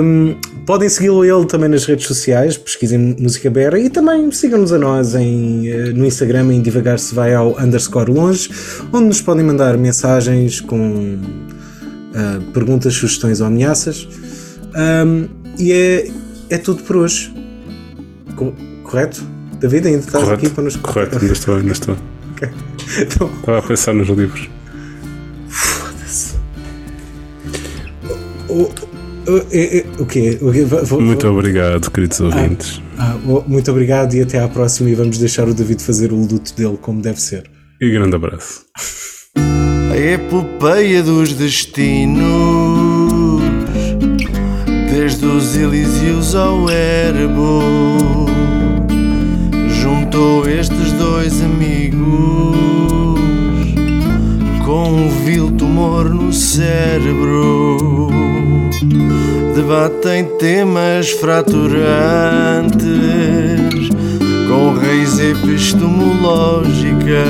Um, 0.01 0.35
podem 0.65 0.89
segui-lo 0.89 1.23
ele 1.23 1.45
também 1.45 1.69
nas 1.69 1.85
redes 1.85 2.07
sociais, 2.07 2.57
pesquisem 2.57 3.15
Música 3.19 3.47
Bera 3.51 3.80
e 3.80 3.91
também 3.91 4.31
sigam-nos 4.31 4.73
a 4.73 4.80
nós 4.80 5.14
em, 5.14 5.68
eh, 5.69 5.93
no 5.93 6.03
Instagram 6.03 6.51
em 6.51 6.61
Divagar 6.64 6.97
se 6.97 7.14
vai 7.14 7.35
ao 7.35 7.56
underscore 7.61 8.11
longe, 8.11 8.49
onde 8.91 9.06
nos 9.06 9.22
podem 9.22 9.45
mandar 9.45 9.77
mensagens 9.77 10.60
com 10.61 11.19
ah, 12.15 12.39
perguntas, 12.51 12.95
sugestões 12.95 13.39
ou 13.39 13.47
ameaças. 13.47 14.07
Um, 15.06 15.27
e 15.60 15.72
é, 15.72 16.10
é 16.49 16.57
tudo 16.57 16.81
por 16.84 16.97
hoje. 16.97 17.31
Co- 18.35 18.53
correto? 18.84 19.22
David, 19.60 19.88
ainda 19.88 19.99
estás 19.99 20.23
Correto, 20.23 20.45
aqui 20.45 20.56
para 20.56 20.64
nos 20.64 20.76
correto, 20.77 21.19
ainda 21.19 21.34
estou, 21.34 21.56
ainda 21.56 21.72
estou. 21.72 21.95
Então, 22.97 23.30
Estava 23.39 23.60
a 23.60 23.61
pensar 23.61 23.93
nos 23.93 24.07
livros. 24.07 24.49
O, 28.49 28.71
o, 29.27 30.01
o 30.01 30.05
quê? 30.05 30.38
O 30.41 30.51
quê? 30.51 30.63
Vou- 30.65 30.85
vou- 30.85 31.01
Muito 31.01 31.27
obrigado, 31.27 31.89
queridos 31.91 32.19
ouvintes. 32.19 32.81
Ah, 32.97 33.17
bom, 33.23 33.43
muito 33.47 33.69
obrigado 33.71 34.13
e 34.15 34.21
até 34.21 34.39
à 34.39 34.47
próxima. 34.47 34.89
E 34.89 34.95
vamos 34.95 35.17
deixar 35.17 35.47
o 35.47 35.53
David 35.53 35.81
fazer 35.84 36.11
o 36.11 36.15
luto 36.15 36.53
dele 36.55 36.77
como 36.81 37.01
deve 37.01 37.21
ser. 37.21 37.43
E 37.81 37.89
grande 37.91 38.15
abraço. 38.15 38.65
A 39.91 39.97
epopeia 39.97 41.01
dos 41.03 41.34
destinos, 41.34 42.21
desde 44.91 45.26
os 45.26 45.55
Elíseos 45.55 46.35
ao 46.35 46.69
Erebo, 46.69 47.61
juntou 49.81 50.47
estes 50.49 50.91
dois 50.93 51.41
amigos 51.41 51.98
um 54.99 55.09
vil 55.23 55.49
tumor 55.51 56.09
no 56.09 56.34
cérebro. 56.34 58.09
Debatem 59.55 60.26
temas 60.38 61.11
fraturantes 61.11 61.80
com 64.47 64.73
raiz 64.73 65.19
epistemológica, 65.19 67.23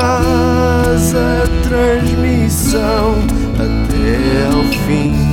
ouvirás 0.03 1.15
a 1.15 1.47
transmissão 1.69 3.15
até 3.59 4.47
ao 4.53 4.65
fim. 4.87 5.32